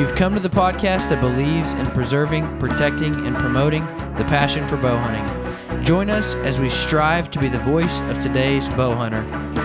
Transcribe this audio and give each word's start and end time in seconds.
You've 0.00 0.14
come 0.14 0.32
to 0.32 0.40
the 0.40 0.48
podcast 0.48 1.10
that 1.10 1.20
believes 1.20 1.74
in 1.74 1.84
preserving, 1.84 2.58
protecting, 2.58 3.14
and 3.26 3.36
promoting 3.36 3.84
the 4.16 4.24
passion 4.24 4.66
for 4.66 4.78
bow 4.78 4.96
hunting. 4.96 5.84
Join 5.84 6.08
us 6.08 6.34
as 6.36 6.58
we 6.58 6.70
strive 6.70 7.30
to 7.32 7.38
be 7.38 7.50
the 7.50 7.58
voice 7.58 8.00
of 8.08 8.18
today's 8.18 8.70
bow 8.70 8.94
hunter. 8.94 9.20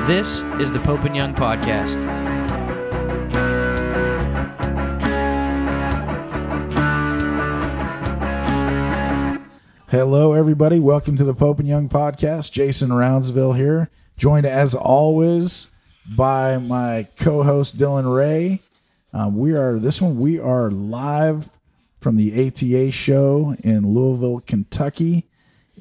This 0.08 0.41
is 0.59 0.73
the 0.73 0.80
Pope 0.80 1.06
and 1.06 1.16
Young 1.16 1.33
Podcast. 1.33 2.02
Hello, 9.90 10.34
everybody. 10.34 10.81
Welcome 10.81 11.16
to 11.16 11.24
the 11.24 11.34
Pope 11.34 11.59
and 11.59 11.68
Young 11.69 11.88
podcast. 11.88 12.51
Jason 12.51 12.90
Roundsville 12.90 13.56
here, 13.56 13.90
joined 14.18 14.45
as 14.45 14.75
always 14.75 15.72
by 16.13 16.57
my 16.57 17.07
co-host 17.18 17.78
Dylan 17.78 18.13
Ray. 18.13 18.59
Um, 19.15 19.37
we 19.37 19.53
are 19.53 19.79
this 19.79 20.01
one. 20.01 20.19
We 20.19 20.39
are 20.39 20.69
live 20.69 21.57
from 22.01 22.17
the 22.17 22.47
ATA 22.47 22.91
show 22.91 23.55
in 23.63 23.87
Louisville, 23.87 24.41
Kentucky, 24.41 25.29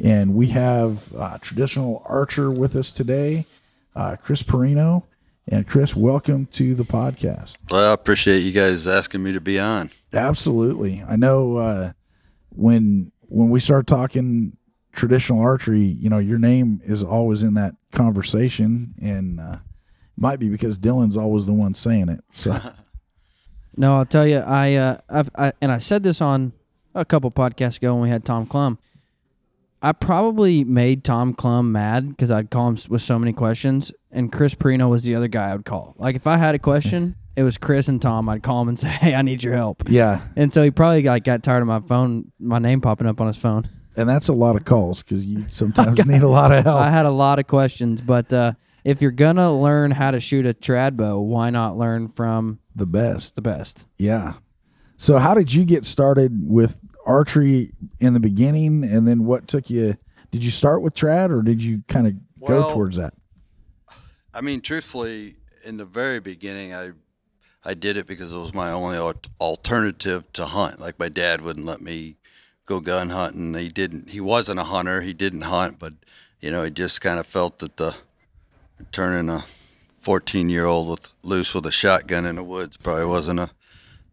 and 0.00 0.36
we 0.36 0.46
have 0.48 1.12
uh, 1.16 1.38
traditional 1.38 2.04
archer 2.06 2.48
with 2.48 2.76
us 2.76 2.92
today, 2.92 3.44
uh, 3.96 4.14
Chris 4.22 4.44
Parrino. 4.44 5.02
And 5.48 5.66
Chris, 5.66 5.96
welcome 5.96 6.46
to 6.52 6.76
the 6.76 6.84
podcast. 6.84 7.58
Well, 7.72 7.90
I 7.90 7.92
appreciate 7.92 8.38
you 8.38 8.52
guys 8.52 8.86
asking 8.86 9.24
me 9.24 9.32
to 9.32 9.40
be 9.40 9.58
on. 9.58 9.90
Absolutely. 10.12 11.04
I 11.06 11.16
know 11.16 11.56
uh, 11.56 11.92
when 12.50 13.10
when 13.22 13.50
we 13.50 13.58
start 13.58 13.88
talking 13.88 14.56
traditional 14.92 15.40
archery, 15.40 15.82
you 15.82 16.08
know, 16.08 16.18
your 16.18 16.38
name 16.38 16.80
is 16.84 17.02
always 17.02 17.42
in 17.42 17.54
that 17.54 17.74
conversation, 17.90 18.94
and 19.02 19.40
uh, 19.40 19.56
might 20.16 20.38
be 20.38 20.48
because 20.48 20.78
Dylan's 20.78 21.16
always 21.16 21.46
the 21.46 21.52
one 21.52 21.74
saying 21.74 22.08
it. 22.10 22.22
So 22.30 22.56
No, 23.76 23.96
I'll 23.96 24.06
tell 24.06 24.26
you, 24.26 24.38
I, 24.38 24.74
uh, 24.74 24.98
I've, 25.08 25.30
I, 25.36 25.52
and 25.60 25.72
I 25.72 25.78
said 25.78 26.02
this 26.02 26.20
on 26.20 26.52
a 26.94 27.04
couple 27.04 27.30
podcasts 27.30 27.78
ago 27.78 27.94
when 27.94 28.02
we 28.04 28.08
had 28.08 28.24
Tom 28.24 28.46
Clum. 28.46 28.78
I 29.82 29.92
probably 29.92 30.64
made 30.64 31.04
Tom 31.04 31.34
Clum 31.34 31.70
mad 31.72 32.08
because 32.08 32.30
I'd 32.30 32.50
call 32.50 32.68
him 32.68 32.78
with 32.88 33.02
so 33.02 33.18
many 33.18 33.32
questions, 33.34 33.92
and 34.10 34.32
Chris 34.32 34.54
Parrino 34.54 34.88
was 34.88 35.04
the 35.04 35.14
other 35.14 35.28
guy 35.28 35.50
I 35.50 35.56
would 35.56 35.66
call. 35.66 35.94
Like 35.98 36.16
if 36.16 36.26
I 36.26 36.38
had 36.38 36.54
a 36.54 36.58
question, 36.58 37.16
it 37.36 37.42
was 37.42 37.58
Chris 37.58 37.88
and 37.88 38.00
Tom. 38.00 38.28
I'd 38.28 38.42
call 38.42 38.62
him 38.62 38.68
and 38.68 38.78
say, 38.84 38.88
"Hey, 38.88 39.14
I 39.14 39.20
need 39.22 39.42
your 39.42 39.54
help." 39.54 39.82
yeah, 39.88 40.22
And 40.36 40.52
so 40.52 40.62
he 40.62 40.70
probably 40.70 41.02
got, 41.02 41.22
got 41.24 41.42
tired 41.42 41.60
of 41.60 41.66
my 41.66 41.80
phone, 41.80 42.32
my 42.38 42.58
name 42.58 42.80
popping 42.80 43.06
up 43.06 43.20
on 43.20 43.26
his 43.26 43.36
phone. 43.36 43.64
and 43.96 44.08
that's 44.08 44.28
a 44.28 44.32
lot 44.32 44.56
of 44.56 44.64
calls 44.64 45.02
because 45.02 45.24
you 45.26 45.44
sometimes 45.50 46.02
need 46.06 46.22
a 46.22 46.28
lot 46.28 46.50
of 46.50 46.64
help. 46.64 46.80
I 46.80 46.90
had 46.90 47.04
a 47.04 47.10
lot 47.10 47.38
of 47.38 47.46
questions, 47.46 48.00
but 48.00 48.32
uh, 48.32 48.52
if 48.84 49.02
you're 49.02 49.10
gonna 49.10 49.52
learn 49.52 49.90
how 49.90 50.12
to 50.12 50.20
shoot 50.20 50.46
a 50.46 50.54
trad 50.54 50.96
bow, 50.96 51.18
why 51.18 51.50
not 51.50 51.76
learn 51.76 52.08
from 52.08 52.58
the 52.74 52.86
best. 52.86 53.36
the 53.36 53.42
best? 53.42 53.86
Yeah. 53.98 54.34
So 54.96 55.18
how 55.18 55.34
did 55.34 55.52
you 55.52 55.64
get 55.64 55.84
started 55.84 56.48
with 56.48 56.78
archery 57.06 57.72
in 58.00 58.14
the 58.14 58.20
beginning, 58.20 58.84
and 58.84 59.06
then 59.06 59.24
what 59.24 59.48
took 59.48 59.68
you? 59.70 59.96
Did 60.30 60.44
you 60.44 60.50
start 60.50 60.82
with 60.82 60.94
trad, 60.94 61.30
or 61.30 61.42
did 61.42 61.62
you 61.62 61.82
kind 61.88 62.06
of 62.06 62.14
go 62.46 62.72
towards 62.74 62.96
that? 62.96 63.14
I 64.32 64.40
mean, 64.40 64.60
truthfully, 64.60 65.36
in 65.64 65.76
the 65.76 65.84
very 65.84 66.20
beginning, 66.20 66.74
I 66.74 66.92
I 67.64 67.74
did 67.74 67.96
it 67.96 68.06
because 68.06 68.32
it 68.32 68.38
was 68.38 68.52
my 68.52 68.72
only 68.72 68.98
alternative 69.40 70.30
to 70.34 70.46
hunt. 70.46 70.80
Like 70.80 70.98
my 70.98 71.08
dad 71.08 71.40
wouldn't 71.40 71.66
let 71.66 71.80
me 71.80 72.16
go 72.66 72.80
gun 72.80 73.10
hunting. 73.10 73.54
He 73.54 73.68
didn't. 73.68 74.10
He 74.10 74.20
wasn't 74.20 74.58
a 74.58 74.64
hunter. 74.64 75.00
He 75.00 75.12
didn't 75.12 75.42
hunt, 75.42 75.78
but 75.78 75.94
you 76.40 76.50
know, 76.50 76.64
he 76.64 76.70
just 76.70 77.00
kind 77.00 77.18
of 77.18 77.26
felt 77.26 77.60
that 77.60 77.76
the 77.76 77.96
turning 78.92 79.30
a 79.30 79.44
14 80.04 80.48
year 80.48 80.66
old 80.66 80.88
with 80.88 81.08
loose 81.22 81.54
with 81.54 81.66
a 81.66 81.72
shotgun 81.72 82.26
in 82.26 82.36
the 82.36 82.44
woods 82.44 82.76
probably 82.76 83.06
wasn't 83.06 83.40
a 83.40 83.50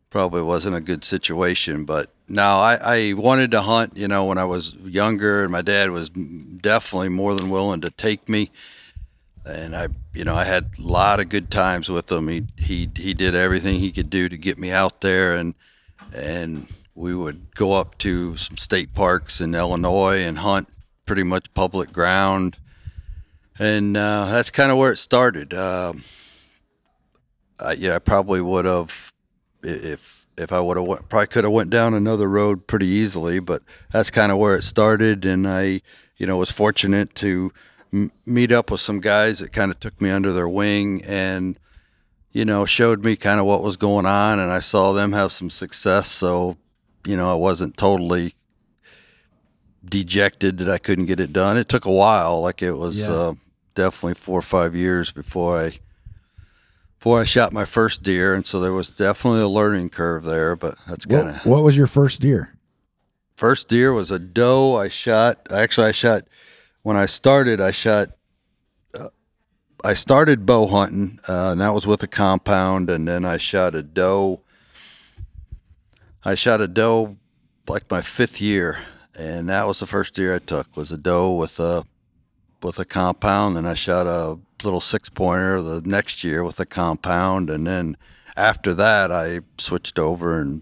probably 0.10 0.42
wasn't 0.42 0.76
a 0.76 0.82
good 0.82 1.04
situation. 1.04 1.86
But 1.86 2.10
now 2.28 2.60
I, 2.60 2.80
I 2.82 3.14
wanted 3.14 3.52
to 3.52 3.62
hunt. 3.62 3.98
You 3.98 4.08
know, 4.08 4.26
when 4.26 4.38
I 4.38 4.46
was 4.46 4.76
younger, 4.76 5.44
and 5.44 5.52
my 5.52 5.62
dad 5.62 5.92
was 5.92 6.10
definitely 6.10 7.10
more 7.10 7.36
than 7.36 7.50
willing 7.50 7.82
to 7.82 7.90
take 7.90 8.28
me 8.28 8.52
and 9.46 9.76
I, 9.76 9.88
you 10.14 10.24
know, 10.24 10.36
I 10.36 10.44
had 10.44 10.72
a 10.78 10.82
lot 10.82 11.20
of 11.20 11.30
good 11.30 11.50
times 11.50 11.90
with 11.90 12.12
him. 12.12 12.28
He 12.28 12.46
he 12.58 12.90
he 12.96 13.14
did 13.14 13.36
everything 13.36 13.80
he 13.80 13.92
could 13.92 14.10
do 14.10 14.30
to 14.30 14.38
get 14.38 14.58
me 14.58 14.72
out 14.72 15.02
there, 15.02 15.36
and 15.36 15.56
and 16.14 16.68
we 16.96 17.16
would 17.16 17.56
go 17.56 17.74
up 17.74 17.98
to 18.00 18.38
some 18.38 18.58
state 18.58 18.94
parks 18.94 19.42
in 19.42 19.56
Illinois 19.56 20.22
and 20.22 20.38
hunt 20.38 20.70
pretty 21.06 21.24
much 21.24 21.54
public 21.54 21.92
ground, 21.92 22.58
and 23.62 23.96
uh, 23.96 24.26
that's 24.32 24.50
kind 24.52 24.72
of 24.72 24.78
where 24.78 24.92
it 24.92 24.98
started. 24.98 25.54
Um, 25.54 26.02
I, 27.60 27.74
yeah, 27.74 27.96
I 27.96 28.00
probably 28.00 28.42
would 28.42 28.66
have 28.66 29.12
if 29.64 30.26
if 30.38 30.52
I 30.52 30.60
would 30.60 30.78
have 30.78 30.86
went, 30.88 31.08
probably 31.10 31.28
could 31.28 31.44
have 31.44 31.54
went 31.54 31.70
down 31.70 31.94
another 31.94 32.28
road 32.28 32.66
pretty 32.68 32.88
easily, 32.88 33.40
but 33.40 33.62
that's 33.92 34.10
kind 34.10 34.32
of 34.32 34.38
where 34.40 34.56
it 34.56 34.64
started, 34.64 35.26
and 35.26 35.48
I, 35.48 35.82
you 36.18 36.26
know, 36.26 36.38
was 36.38 36.50
fortunate 36.52 37.14
to 37.16 37.52
m- 37.94 38.10
meet 38.26 38.52
up 38.52 38.72
with 38.72 38.82
some 38.82 39.00
guys 39.02 39.40
that 39.40 39.52
kind 39.54 39.70
of 39.70 39.80
took 39.80 40.02
me 40.02 40.10
under 40.10 40.34
their 40.34 40.50
wing 40.50 41.04
and 41.06 41.60
you 42.32 42.46
know 42.46 42.66
showed 42.66 43.04
me 43.04 43.16
kind 43.18 43.40
of 43.42 43.46
what 43.46 43.62
was 43.62 43.76
going 43.76 44.06
on 44.06 44.40
and 44.40 44.50
i 44.50 44.60
saw 44.60 44.94
them 44.94 45.12
have 45.12 45.34
some 45.34 45.50
success 45.50 46.08
so 46.10 46.56
you 47.06 47.18
know 47.18 47.30
i 47.30 47.36
wasn't 47.36 47.76
totally 47.76 48.34
dejected 49.84 50.58
that 50.60 50.70
i 50.70 50.78
couldn't 50.78 51.08
get 51.08 51.20
it 51.20 51.34
done 51.34 51.58
it 51.58 51.68
took 51.68 51.84
a 51.86 51.92
while 51.92 52.40
like 52.40 52.62
it 52.62 52.72
was 52.72 53.00
Yeah. 53.00 53.10
uh, 53.12 53.34
definitely 53.76 54.14
four 54.16 54.40
or 54.40 54.44
five 54.44 54.76
years 54.76 55.12
before 55.12 55.60
i 55.60 55.72
before 57.00 57.20
i 57.22 57.24
shot 57.26 57.52
my 57.54 57.66
first 57.66 58.04
deer 58.04 58.34
and 58.34 58.46
so 58.46 58.60
there 58.60 58.74
was 58.74 58.90
definitely 58.90 59.42
a 59.42 59.48
learning 59.48 59.90
curve 59.90 60.24
there 60.24 60.56
but 60.56 60.76
that's 60.88 61.06
kind 61.06 61.26
What, 61.28 61.36
of 61.36 61.46
what 61.46 61.64
was 61.64 61.78
your 61.78 61.88
first 61.88 62.22
deer? 62.22 62.58
First 63.36 63.70
deer 63.70 63.92
was 63.92 64.12
a 64.12 64.20
doe 64.20 64.76
I 64.76 64.88
shot. 64.88 65.48
Actually, 65.50 65.88
I 65.88 65.92
shot 65.94 66.26
when 66.84 66.96
I 66.96 67.08
started, 67.08 67.60
I 67.60 67.72
shot. 67.72 68.10
Uh, 68.94 69.08
I 69.84 69.96
started 69.96 70.46
bow 70.46 70.68
hunting, 70.68 71.20
uh, 71.28 71.50
and 71.54 71.62
that 71.62 71.74
was 71.74 71.88
with 71.88 72.04
a 72.04 72.08
compound, 72.08 72.92
and 72.92 73.08
then 73.08 73.26
I 73.26 73.38
shot 73.38 73.74
a 73.74 73.82
doe. 73.82 74.42
I 76.24 76.36
shot 76.36 76.62
a 76.62 76.68
doe 76.68 77.18
like 77.68 77.90
my 77.90 78.02
fifth 78.02 78.42
year, 78.42 78.78
and 79.18 79.50
that 79.50 79.66
was 79.66 79.80
the 79.80 79.88
first 79.88 80.14
deer 80.14 80.36
I 80.36 80.40
took 80.40 80.78
was 80.78 80.92
a 80.92 80.98
doe 80.98 81.32
with 81.32 81.60
a 81.60 81.84
with 82.64 82.80
a 82.80 82.86
compound, 82.86 83.58
and 83.58 83.68
I 83.68 83.74
shot 83.74 84.08
a 84.08 84.38
little 84.64 84.82
six 84.82 85.10
pointer 85.10 85.62
the 85.62 85.82
next 85.82 86.24
year 86.24 86.44
with 86.44 86.60
a 86.60 86.66
compound, 86.66 87.50
and 87.50 87.66
then 87.66 87.96
after 88.38 88.74
that 88.76 89.12
I 89.12 89.42
switched 89.58 89.98
over 90.00 90.40
and 90.40 90.62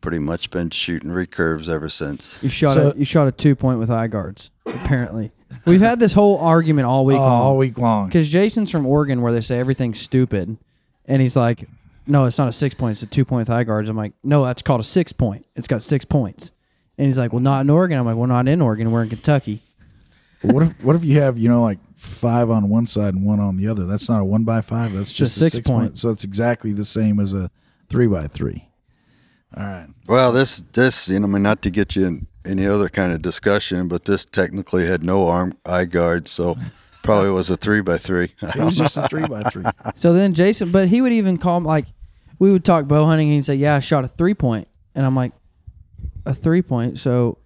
pretty 0.00 0.18
much 0.18 0.50
been 0.50 0.70
shooting 0.70 1.10
recurves 1.10 1.68
ever 1.68 1.88
since. 1.88 2.38
You 2.42 2.48
shot 2.48 2.74
So- 2.74 2.90
a 2.92 2.98
you 2.98 3.04
shot 3.04 3.26
a 3.28 3.32
two 3.32 3.56
point 3.56 3.78
with 3.78 3.90
eye 3.90 4.06
guards. 4.06 4.50
Apparently, 4.66 5.32
we've 5.64 5.80
had 5.80 5.98
this 5.98 6.12
whole 6.12 6.38
argument 6.38 6.86
all 6.86 7.04
week 7.04 7.16
Oh, 7.18 7.20
long. 7.22 7.42
all 7.42 7.56
week 7.56 7.78
long. 7.78 8.06
Because 8.06 8.28
Jason's 8.28 8.70
from 8.70 8.86
Oregon, 8.86 9.22
where 9.22 9.32
they 9.32 9.40
say 9.40 9.58
everything's 9.58 9.98
stupid, 10.00 10.56
and 11.06 11.22
he's 11.22 11.36
like, 11.36 11.68
"No, 12.06 12.24
it's 12.24 12.38
not 12.38 12.48
a 12.48 12.52
six 12.52 12.74
point; 12.74 12.92
it's 12.92 13.02
a 13.02 13.06
two 13.06 13.24
point 13.24 13.48
with 13.48 13.50
eye 13.50 13.64
guards." 13.64 13.88
I'm 13.88 13.96
like, 13.96 14.12
"No, 14.22 14.44
that's 14.44 14.62
called 14.62 14.80
a 14.80 14.84
six 14.84 15.12
point. 15.12 15.46
It's 15.56 15.66
got 15.68 15.82
six 15.82 16.04
points." 16.04 16.52
And 16.98 17.06
he's 17.06 17.18
like, 17.18 17.32
"Well, 17.32 17.42
not 17.42 17.62
in 17.62 17.70
Oregon." 17.70 17.98
I'm 17.98 18.06
like, 18.06 18.16
"Well, 18.16 18.26
not 18.28 18.46
in 18.48 18.60
Oregon. 18.60 18.90
We're 18.92 19.02
in 19.02 19.08
Kentucky." 19.08 19.60
What 20.42 20.62
if 20.62 20.84
what 20.84 20.96
if 20.96 21.04
you 21.04 21.20
have 21.20 21.38
you 21.38 21.48
know 21.48 21.62
like 21.62 21.78
five 21.96 22.50
on 22.50 22.68
one 22.68 22.86
side 22.86 23.14
and 23.14 23.24
one 23.24 23.40
on 23.40 23.56
the 23.56 23.68
other? 23.68 23.86
That's 23.86 24.08
not 24.08 24.20
a 24.20 24.24
one 24.24 24.44
by 24.44 24.60
five. 24.60 24.92
That's 24.92 25.12
just 25.12 25.36
a 25.36 25.40
six 25.40 25.52
six, 25.52 25.68
point. 25.68 25.88
point. 25.88 25.98
So 25.98 26.10
it's 26.10 26.24
exactly 26.24 26.72
the 26.72 26.84
same 26.84 27.20
as 27.20 27.34
a 27.34 27.50
three 27.88 28.06
by 28.06 28.26
three. 28.26 28.68
All 29.56 29.64
right. 29.64 29.88
Well, 30.06 30.32
this 30.32 30.58
this 30.72 31.08
you 31.08 31.18
know, 31.20 31.26
I 31.26 31.30
mean, 31.30 31.42
not 31.42 31.62
to 31.62 31.70
get 31.70 31.96
you 31.96 32.06
in 32.06 32.26
any 32.44 32.66
other 32.66 32.88
kind 32.88 33.12
of 33.12 33.22
discussion, 33.22 33.88
but 33.88 34.04
this 34.04 34.24
technically 34.24 34.86
had 34.86 35.02
no 35.02 35.28
arm 35.28 35.56
eye 35.64 35.84
guards, 35.84 36.30
so 36.30 36.56
probably 37.02 37.30
was 37.30 37.50
a 37.50 37.56
three 37.56 37.80
by 37.80 37.98
three. 37.98 38.32
It 38.42 38.56
was 38.56 38.76
just 38.76 38.96
a 38.96 39.08
three 39.08 39.26
by 39.26 39.42
three. 39.44 39.64
So 39.94 40.12
then 40.12 40.34
Jason, 40.34 40.70
but 40.70 40.88
he 40.88 41.00
would 41.00 41.12
even 41.12 41.38
call 41.38 41.60
like, 41.60 41.86
we 42.38 42.50
would 42.52 42.64
talk 42.64 42.86
bow 42.86 43.04
hunting, 43.06 43.28
and 43.28 43.36
he'd 43.36 43.44
say, 43.44 43.54
"Yeah, 43.54 43.76
I 43.76 43.80
shot 43.80 44.04
a 44.04 44.08
three 44.08 44.34
point," 44.34 44.68
and 44.94 45.06
I'm 45.06 45.16
like, 45.16 45.32
"A 46.26 46.34
three 46.34 46.62
point?" 46.62 46.98
So, 46.98 47.38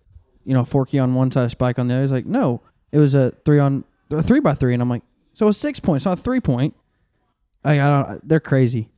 you 0.45 0.55
know, 0.55 0.65
forky 0.65 0.99
on 0.99 1.15
one 1.15 1.31
side, 1.31 1.45
a 1.45 1.51
spike 1.51 1.79
on 1.79 1.87
the 1.87 1.95
other. 1.95 2.03
He's 2.03 2.13
like, 2.13 2.27
"No, 2.27 2.61
it 2.93 2.99
was 2.99 3.15
a 3.15 3.31
three 3.45 3.59
on 3.59 3.85
a 4.11 4.23
three 4.23 4.41
by 4.41 4.55
three, 4.55 4.73
and 4.75 4.83
I'm 4.83 4.89
like, 4.89 5.03
"So 5.33 5.49
a 5.49 5.53
six 5.53 5.79
point, 5.81 6.05
not 6.05 6.19
a 6.19 6.23
three 6.23 6.41
point." 6.41 6.75
I, 7.65 7.81
I 7.81 7.89
don't. 8.05 8.29
They're 8.29 8.41
crazy. 8.41 8.89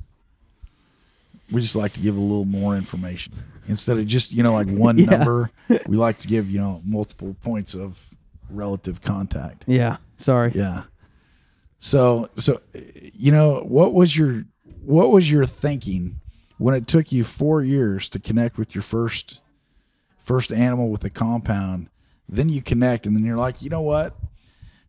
We 1.53 1.61
just 1.61 1.77
like 1.77 1.93
to 1.95 2.01
give 2.01 2.17
a 2.17 2.21
little 2.21 2.45
more 2.47 2.77
information 2.77 3.35
instead 3.69 3.99
of 3.99 4.07
just 4.07 4.33
you 4.33 4.43
know 4.43 4.53
like 4.55 4.69
one 4.69 4.97
Yeah. 4.99 5.07
number. 5.07 5.51
We 5.87 5.97
like 5.97 6.19
to 6.19 6.29
give 6.29 6.51
you 6.51 6.61
know 6.61 6.81
multiple 6.87 7.37
points 7.43 7.75
of 7.75 8.01
relative 8.51 9.01
contact. 9.03 9.65
Yeah. 9.67 9.97
Sorry. 10.19 10.53
Yeah. 10.55 10.85
So 11.79 12.31
so 12.37 12.61
you 13.13 13.33
know 13.33 13.61
what 13.67 13.93
was 13.93 14.17
your 14.17 14.45
what 14.85 15.11
was 15.11 15.31
your 15.31 15.45
thinking 15.47 16.21
when 16.59 16.75
it 16.75 16.87
took 16.87 17.11
you 17.13 17.25
4 17.25 17.63
years 17.63 18.09
to 18.11 18.19
connect 18.21 18.57
with 18.57 18.75
your 18.75 18.83
first 18.83 19.41
first 20.17 20.53
animal 20.53 20.91
with 20.91 21.03
a 21.05 21.11
compound 21.11 21.89
then 22.29 22.49
you 22.49 22.63
connect 22.63 23.07
and 23.07 23.17
then 23.17 23.25
you're 23.25 23.37
like, 23.37 23.63
"You 23.63 23.71
know 23.71 23.83
what? 23.83 24.17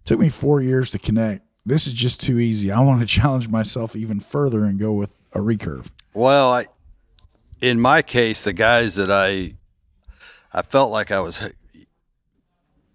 took 0.05 0.19
me 0.19 0.27
4 0.27 0.61
years 0.61 0.89
to 0.89 0.99
connect. 0.99 1.45
This 1.65 1.87
is 1.87 1.93
just 1.93 2.19
too 2.19 2.37
easy. 2.37 2.69
I 2.71 2.81
want 2.81 2.99
to 2.99 3.07
challenge 3.21 3.47
myself 3.47 3.95
even 3.95 4.19
further 4.19 4.65
and 4.65 4.77
go 4.79 4.91
with 4.93 5.15
a 5.33 5.39
recurve." 5.39 5.89
Well, 6.13 6.51
I, 6.51 6.65
in 7.61 7.79
my 7.79 8.01
case, 8.01 8.43
the 8.43 8.53
guys 8.53 8.95
that 8.95 9.09
I, 9.09 9.55
I 10.51 10.61
felt 10.61 10.91
like 10.91 11.11
I 11.11 11.21
was, 11.21 11.41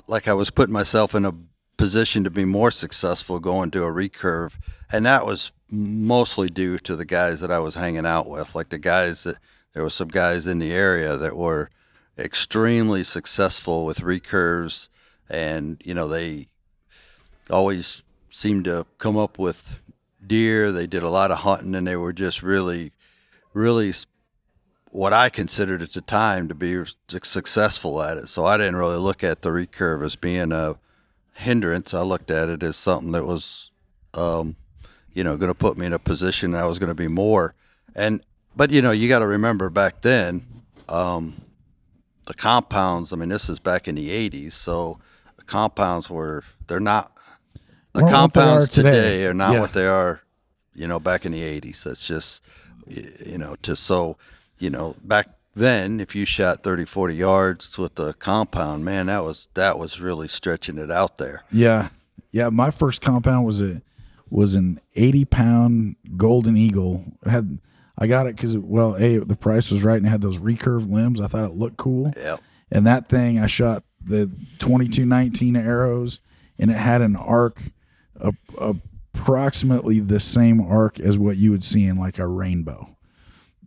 like 0.06 0.28
I 0.28 0.34
was 0.34 0.50
putting 0.50 0.72
myself 0.72 1.14
in 1.14 1.24
a 1.24 1.32
position 1.78 2.24
to 2.24 2.30
be 2.30 2.44
more 2.44 2.70
successful 2.70 3.38
going 3.38 3.70
to 3.70 3.84
a 3.84 3.92
recurve, 3.92 4.58
and 4.92 5.06
that 5.06 5.24
was 5.24 5.52
mostly 5.70 6.48
due 6.48 6.78
to 6.78 6.96
the 6.96 7.04
guys 7.04 7.40
that 7.40 7.50
I 7.50 7.58
was 7.58 7.74
hanging 7.74 8.06
out 8.06 8.28
with. 8.28 8.54
Like 8.54 8.68
the 8.68 8.78
guys 8.78 9.24
that 9.24 9.36
there 9.72 9.82
were 9.82 9.90
some 9.90 10.08
guys 10.08 10.46
in 10.46 10.58
the 10.58 10.72
area 10.72 11.16
that 11.16 11.36
were 11.36 11.70
extremely 12.18 13.04
successful 13.04 13.84
with 13.84 14.00
recurves, 14.00 14.88
and 15.28 15.80
you 15.84 15.94
know 15.94 16.08
they 16.08 16.48
always 17.50 18.02
seemed 18.30 18.64
to 18.64 18.86
come 18.98 19.16
up 19.16 19.38
with 19.38 19.80
deer. 20.26 20.72
They 20.72 20.86
did 20.86 21.02
a 21.02 21.10
lot 21.10 21.30
of 21.30 21.38
hunting, 21.38 21.74
and 21.74 21.86
they 21.86 21.96
were 21.96 22.12
just 22.12 22.42
really, 22.42 22.92
really 23.52 23.92
what 24.90 25.12
I 25.12 25.28
considered 25.28 25.82
at 25.82 25.92
the 25.92 26.00
time 26.00 26.48
to 26.48 26.54
be 26.54 26.82
successful 27.22 28.02
at 28.02 28.16
it. 28.16 28.28
So 28.28 28.44
I 28.46 28.56
didn't 28.56 28.76
really 28.76 28.96
look 28.96 29.22
at 29.22 29.42
the 29.42 29.50
recurve 29.50 30.04
as 30.04 30.16
being 30.16 30.52
a 30.52 30.76
hindrance. 31.34 31.94
I 31.94 32.02
looked 32.02 32.30
at 32.30 32.48
it 32.48 32.62
as 32.62 32.76
something 32.76 33.12
that 33.12 33.24
was, 33.24 33.70
um, 34.14 34.56
you 35.12 35.24
know, 35.24 35.36
going 35.36 35.50
to 35.50 35.54
put 35.54 35.76
me 35.76 35.86
in 35.86 35.92
a 35.92 35.98
position 35.98 36.54
I 36.54 36.66
was 36.66 36.78
going 36.78 36.88
to 36.88 36.94
be 36.94 37.08
more. 37.08 37.54
And 37.94 38.22
but 38.56 38.70
you 38.70 38.82
know, 38.82 38.90
you 38.90 39.08
got 39.08 39.20
to 39.20 39.26
remember 39.26 39.70
back 39.70 40.00
then, 40.00 40.46
um, 40.88 41.34
the 42.28 42.34
compounds. 42.34 43.12
I 43.12 43.16
mean, 43.16 43.30
this 43.30 43.48
is 43.48 43.58
back 43.58 43.88
in 43.88 43.94
the 43.96 44.10
'80s, 44.10 44.52
so 44.52 44.98
the 45.36 45.44
compounds 45.44 46.08
were 46.08 46.44
they're 46.68 46.78
not 46.78 47.10
the 47.94 48.02
Weren't 48.02 48.04
what 48.04 48.12
are 48.12 48.16
compounds 48.16 48.68
today. 48.68 48.90
today. 48.90 49.26
are 49.26 49.34
not 49.34 49.54
Yeah. 49.54 49.60
what 49.60 49.72
they 49.72 49.86
are, 49.86 50.20
you 50.74 50.86
know, 50.86 51.00
back 51.00 51.24
in 51.26 51.32
the 51.32 51.42
'80s. 51.42 51.82
That's 51.84 52.06
just, 52.06 52.44
you 52.86 53.38
know, 53.38 53.56
to 53.62 53.74
so, 53.74 54.16
you 54.58 54.70
know, 54.70 54.94
back 55.02 55.28
then, 55.56 55.98
if 56.00 56.14
you 56.14 56.24
shot 56.24 56.62
30, 56.62 56.84
40 56.84 57.16
yards 57.16 57.76
with 57.78 57.96
the 57.96 58.12
compound, 58.14 58.84
man, 58.84 59.06
that 59.06 59.24
was 59.24 59.48
that 59.54 59.78
was 59.78 60.00
really 60.00 60.28
stretching 60.28 60.78
it 60.78 60.90
out 60.90 61.18
there. 61.18 61.42
Yeah, 61.50 61.88
yeah. 62.30 62.50
My 62.50 62.70
first 62.70 63.00
compound 63.00 63.44
was 63.46 63.60
a 63.60 63.80
was 64.30 64.54
an 64.54 64.78
eighty 64.94 65.24
pound 65.24 65.96
golden 66.18 66.56
eagle. 66.58 67.04
It 67.24 67.30
had 67.30 67.58
I 67.98 68.06
got 68.06 68.26
it 68.26 68.36
because 68.36 68.56
well, 68.56 68.96
a 68.96 69.18
the 69.18 69.36
price 69.36 69.70
was 69.70 69.82
right 69.82 69.96
and 69.96 70.06
it 70.06 70.10
had 70.10 70.20
those 70.20 70.38
recurved 70.38 70.90
limbs. 70.90 71.20
I 71.20 71.26
thought 71.26 71.44
it 71.44 71.56
looked 71.56 71.76
cool. 71.76 72.12
Yep. 72.16 72.40
And 72.70 72.86
that 72.86 73.08
thing, 73.08 73.38
I 73.38 73.46
shot 73.46 73.82
the 74.02 74.30
twenty 74.58 74.88
two 74.88 75.04
nineteen 75.04 75.56
arrows, 75.56 76.20
and 76.58 76.70
it 76.70 76.76
had 76.76 77.02
an 77.02 77.16
arc, 77.16 77.60
a, 78.20 78.32
approximately 79.14 80.00
the 80.00 80.20
same 80.20 80.60
arc 80.60 81.00
as 81.00 81.18
what 81.18 81.36
you 81.36 81.50
would 81.50 81.64
see 81.64 81.86
in 81.86 81.96
like 81.96 82.18
a 82.18 82.26
rainbow. 82.26 82.96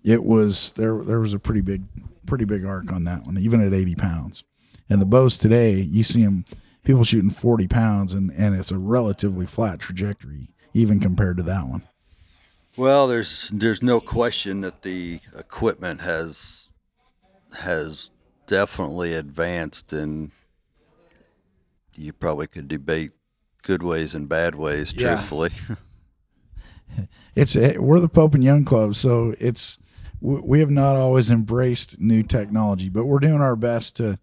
It 0.03 0.23
was 0.23 0.71
there. 0.73 1.03
There 1.03 1.19
was 1.19 1.33
a 1.33 1.39
pretty 1.39 1.61
big, 1.61 1.83
pretty 2.25 2.45
big 2.45 2.65
arc 2.65 2.91
on 2.91 3.03
that 3.03 3.25
one, 3.25 3.37
even 3.37 3.61
at 3.61 3.73
eighty 3.73 3.95
pounds. 3.95 4.43
And 4.89 5.01
the 5.01 5.05
bows 5.05 5.37
today, 5.37 5.75
you 5.75 6.03
see 6.03 6.23
them 6.23 6.45
people 6.83 7.03
shooting 7.03 7.29
40 7.29 7.67
pounds 7.67 8.13
and, 8.13 8.31
and 8.31 8.59
it's 8.59 8.71
a 8.71 8.77
relatively 8.77 9.45
flat 9.45 9.79
trajectory 9.79 10.49
even 10.73 10.99
compared 10.99 11.37
to 11.37 11.43
that 11.43 11.67
one 11.67 11.83
Well, 12.77 13.07
there's 13.07 13.49
there's 13.49 13.83
no 13.83 13.99
question 13.99 14.61
that 14.61 14.81
the 14.81 15.19
equipment 15.37 16.01
has 16.01 16.69
has 17.59 18.11
definitely 18.47 19.13
advanced, 19.13 19.93
and 19.93 20.31
you 21.95 22.13
probably 22.13 22.47
could 22.47 22.67
debate 22.67 23.11
good 23.63 23.83
ways 23.83 24.15
and 24.15 24.29
bad 24.29 24.55
ways. 24.55 24.93
Yeah. 24.93 25.09
Truthfully, 25.09 25.51
it's 27.35 27.55
we're 27.55 27.99
the 27.99 28.09
pope 28.09 28.35
and 28.35 28.43
young 28.43 28.65
club 28.65 28.95
so 28.95 29.33
it's 29.39 29.77
we 30.19 30.39
we 30.41 30.59
have 30.59 30.69
not 30.69 30.95
always 30.95 31.31
embraced 31.31 31.99
new 31.99 32.23
technology 32.23 32.89
but 32.89 33.05
we're 33.05 33.19
doing 33.19 33.41
our 33.41 33.55
best 33.55 33.95
to 33.97 34.19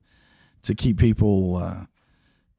to 0.63 0.75
keep 0.75 0.99
people 0.99 1.57
uh, 1.57 1.85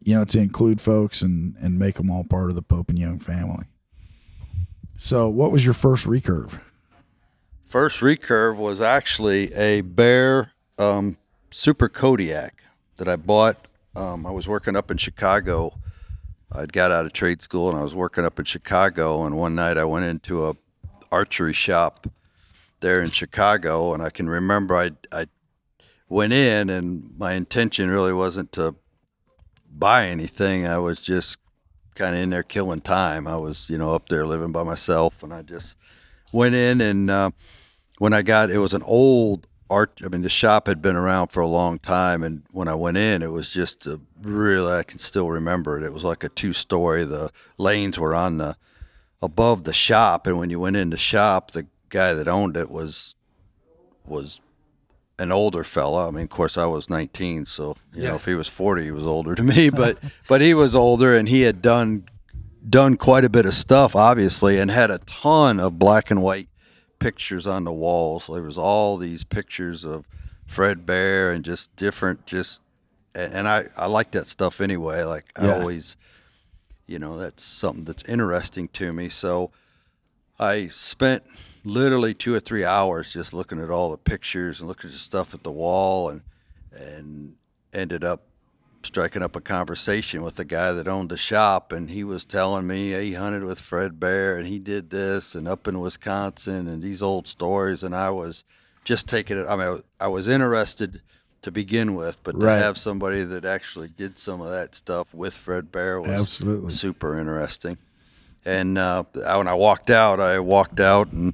you 0.02 0.16
know 0.16 0.26
to 0.26 0.40
include 0.40 0.82
folks 0.82 1.22
and 1.22 1.56
and 1.60 1.78
make 1.78 1.96
them 1.96 2.10
all 2.10 2.24
part 2.24 2.50
of 2.50 2.56
the 2.56 2.62
pope 2.62 2.90
and 2.90 3.00
young 3.00 3.20
family 3.20 3.66
so 5.00 5.30
what 5.30 5.52
was 5.52 5.64
your 5.64 5.74
first 5.74 6.06
recurve 6.06 6.60
first 7.66 8.00
recurve 8.02 8.58
was 8.58 8.82
actually 8.82 9.54
a 9.54 9.82
Bear 9.82 10.52
um, 10.78 11.16
Super 11.52 11.88
Kodiak 11.88 12.64
that 12.98 13.08
I 13.08 13.16
bought. 13.16 13.68
Um, 13.96 14.26
I 14.26 14.32
was 14.32 14.48
working 14.48 14.76
up 14.76 14.90
in 14.90 14.98
Chicago. 14.98 15.78
I'd 16.52 16.74
got 16.74 16.92
out 16.92 17.06
of 17.06 17.14
trade 17.14 17.42
school 17.42 17.70
and 17.70 17.78
I 17.78 17.84
was 17.84 17.94
working 17.94 18.26
up 18.26 18.40
in 18.40 18.46
Chicago. 18.46 19.24
And 19.24 19.38
one 19.38 19.54
night 19.56 19.78
I 19.78 19.86
went 19.86 20.06
into 20.06 20.48
a 20.48 20.56
archery 21.12 21.54
shop 21.54 22.08
there 22.80 23.02
in 23.04 23.12
Chicago, 23.12 23.94
and 23.94 24.02
I 24.02 24.10
can 24.10 24.30
remember 24.30 24.76
I 24.76 24.92
I 25.12 25.26
went 26.08 26.34
in 26.34 26.70
and 26.70 27.16
my 27.18 27.34
intention 27.34 27.90
really 27.90 28.14
wasn't 28.14 28.52
to 28.54 28.76
buy 29.72 30.08
anything. 30.08 30.66
I 30.66 30.80
was 30.80 31.00
just 31.00 31.38
kind 31.96 32.16
of 32.16 32.22
in 32.22 32.30
there 32.30 32.44
killing 32.44 32.82
time. 32.82 33.28
I 33.28 33.38
was 33.38 33.70
you 33.70 33.78
know 33.78 33.94
up 33.94 34.10
there 34.10 34.26
living 34.26 34.52
by 34.52 34.64
myself, 34.64 35.24
and 35.24 35.34
I 35.34 35.42
just 35.42 35.78
went 36.32 36.56
in 36.56 36.80
and 36.82 37.10
uh, 37.10 37.32
when 37.98 38.14
I 38.14 38.22
got 38.22 38.52
it 38.52 38.60
was 38.60 38.74
an 38.74 38.84
old 38.84 39.48
art. 39.70 40.02
I 40.04 40.08
mean, 40.08 40.22
the 40.22 40.30
shop 40.30 40.68
had 40.68 40.82
been 40.82 40.96
around 40.96 41.28
for 41.28 41.42
a 41.42 41.48
long 41.48 41.80
time, 41.80 42.24
and 42.24 42.44
when 42.52 42.68
I 42.68 42.76
went 42.76 42.98
in, 42.98 43.22
it 43.22 43.32
was 43.32 43.52
just 43.52 43.86
a 43.86 44.00
really 44.22 44.72
I 44.72 44.84
can 44.84 45.00
still 45.00 45.30
remember 45.30 45.78
it. 45.78 45.84
It 45.84 45.94
was 45.94 46.04
like 46.04 46.24
a 46.24 46.30
two 46.30 46.54
story. 46.54 47.06
The 47.06 47.32
lanes 47.58 48.00
were 48.00 48.16
on 48.16 48.38
the 48.38 48.58
above 49.22 49.64
the 49.64 49.74
shop, 49.74 50.28
and 50.28 50.40
when 50.40 50.50
you 50.50 50.60
went 50.60 50.78
in 50.78 50.90
the 50.90 50.98
shop, 50.98 51.52
the 51.52 51.68
guy 51.90 52.14
that 52.14 52.28
owned 52.28 52.58
it 52.58 52.70
was 52.70 53.16
was 54.06 54.42
an 55.20 55.32
older 55.32 55.64
fella. 55.64 56.08
I 56.08 56.12
mean, 56.12 56.24
of 56.24 56.30
course, 56.30 56.58
I 56.58 56.66
was 56.66 56.90
19, 56.90 57.46
so 57.46 57.76
you 57.94 58.04
Yeah. 58.04 58.10
know, 58.10 58.16
if 58.16 58.26
he 58.26 58.34
was 58.34 58.48
40, 58.48 58.84
he 58.86 58.92
was 58.92 59.04
older 59.06 59.36
to 59.36 59.44
me. 59.56 59.70
But 59.70 59.98
but 60.28 60.42
he 60.42 60.54
was 60.54 60.76
older, 60.76 61.16
and 61.16 61.30
he 61.30 61.42
had 61.42 61.62
done 61.62 62.06
done 62.68 62.98
quite 62.98 63.24
a 63.26 63.30
bit 63.30 63.46
of 63.46 63.54
stuff, 63.54 63.96
obviously, 63.96 64.60
and 64.60 64.70
had 64.72 64.92
a 64.92 65.00
ton 65.00 65.60
of 65.60 65.78
black 65.80 66.10
and 66.12 66.22
white 66.22 66.50
pictures 67.00 67.48
on 67.48 67.64
the 67.64 67.72
walls. 67.72 68.28
There 68.28 68.42
was 68.44 68.58
all 68.58 68.98
these 68.98 69.24
pictures 69.24 69.86
of 69.86 70.06
Fred 70.46 70.86
Bear 70.86 71.32
and 71.32 71.44
just 71.46 71.74
different, 71.76 72.26
just 72.26 72.62
and, 73.16 73.34
and 73.34 73.48
I 73.48 73.66
I 73.78 73.88
like 73.88 74.12
that 74.12 74.28
stuff 74.28 74.62
anyway. 74.62 75.04
Like 75.04 75.32
Yeah. 75.40 75.48
I 75.48 75.60
always, 75.60 75.96
you 76.88 77.00
know, 77.00 77.18
that's 77.18 77.44
something 77.44 77.84
that's 77.86 78.04
interesting 78.10 78.68
to 78.70 78.92
me. 78.94 79.10
So. 79.10 79.52
I 80.42 80.68
spent 80.68 81.24
literally 81.64 82.14
two 82.14 82.34
or 82.34 82.40
three 82.40 82.64
hours 82.66 83.12
just 83.12 83.34
looking 83.34 83.60
at 83.62 83.70
all 83.70 83.92
the 83.92 83.98
pictures 83.98 84.60
and 84.60 84.68
looking 84.68 84.90
at 84.90 84.94
the 84.94 85.00
stuff 85.00 85.34
at 85.34 85.44
the 85.44 85.52
wall 85.52 86.10
and 86.10 86.22
and 86.72 87.36
ended 87.74 88.04
up 88.04 88.22
striking 88.84 89.22
up 89.22 89.36
a 89.36 89.42
conversation 89.42 90.22
with 90.22 90.36
the 90.36 90.46
guy 90.46 90.72
that 90.72 90.88
owned 90.88 91.10
the 91.10 91.18
shop 91.18 91.72
and 91.74 91.90
he 91.90 92.04
was 92.04 92.24
telling 92.24 92.66
me 92.66 92.92
he 92.94 93.14
hunted 93.14 93.44
with 93.44 93.60
Fred 93.60 94.00
Bear 94.00 94.38
and 94.38 94.48
he 94.48 94.58
did 94.58 94.90
this 94.90 95.36
and 95.36 95.48
up 95.48 95.68
in 95.68 95.80
Wisconsin 95.82 96.68
and 96.68 96.82
these 96.82 97.02
old 97.02 97.28
stories 97.28 97.84
and 97.84 97.94
I 97.94 98.10
was 98.10 98.46
just 98.86 99.08
taking 99.10 99.38
it 99.38 99.46
I 99.48 99.56
mean 99.58 99.84
I 100.00 100.08
was 100.08 100.28
interested 100.30 101.02
to 101.42 101.52
begin 101.52 101.94
with 101.96 102.18
but 102.24 102.40
to 102.40 102.46
Right. 102.46 102.60
have 102.60 102.78
somebody 102.78 103.24
that 103.24 103.44
actually 103.44 103.90
did 103.90 104.18
some 104.18 104.40
of 104.40 104.50
that 104.52 104.76
stuff 104.76 105.14
with 105.14 105.36
Fred 105.36 105.72
Bear 105.74 106.00
was 106.00 106.10
Absolutely. 106.22 106.72
super 106.72 107.18
interesting. 107.18 107.78
And 108.46 108.78
uh, 108.78 109.04
when 109.14 109.48
I 109.48 109.54
walked 109.54 109.90
out, 109.90 110.20
I 110.20 110.40
walked 110.40 110.80
out 110.80 111.12
and 111.12 111.34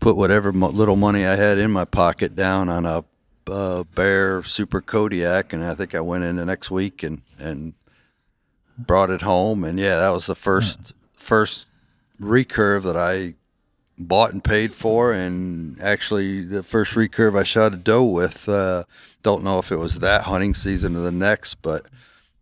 put 0.00 0.16
whatever 0.16 0.52
mo- 0.52 0.68
little 0.68 0.96
money 0.96 1.26
I 1.26 1.36
had 1.36 1.58
in 1.58 1.70
my 1.70 1.84
pocket 1.84 2.36
down 2.36 2.68
on 2.68 2.86
a 2.86 3.04
uh, 3.48 3.84
Bear 3.94 4.42
Super 4.42 4.80
Kodiak, 4.80 5.52
and 5.52 5.64
I 5.64 5.74
think 5.74 5.94
I 5.94 6.00
went 6.00 6.24
in 6.24 6.36
the 6.36 6.44
next 6.44 6.70
week 6.70 7.02
and 7.02 7.22
and 7.38 7.74
brought 8.78 9.10
it 9.10 9.22
home. 9.22 9.64
And 9.64 9.78
yeah, 9.78 9.98
that 9.98 10.10
was 10.10 10.26
the 10.26 10.34
first 10.34 10.92
first 11.12 11.66
recurve 12.20 12.82
that 12.82 12.96
I 12.96 13.34
bought 13.98 14.32
and 14.32 14.42
paid 14.42 14.74
for, 14.74 15.12
and 15.12 15.80
actually 15.80 16.42
the 16.42 16.62
first 16.62 16.94
recurve 16.94 17.38
I 17.38 17.44
shot 17.44 17.72
a 17.72 17.76
doe 17.76 18.04
with. 18.04 18.48
Uh, 18.48 18.84
don't 19.22 19.42
know 19.42 19.58
if 19.58 19.72
it 19.72 19.76
was 19.76 20.00
that 20.00 20.22
hunting 20.22 20.54
season 20.54 20.96
or 20.96 21.00
the 21.00 21.12
next, 21.12 21.56
but 21.56 21.86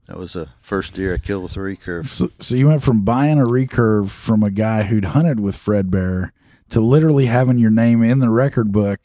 that 0.07 0.17
was 0.19 0.35
the 0.35 0.49
first 0.61 0.95
deer 0.95 1.15
I 1.15 1.19
killed 1.19 1.43
with 1.45 1.57
a 1.57 1.61
recurve. 1.61 2.09
So, 2.09 2.29
so 2.39 2.55
you 2.57 2.69
went 2.69 2.83
from 2.83 3.05
buying 3.05 3.39
a 3.41 3.45
recurve 3.45 4.11
from 4.11 4.43
a 4.43 4.51
guy 4.51 4.83
who'd 4.85 5.07
hunted 5.07 5.41
with 5.41 5.57
Fred 5.57 5.91
Bear 5.91 6.33
to 6.71 6.81
literally 6.81 7.27
having 7.27 7.59
your 7.59 7.71
name 7.71 8.03
in 8.03 8.19
the 8.19 8.29
record 8.31 8.71
book 8.73 9.01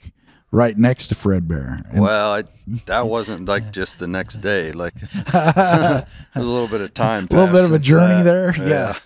right 0.52 0.78
next 0.78 1.08
to 1.10 1.16
Fred 1.16 1.48
Bear. 1.48 1.84
And- 1.90 2.02
Well, 2.02 2.34
I, 2.34 2.44
that 2.88 3.08
wasn't 3.08 3.48
like 3.48 3.72
just 3.72 4.00
the 4.00 4.08
next 4.08 4.42
day. 4.42 4.72
Like 4.72 4.94
there's 5.14 5.26
a 5.36 6.06
little 6.36 6.68
bit 6.68 6.82
of 6.82 6.94
time. 6.94 7.28
A 7.32 7.36
little 7.36 7.54
bit 7.54 7.66
of 7.66 7.72
a 7.72 7.80
journey 7.80 8.24
that. 8.24 8.56
there, 8.58 8.68
yeah. 8.68 8.98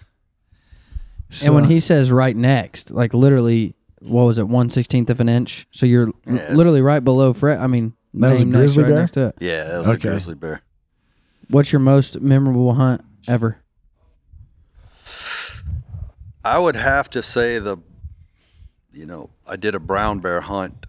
and 1.46 1.54
when 1.56 1.66
he 1.66 1.80
says 1.80 2.12
right 2.12 2.36
next, 2.36 2.92
like 2.92 3.14
literally, 3.14 3.76
what 4.00 4.24
was 4.24 4.38
it, 4.38 4.48
one 4.48 4.70
sixteenth 4.70 5.10
of 5.10 5.20
an 5.20 5.30
inch? 5.30 5.68
So 5.72 5.86
you're 5.86 6.10
Yeah, 6.26 6.54
literally 6.54 6.82
right 6.82 7.04
below 7.04 7.34
Fred. 7.34 7.60
I 7.60 7.68
mean, 7.68 7.94
That 8.16 8.32
was 8.34 8.42
a 8.42 8.46
grizzly 8.46 8.84
right 8.84 8.90
bear? 8.90 9.00
next 9.00 9.12
to 9.14 9.28
it. 9.28 9.36
yeah, 9.40 9.64
that 9.66 9.78
was 9.80 9.88
Okay. 9.90 10.08
a 10.10 10.12
grizzly 10.12 10.36
bear. 10.36 10.62
What's 11.50 11.72
your 11.72 11.80
most 11.80 12.20
memorable 12.22 12.74
hunt 12.74 13.04
ever? 13.28 13.58
I 16.44 16.60
would 16.60 16.76
have 16.76 17.10
to 17.12 17.24
say 17.24 17.60
the, 17.60 17.78
you 18.92 19.06
know, 19.06 19.30
I 19.48 19.56
did 19.56 19.76
a 19.76 19.80
brown 19.80 20.20
bear 20.20 20.42
hunt 20.42 20.86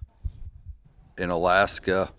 in 1.16 1.30
Alaska. 1.30 2.10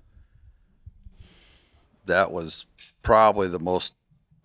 That 2.06 2.32
was 2.32 2.66
probably 3.04 3.48
the 3.48 3.60
most 3.60 3.94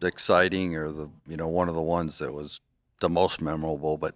exciting, 0.02 0.76
or 0.76 0.90
the 0.90 1.10
you 1.26 1.36
know 1.36 1.48
one 1.48 1.68
of 1.68 1.74
the 1.74 1.82
ones 1.82 2.18
that 2.18 2.32
was 2.32 2.60
the 3.00 3.08
most 3.10 3.40
memorable. 3.40 3.96
But 3.98 4.14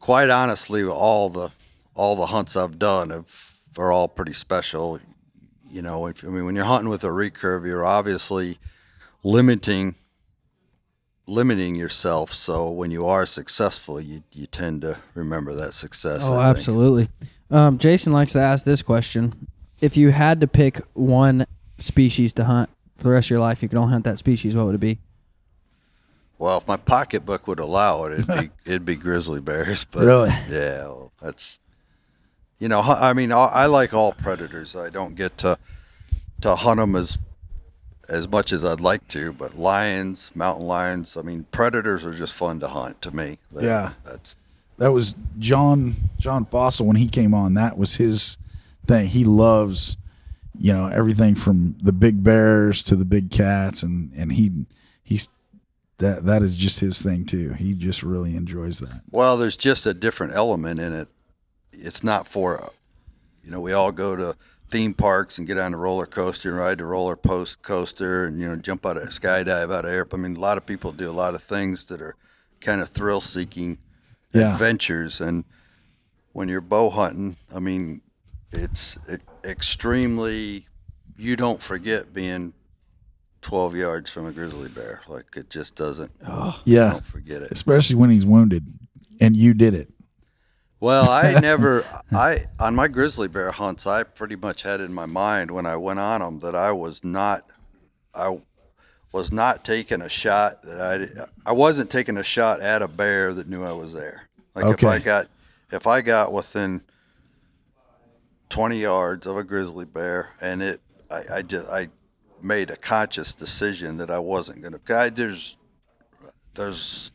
quite 0.00 0.30
honestly, 0.30 0.82
all 0.84 1.28
the 1.28 1.50
all 1.94 2.16
the 2.16 2.26
hunts 2.26 2.56
I've 2.56 2.78
done 2.78 3.10
have 3.10 3.54
are 3.76 3.92
all 3.92 4.08
pretty 4.08 4.32
special. 4.32 4.98
You 5.70 5.82
know, 5.82 6.06
if, 6.06 6.24
I 6.24 6.28
mean, 6.28 6.44
when 6.44 6.56
you're 6.56 6.64
hunting 6.64 6.88
with 6.88 7.04
a 7.04 7.08
recurve, 7.08 7.66
you're 7.66 7.84
obviously 7.84 8.58
limiting 9.22 9.94
limiting 11.26 11.74
yourself. 11.74 12.32
So 12.32 12.70
when 12.70 12.90
you 12.90 13.06
are 13.06 13.26
successful, 13.26 14.00
you 14.00 14.22
you 14.32 14.46
tend 14.46 14.82
to 14.82 14.98
remember 15.14 15.54
that 15.54 15.74
success. 15.74 16.22
Oh, 16.24 16.34
I 16.34 16.48
absolutely. 16.48 17.08
Um, 17.50 17.78
Jason 17.78 18.12
likes 18.12 18.32
to 18.32 18.40
ask 18.40 18.64
this 18.64 18.82
question: 18.82 19.48
If 19.80 19.96
you 19.96 20.10
had 20.10 20.40
to 20.40 20.46
pick 20.48 20.80
one 20.94 21.44
species 21.78 22.32
to 22.34 22.44
hunt 22.44 22.70
for 22.96 23.04
the 23.04 23.10
rest 23.10 23.26
of 23.26 23.30
your 23.30 23.40
life, 23.40 23.62
you 23.62 23.68
could 23.68 23.78
only 23.78 23.92
hunt 23.92 24.04
that 24.04 24.18
species. 24.18 24.56
What 24.56 24.66
would 24.66 24.74
it 24.74 24.80
be? 24.80 24.98
Well, 26.38 26.58
if 26.58 26.68
my 26.68 26.76
pocketbook 26.76 27.48
would 27.48 27.58
allow 27.58 28.04
it, 28.04 28.12
it'd 28.14 28.26
be 28.26 28.50
it'd 28.64 28.84
be 28.84 28.96
grizzly 28.96 29.40
bears. 29.40 29.84
But 29.84 30.06
Really? 30.06 30.30
yeah, 30.50 30.84
well, 30.84 31.12
that's 31.20 31.60
you 32.58 32.68
know, 32.68 32.80
I 32.80 33.12
mean, 33.12 33.32
I 33.32 33.46
I 33.46 33.66
like 33.66 33.94
all 33.94 34.12
predators. 34.12 34.74
I 34.76 34.90
don't 34.90 35.14
get 35.14 35.38
to 35.38 35.58
to 36.40 36.54
hunt 36.56 36.78
them 36.78 36.96
as 36.96 37.18
as 38.08 38.26
much 38.26 38.52
as 38.52 38.64
I'd 38.64 38.80
like 38.80 39.06
to, 39.08 39.32
but 39.32 39.58
lions, 39.58 40.34
mountain 40.34 40.66
lions, 40.66 41.16
I 41.16 41.22
mean, 41.22 41.44
predators 41.52 42.06
are 42.06 42.14
just 42.14 42.34
fun 42.34 42.58
to 42.60 42.68
hunt 42.68 43.02
to 43.02 43.14
me. 43.14 43.38
Yeah. 43.52 43.92
that's 44.02 44.36
that 44.78 44.92
was 44.92 45.14
John 45.38 45.94
John 46.18 46.44
Fossil 46.44 46.86
when 46.86 46.96
he 46.96 47.08
came 47.08 47.34
on. 47.34 47.54
That 47.54 47.76
was 47.76 47.96
his 47.96 48.38
thing. 48.86 49.06
He 49.06 49.24
loves, 49.24 49.96
you 50.58 50.72
know, 50.72 50.86
everything 50.86 51.34
from 51.34 51.76
the 51.82 51.92
big 51.92 52.22
bears 52.22 52.82
to 52.84 52.96
the 52.96 53.04
big 53.04 53.30
cats, 53.30 53.82
and 53.82 54.12
and 54.16 54.32
he 54.32 54.52
he's 55.02 55.28
that 55.98 56.24
that 56.26 56.42
is 56.42 56.56
just 56.56 56.78
his 56.78 57.02
thing 57.02 57.26
too. 57.26 57.54
He 57.54 57.74
just 57.74 58.02
really 58.02 58.36
enjoys 58.36 58.78
that. 58.78 59.02
Well, 59.10 59.36
there's 59.36 59.56
just 59.56 59.84
a 59.84 59.92
different 59.92 60.34
element 60.34 60.80
in 60.80 60.92
it. 60.92 61.08
It's 61.80 62.02
not 62.04 62.26
for, 62.26 62.70
you 63.44 63.50
know, 63.50 63.60
we 63.60 63.72
all 63.72 63.92
go 63.92 64.16
to 64.16 64.36
theme 64.70 64.92
parks 64.92 65.38
and 65.38 65.46
get 65.46 65.56
on 65.56 65.72
a 65.72 65.76
roller 65.78 66.04
coaster 66.06 66.50
and 66.50 66.58
ride 66.58 66.78
the 66.78 66.84
roller 66.84 67.16
post 67.16 67.62
coaster 67.62 68.26
and 68.26 68.38
you 68.38 68.46
know 68.46 68.54
jump 68.56 68.84
out 68.84 68.98
of 68.98 69.04
skydive 69.08 69.72
out 69.74 69.84
of 69.86 69.90
air. 69.90 70.06
I 70.12 70.16
mean, 70.16 70.36
a 70.36 70.40
lot 70.40 70.58
of 70.58 70.66
people 70.66 70.92
do 70.92 71.08
a 71.08 71.12
lot 71.12 71.34
of 71.34 71.42
things 71.42 71.86
that 71.86 72.02
are 72.02 72.16
kind 72.60 72.80
of 72.82 72.88
thrill 72.90 73.20
seeking 73.22 73.78
Yeah. 74.34 74.52
adventures, 74.52 75.20
and 75.22 75.44
when 76.32 76.48
you're 76.50 76.60
bow 76.60 76.90
hunting, 76.90 77.36
I 77.54 77.60
mean, 77.60 78.02
it's 78.52 78.98
it, 79.08 79.22
extremely. 79.44 80.66
You 81.16 81.34
don't 81.34 81.60
forget 81.62 82.12
being 82.14 82.52
12 83.42 83.74
yards 83.74 84.10
from 84.10 84.26
a 84.26 84.32
grizzly 84.32 84.68
bear. 84.68 85.00
Like 85.08 85.34
it 85.36 85.48
just 85.50 85.74
doesn't. 85.76 86.10
You 86.26 86.52
Yeah, 86.64 86.90
don't 86.90 87.06
forget 87.06 87.42
it. 87.42 87.50
especially 87.52 87.96
when 87.96 88.10
he's 88.10 88.26
wounded, 88.26 88.66
and 89.20 89.36
you 89.36 89.54
did 89.54 89.72
it. 89.74 89.88
Well, 90.80 91.10
I 91.10 91.32
never, 91.40 91.84
I 92.12 92.46
on 92.58 92.74
my 92.74 92.88
grizzly 92.88 93.28
bear 93.28 93.50
hunts, 93.50 93.86
I 93.86 94.02
pretty 94.04 94.36
much 94.36 94.62
had 94.62 94.80
in 94.80 94.92
my 94.92 95.06
mind 95.06 95.50
when 95.50 95.66
I 95.66 95.76
went 95.76 95.98
on 95.98 96.20
them 96.20 96.38
that 96.40 96.54
I 96.54 96.72
was 96.72 97.02
not, 97.04 97.44
I 98.14 98.38
was 99.12 99.32
not 99.32 99.64
taking 99.64 100.02
a 100.02 100.08
shot 100.08 100.62
that 100.62 100.80
I, 100.80 101.50
I 101.50 101.52
wasn't 101.52 101.90
taking 101.90 102.16
a 102.16 102.22
shot 102.22 102.60
at 102.60 102.82
a 102.82 102.88
bear 102.88 103.32
that 103.34 103.48
knew 103.48 103.64
I 103.64 103.72
was 103.72 103.92
there. 103.92 104.28
Like 104.54 104.66
if 104.74 104.84
I 104.84 104.98
got, 104.98 105.28
if 105.72 105.86
I 105.86 106.00
got 106.00 106.32
within 106.32 106.82
twenty 108.48 108.78
yards 108.78 109.26
of 109.26 109.36
a 109.36 109.44
grizzly 109.44 109.84
bear 109.84 110.30
and 110.40 110.62
it, 110.62 110.80
I, 111.10 111.22
I 111.34 111.42
just, 111.42 111.68
I 111.68 111.88
made 112.42 112.70
a 112.70 112.76
conscious 112.76 113.34
decision 113.34 113.98
that 113.98 114.10
I 114.10 114.18
wasn't 114.18 114.62
going 114.62 114.78
to. 114.78 114.96
I 114.96 115.10
there's, 115.10 115.56
there's 116.54 117.10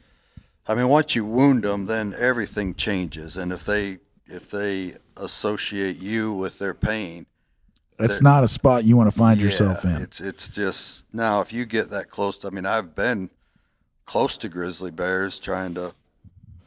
I 0.68 0.76
mean, 0.76 0.88
once 0.88 1.16
you 1.16 1.26
wound 1.26 1.64
them, 1.64 1.86
then 1.86 2.16
everything 2.18 2.76
changes. 2.76 3.38
And 3.38 3.52
if 3.52 3.66
they 3.66 4.00
if 4.28 4.50
they 4.50 4.96
associate 5.18 5.98
you 5.98 6.34
with 6.34 6.58
their 6.60 6.74
pain, 6.74 7.26
That's 7.98 8.22
not 8.22 8.44
a 8.44 8.48
spot 8.48 8.84
you 8.86 8.98
want 8.98 9.12
to 9.12 9.18
find 9.18 9.40
yeah, 9.40 9.46
yourself 9.46 9.84
in. 9.84 10.02
It's 10.02 10.22
it's 10.22 10.48
just 10.48 11.06
now 11.14 11.42
if 11.42 11.52
you 11.52 11.66
get 11.66 11.90
that 11.90 12.10
close. 12.10 12.38
To, 12.40 12.48
I 12.48 12.50
mean, 12.52 12.66
I've 12.66 12.96
been 12.96 13.30
close 14.06 14.38
to 14.38 14.50
grizzly 14.50 14.92
bears 14.92 15.40
trying 15.40 15.74
to 15.76 15.94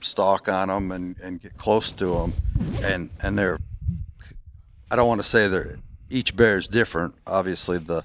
stalk 0.00 0.49
on 0.49 0.69
them 0.69 0.93
and, 0.93 1.17
and 1.23 1.41
get 1.41 1.57
close 1.57 1.91
to 1.93 2.07
them, 2.07 2.33
and 2.83 3.11
and 3.23 3.37
they're. 3.38 3.59
I 4.91 4.95
don't 4.95 5.09
want 5.09 5.21
to 5.21 5.26
say 5.26 5.49
they're 5.49 5.79
each 6.11 6.37
bear 6.37 6.57
is 6.57 6.69
different. 6.69 7.15
Obviously, 7.26 7.79
the 7.79 8.05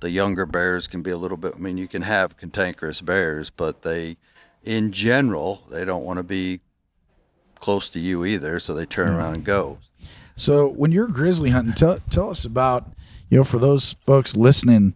the 0.00 0.10
younger 0.10 0.46
bears 0.46 0.86
can 0.86 1.02
be 1.02 1.10
a 1.10 1.16
little 1.16 1.36
bit. 1.36 1.54
I 1.56 1.58
mean, 1.58 1.76
you 1.76 1.88
can 1.88 2.02
have 2.02 2.36
cantankerous 2.36 3.00
bears, 3.00 3.48
but 3.50 3.82
they, 3.82 4.18
in 4.66 4.92
general, 4.92 5.62
they 5.70 5.84
don't 5.84 6.04
want 6.04 6.18
to 6.18 6.22
be 6.22 6.60
close 7.54 7.88
to 7.90 8.00
you 8.00 8.26
either. 8.26 8.60
So 8.60 8.74
they 8.74 8.84
turn 8.84 9.08
around 9.08 9.34
and 9.36 9.44
go. 9.44 9.78
So 10.34 10.68
when 10.68 10.92
you're 10.92 11.06
grizzly 11.06 11.50
hunting, 11.50 11.72
tell 11.72 11.98
tell 12.10 12.28
us 12.28 12.44
about 12.44 12.86
you 13.30 13.38
know 13.38 13.44
for 13.44 13.58
those 13.58 13.96
folks 14.04 14.36
listening 14.36 14.94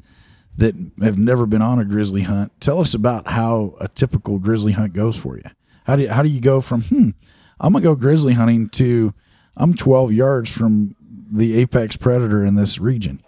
that 0.59 0.75
have 1.01 1.17
never 1.17 1.47
been 1.47 1.63
on 1.63 1.79
a 1.79 1.85
grizzly 1.85 2.23
hunt. 2.23 2.53
Tell 2.61 2.81
us 2.81 2.93
about 2.93 3.29
how 3.29 3.75
a 3.81 3.89
typical 3.89 4.39
grizzly 4.39 4.73
hunt 4.73 4.93
goes 4.93 5.17
for 5.17 5.37
you. 5.37 5.45
How 5.85 5.97
do 5.97 6.03
you, 6.03 6.11
how 6.11 6.23
do 6.23 6.29
you 6.29 6.43
go 6.43 6.61
from 6.61 6.83
hmm 6.83 7.11
I'm 7.59 7.73
gonna 7.73 7.83
go 7.83 7.95
grizzly 7.95 8.35
hunting 8.35 8.69
to 8.71 9.15
I'm 9.57 9.75
12 9.75 10.13
yards 10.13 10.51
from 10.51 10.97
the 11.31 11.59
apex 11.59 11.97
predator 11.97 12.45
in 12.45 12.57
this 12.57 12.79
region? 12.79 13.23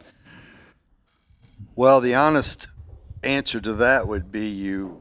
Well, 1.75 2.00
the 2.00 2.14
honest 2.14 2.68
answer 3.22 3.61
to 3.61 3.72
that 3.75 4.08
would 4.08 4.30
be 4.30 4.49
you 4.49 5.00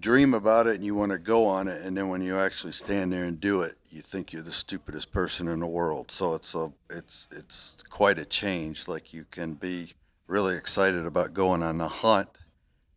dream 0.00 0.34
about 0.34 0.66
it 0.66 0.76
and 0.76 0.84
you 0.84 0.94
want 0.94 1.12
to 1.12 1.18
go 1.18 1.46
on 1.46 1.68
it, 1.68 1.82
and 1.82 1.96
then 1.96 2.08
when 2.08 2.22
you 2.22 2.38
actually 2.38 2.72
stand 2.72 3.12
there 3.12 3.24
and 3.24 3.38
do 3.38 3.62
it, 3.62 3.74
you 3.90 4.00
think 4.00 4.32
you're 4.32 4.42
the 4.42 4.52
stupidest 4.52 5.12
person 5.12 5.48
in 5.48 5.60
the 5.60 5.66
world. 5.66 6.10
So 6.10 6.34
it's 6.34 6.54
a 6.54 6.72
it's 6.88 7.28
it's 7.30 7.82
quite 7.88 8.18
a 8.18 8.24
change. 8.24 8.88
Like 8.88 9.12
you 9.12 9.26
can 9.30 9.54
be 9.54 9.92
really 10.26 10.56
excited 10.56 11.06
about 11.06 11.34
going 11.34 11.62
on 11.62 11.80
a 11.80 11.88
hunt 11.88 12.28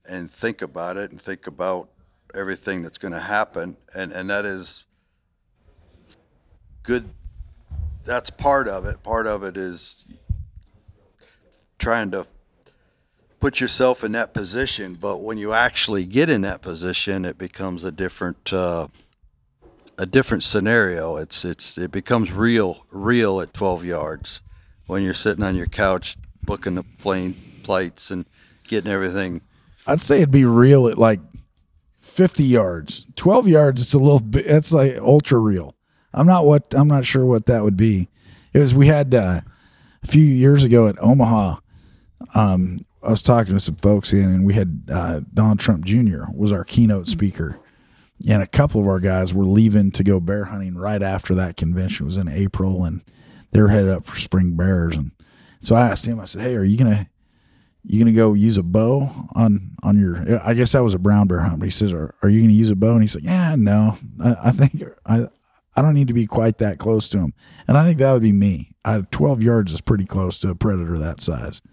and 0.05 0.29
think 0.29 0.61
about 0.61 0.97
it 0.97 1.11
and 1.11 1.21
think 1.21 1.47
about 1.47 1.89
everything 2.33 2.81
that's 2.81 2.97
going 2.97 3.13
to 3.13 3.19
happen, 3.19 3.77
and 3.93 4.11
and 4.11 4.29
that 4.29 4.45
is 4.45 4.85
good. 6.83 7.09
That's 8.03 8.29
part 8.29 8.67
of 8.67 8.85
it. 8.85 9.01
Part 9.03 9.27
of 9.27 9.43
it 9.43 9.57
is 9.57 10.05
trying 11.79 12.11
to 12.11 12.27
put 13.43 13.59
yourself 13.59 14.05
in 14.05 14.13
that 14.13 14.33
position. 14.33 14.93
But 14.93 15.17
when 15.17 15.37
you 15.37 15.51
actually 15.51 16.05
get 16.05 16.29
in 16.29 16.39
that 16.41 16.61
position, 16.61 17.25
it 17.25 17.37
becomes 17.37 17.83
a 17.83 17.91
different 17.91 18.53
uh, 18.53 18.87
a 19.97 20.05
different 20.05 20.43
scenario. 20.43 21.17
It's 21.17 21.43
it's 21.43 21.77
it 21.77 21.91
becomes 21.91 22.31
real 22.31 22.85
real 22.89 23.41
at 23.41 23.53
12 23.53 23.83
yards 23.83 24.41
when 24.87 25.03
you're 25.03 25.13
sitting 25.13 25.43
on 25.43 25.57
your 25.57 25.65
couch 25.65 26.15
booking 26.41 26.75
the 26.75 26.83
plane 26.83 27.33
flights 27.63 28.11
and 28.11 28.25
getting 28.65 28.89
everything. 28.89 29.41
I'd 29.85 29.99
say 29.99 30.19
it'd 30.19 30.31
be 30.31 30.45
real 30.45 30.87
at 30.87 30.97
like 30.97 31.19
50 31.99 32.45
yards. 32.45 33.07
12 33.17 33.49
yards 33.49 33.81
it's 33.81 33.93
a 33.93 33.99
little 33.99 34.21
bit, 34.21 34.45
it's 34.45 34.71
like 34.71 34.95
ultra 34.99 35.39
real. 35.39 35.75
I'm 36.13 36.27
not 36.27 36.45
what, 36.45 36.73
I'm 36.73 36.87
not 36.87 37.05
sure 37.05 37.25
what 37.25 37.47
that 37.47 37.63
would 37.63 37.75
be. 37.75 38.07
It 38.53 38.59
was, 38.59 38.73
we 38.73 38.87
had 38.87 39.13
uh, 39.13 39.41
a 40.01 40.07
few 40.07 40.23
years 40.23 40.63
ago 40.63 40.87
at 40.87 41.01
Omaha, 41.01 41.57
um, 42.35 42.85
I 43.03 43.09
was 43.09 43.21
talking 43.21 43.53
to 43.53 43.59
some 43.59 43.75
folks 43.75 44.13
in, 44.13 44.29
and 44.29 44.45
we 44.45 44.53
had 44.53 44.83
uh, 44.91 45.21
Donald 45.33 45.59
Trump 45.59 45.85
Jr. 45.85 46.25
was 46.33 46.51
our 46.51 46.63
keynote 46.63 47.07
speaker, 47.07 47.59
and 48.27 48.41
a 48.41 48.47
couple 48.47 48.79
of 48.79 48.87
our 48.87 48.99
guys 48.99 49.33
were 49.33 49.45
leaving 49.45 49.91
to 49.91 50.03
go 50.03 50.19
bear 50.19 50.45
hunting 50.45 50.75
right 50.75 51.01
after 51.01 51.35
that 51.35 51.57
convention. 51.57 52.05
It 52.05 52.07
was 52.07 52.17
in 52.17 52.29
April, 52.29 52.85
and 52.85 53.03
they 53.51 53.61
were 53.61 53.67
headed 53.67 53.89
up 53.89 54.05
for 54.05 54.17
spring 54.17 54.55
bears. 54.55 54.95
And 54.95 55.11
so 55.59 55.75
I 55.75 55.81
asked 55.89 56.05
him, 56.05 56.19
I 56.19 56.25
said, 56.25 56.41
"Hey, 56.41 56.55
are 56.55 56.63
you 56.63 56.77
gonna 56.77 57.09
you 57.83 57.99
gonna 57.99 58.15
go 58.15 58.33
use 58.33 58.57
a 58.57 58.63
bow 58.63 59.27
on 59.35 59.75
on 59.83 59.99
your? 59.99 60.39
I 60.41 60.53
guess 60.53 60.71
that 60.71 60.83
was 60.83 60.93
a 60.93 60.99
brown 60.99 61.27
bear 61.27 61.41
hunt." 61.41 61.59
But 61.59 61.65
he 61.65 61.71
says, 61.71 61.91
"Are, 61.91 62.15
are 62.21 62.29
you 62.29 62.41
gonna 62.41 62.53
use 62.53 62.69
a 62.69 62.75
bow?" 62.75 62.93
And 62.93 63.01
he's 63.01 63.15
like, 63.15 63.25
"Yeah, 63.25 63.55
no, 63.57 63.97
I, 64.21 64.35
I 64.45 64.51
think 64.51 64.83
I." 65.05 65.27
I 65.75 65.81
don't 65.81 65.95
need 65.95 66.09
to 66.09 66.13
be 66.13 66.27
quite 66.27 66.59
that 66.59 66.77
close 66.77 67.09
to 67.09 67.17
him, 67.17 67.33
and 67.67 67.79
I 67.79 67.83
think 67.83 67.97
that 67.97 68.13
would 68.13 68.21
be 68.21 68.31
me. 68.31 68.75
I, 68.85 69.01
Twelve 69.09 69.41
yards 69.41 69.73
is 69.73 69.81
pretty 69.81 70.05
close 70.05 70.37
to 70.41 70.51
a 70.51 70.55
predator 70.55 70.99
that 70.99 71.19
size. 71.19 71.63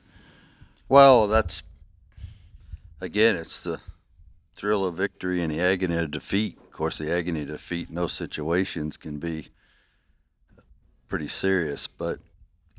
Well, 0.90 1.28
that's 1.28 1.62
again, 3.00 3.36
it's 3.36 3.62
the 3.62 3.78
thrill 4.56 4.84
of 4.84 4.96
victory 4.96 5.40
and 5.40 5.52
the 5.52 5.60
agony 5.60 5.96
of 5.96 6.10
defeat. 6.10 6.58
Of 6.58 6.72
course, 6.72 6.98
the 6.98 7.12
agony 7.12 7.42
of 7.42 7.46
defeat 7.46 7.90
in 7.90 7.94
those 7.94 8.12
situations 8.12 8.96
can 8.96 9.18
be 9.18 9.50
pretty 11.06 11.28
serious. 11.28 11.86
But 11.86 12.18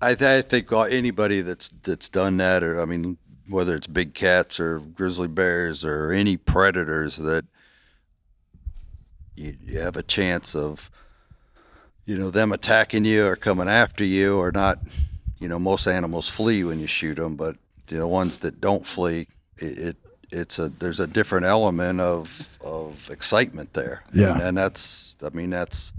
I, 0.02 0.16
th- 0.16 0.28
I 0.30 0.42
think 0.42 0.74
anybody 0.74 1.40
that's 1.40 1.70
that's 1.84 2.10
done 2.10 2.36
that, 2.36 2.64
or 2.64 2.82
I 2.82 2.86
mean, 2.86 3.18
whether 3.48 3.78
it's 3.78 3.88
big 3.88 4.14
cats 4.14 4.60
or 4.60 4.80
grizzly 4.80 5.30
bears 5.30 5.86
or 5.86 6.12
any 6.12 6.36
predators, 6.36 7.16
that 7.16 7.46
you, 9.38 9.56
you 9.64 9.80
have 9.80 9.96
a 9.96 10.04
chance 10.04 10.54
of 10.54 10.92
you 12.04 12.18
know 12.18 12.30
them 12.30 12.52
attacking 12.52 13.06
you 13.06 13.26
or 13.26 13.38
coming 13.38 13.70
after 13.70 14.04
you 14.04 14.38
or 14.38 14.52
not. 14.52 14.80
You 15.40 15.48
know, 15.48 15.60
most 15.60 15.88
animals 15.88 16.28
flee 16.28 16.66
when 16.66 16.82
you 16.82 16.88
shoot 16.88 17.16
them, 17.16 17.38
but 17.38 17.56
the 17.88 18.08
ones 18.08 18.40
that 18.40 18.62
don't 18.62 18.86
flee, 18.86 19.28
it, 19.58 19.78
it 19.78 19.98
it's 20.32 20.60
a 20.60 20.70
there's 20.70 21.00
a 21.00 21.08
different 21.08 21.46
element 21.46 22.00
of 22.00 22.58
of 22.62 23.10
excitement 23.12 23.74
there. 23.74 24.02
Yeah, 24.14 24.34
and, 24.34 24.42
and 24.42 24.58
that's 24.58 25.18
I 25.24 25.30
mean 25.30 25.50
that's 25.50 25.94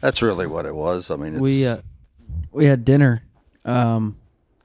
that's 0.00 0.20
really 0.20 0.46
what 0.46 0.66
it 0.66 0.74
was. 0.74 1.10
I 1.10 1.16
mean, 1.16 1.38
we 1.38 1.66
uh, 1.66 1.78
we 2.50 2.66
had 2.66 2.84
dinner. 2.84 3.22
Um, 3.64 4.16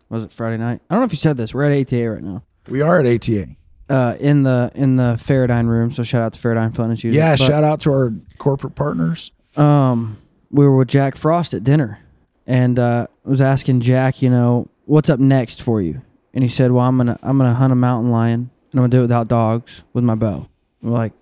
was 0.10 0.24
it 0.24 0.34
Friday 0.34 0.58
night? 0.58 0.82
I 0.89 0.95
don't 0.95 1.02
know 1.02 1.06
if 1.06 1.12
you 1.12 1.17
said 1.17 1.38
this. 1.38 1.54
We're 1.54 1.69
at 1.69 1.93
ATA 1.93 2.10
right 2.10 2.24
now. 2.24 2.43
We 2.67 2.82
are 2.82 3.00
at 3.00 3.06
ATA. 3.06 3.50
Uh, 3.89 4.17
in 4.19 4.43
the 4.43 4.69
in 4.76 4.98
the 4.98 5.13
FeraDyne 5.13 5.67
room. 5.67 5.91
So 5.91 6.04
shout 6.04 6.21
out 6.21 6.34
to 6.34 6.39
FeraDyne 6.39 6.76
Fun 6.76 6.89
and 6.89 7.00
Shooting. 7.00 7.17
Yeah, 7.17 7.38
but, 7.38 7.45
shout 7.45 7.63
out 7.63 7.82
to 7.82 7.91
our 7.91 8.12
corporate 8.38 8.76
partners. 8.76 9.32
Um, 9.56 10.17
we 10.52 10.65
were 10.65 10.76
with 10.76 10.89
Jack 10.89 11.15
Frost 11.15 11.54
at 11.54 11.63
dinner, 11.63 12.00
and 12.45 12.78
uh, 12.78 13.08
was 13.24 13.41
asking 13.41 13.82
Jack, 13.82 14.21
you 14.21 14.30
know, 14.30 14.69
what's 14.86 15.10
up 15.10 15.19
next 15.19 15.62
for 15.62 15.82
you? 15.82 16.02
And 16.34 16.44
he 16.44 16.50
said, 16.50 16.72
"Well, 16.72 16.86
I'm 16.86 16.98
gonna 16.98 17.18
I'm 17.24 17.38
gonna 17.38 17.54
hunt 17.54 17.74
a 17.74 17.76
mountain 17.76 18.12
lion, 18.12 18.52
and 18.72 18.80
I'm 18.80 18.82
gonna 18.82 18.90
do 18.90 19.00
it 19.00 19.04
without 19.04 19.28
dogs 19.28 19.84
with 19.94 20.04
my 20.04 20.16
bow." 20.16 20.48
We're 20.82 20.92
like, 20.92 21.13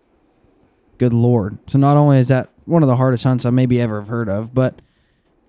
"Good 0.98 1.13
lord!" 1.13 1.58
So 1.68 1.78
not 1.78 1.98
only 1.98 2.18
is 2.18 2.28
that 2.28 2.50
one 2.65 2.84
of 2.84 2.88
the 2.88 2.96
hardest 2.96 3.24
hunts 3.24 3.46
I 3.46 3.50
maybe 3.52 3.80
ever 3.80 4.00
have 4.00 4.10
heard 4.10 4.28
of, 4.30 4.54
but 4.54 4.82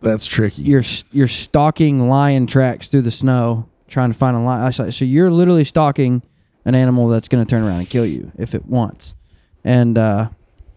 that's 0.01 0.27
tricky. 0.27 0.62
You're 0.62 0.85
you're 1.11 1.29
stalking 1.29 2.09
lion 2.09 2.47
tracks 2.47 2.88
through 2.88 3.03
the 3.03 3.11
snow 3.11 3.69
trying 3.88 4.12
to 4.12 4.19
find 4.19 4.37
a 4.37 4.40
lion. 4.40 4.73
So 4.92 5.05
you're 5.05 5.31
literally 5.31 5.64
stalking 5.64 6.23
an 6.64 6.75
animal 6.75 7.09
that's 7.09 7.29
going 7.29 7.45
to 7.45 7.49
turn 7.49 7.62
around 7.62 7.79
and 7.79 7.88
kill 7.88 8.05
you 8.05 8.33
if 8.37 8.55
it 8.55 8.66
wants. 8.66 9.14
And 9.64 9.97
uh, 9.97 10.29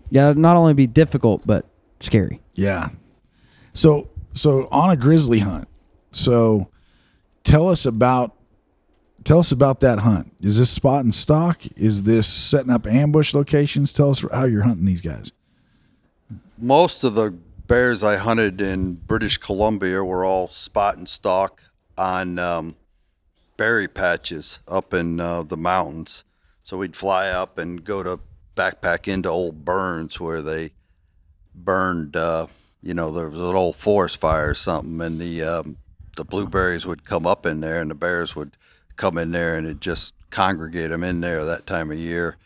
yeah, 0.10 0.34
not 0.36 0.56
only 0.56 0.74
be 0.74 0.88
difficult 0.88 1.46
but 1.46 1.66
scary. 2.00 2.42
Yeah. 2.54 2.90
So 3.74 4.10
so 4.34 4.68
on 4.72 4.90
a 4.90 4.96
grizzly 4.96 5.40
hunt. 5.40 5.68
So 6.12 6.70
tell 7.44 7.68
us 7.68 7.86
about 7.86 8.36
tell 9.24 9.40
us 9.40 9.52
about 9.52 9.80
that 9.82 10.00
hunt. 10.00 10.34
Is 10.42 10.60
this 10.60 10.70
spot 10.70 11.04
and 11.04 11.14
stock? 11.14 11.62
Is 11.78 12.04
this 12.04 12.28
setting 12.28 12.72
up 12.72 12.88
ambush 12.88 13.34
locations? 13.34 13.94
Tell 13.94 14.12
us 14.12 14.26
how 14.32 14.46
you're 14.46 14.64
hunting 14.64 14.86
these 14.86 15.02
guys. 15.02 15.32
Most 16.58 17.04
of 17.04 17.16
the 17.16 17.32
bears 17.68 18.04
I 18.04 18.18
hunted 18.18 18.62
in 18.62 18.96
British 18.96 19.38
Columbia 19.38 20.04
were 20.04 20.26
all 20.26 20.48
spot 20.48 20.98
and 20.98 21.08
stock 21.08 21.64
on 21.98 22.40
um, 22.40 22.76
berry 23.58 23.88
patches 23.88 24.60
up 24.68 24.94
in 24.94 25.20
uh, 25.20 25.44
the 25.44 25.58
mountains. 25.58 26.24
So 26.64 26.78
we'd 26.78 26.96
fly 26.96 27.30
up 27.30 27.58
and 27.58 27.84
go 27.84 28.04
to 28.04 28.20
backpack 28.56 29.08
into 29.08 29.30
old 29.30 29.64
burns 29.64 30.20
where 30.20 30.42
they 30.42 30.72
burned, 31.56 32.16
uh, 32.16 32.48
you 32.82 32.94
know, 32.94 33.12
there 33.12 33.30
was 33.30 33.40
an 33.40 33.56
old 33.56 33.76
forest 33.76 34.18
fire 34.18 34.50
or 34.50 34.54
something, 34.54 35.00
and 35.02 35.20
the 35.20 35.44
um, 35.44 35.78
the 36.16 36.26
blueberries 36.26 36.86
would 36.86 37.06
come 37.06 37.26
up 37.26 37.46
in 37.46 37.62
there, 37.62 37.82
and 37.82 37.90
the 37.90 37.96
bears 37.96 38.36
would 38.36 38.58
come 39.00 39.18
in 39.18 39.32
there, 39.32 39.56
and 39.56 39.66
it 39.66 39.80
just 39.80 40.14
congregate 40.30 40.92
them 40.92 41.04
in 41.04 41.22
there 41.22 41.44
that 41.46 41.66
time 41.66 41.90
of 41.90 41.98
year 41.98 42.38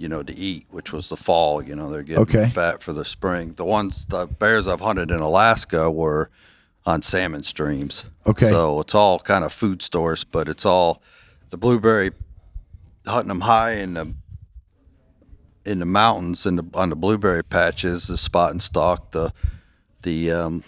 you 0.00 0.08
know, 0.08 0.22
to 0.22 0.34
eat, 0.34 0.64
which 0.70 0.94
was 0.94 1.10
the 1.10 1.16
fall. 1.16 1.62
You 1.62 1.76
know, 1.76 1.90
they're 1.90 2.02
getting 2.02 2.22
okay. 2.22 2.48
fat 2.48 2.82
for 2.82 2.94
the 2.94 3.04
spring. 3.04 3.52
The 3.52 3.66
ones, 3.66 4.06
the 4.06 4.26
bears 4.26 4.66
I've 4.66 4.80
hunted 4.80 5.10
in 5.10 5.20
Alaska 5.20 5.90
were 5.90 6.30
on 6.86 7.02
salmon 7.02 7.42
streams. 7.42 8.06
Okay. 8.26 8.48
So 8.48 8.80
it's 8.80 8.94
all 8.94 9.18
kind 9.18 9.44
of 9.44 9.52
food 9.52 9.82
stores, 9.82 10.24
but 10.24 10.48
it's 10.48 10.64
all 10.64 11.02
the 11.50 11.58
blueberry 11.58 12.12
hunting 13.06 13.28
them 13.28 13.42
high 13.42 13.72
in 13.72 13.94
the 13.94 14.14
in 15.66 15.80
the 15.80 15.84
mountains 15.84 16.46
and 16.46 16.74
on 16.74 16.88
the 16.88 16.96
blueberry 16.96 17.44
patches, 17.44 18.06
the 18.06 18.16
spot 18.16 18.52
and 18.52 18.62
stalk. 18.62 19.10
The 19.10 19.34
the 20.02 20.32
um, 20.32 20.64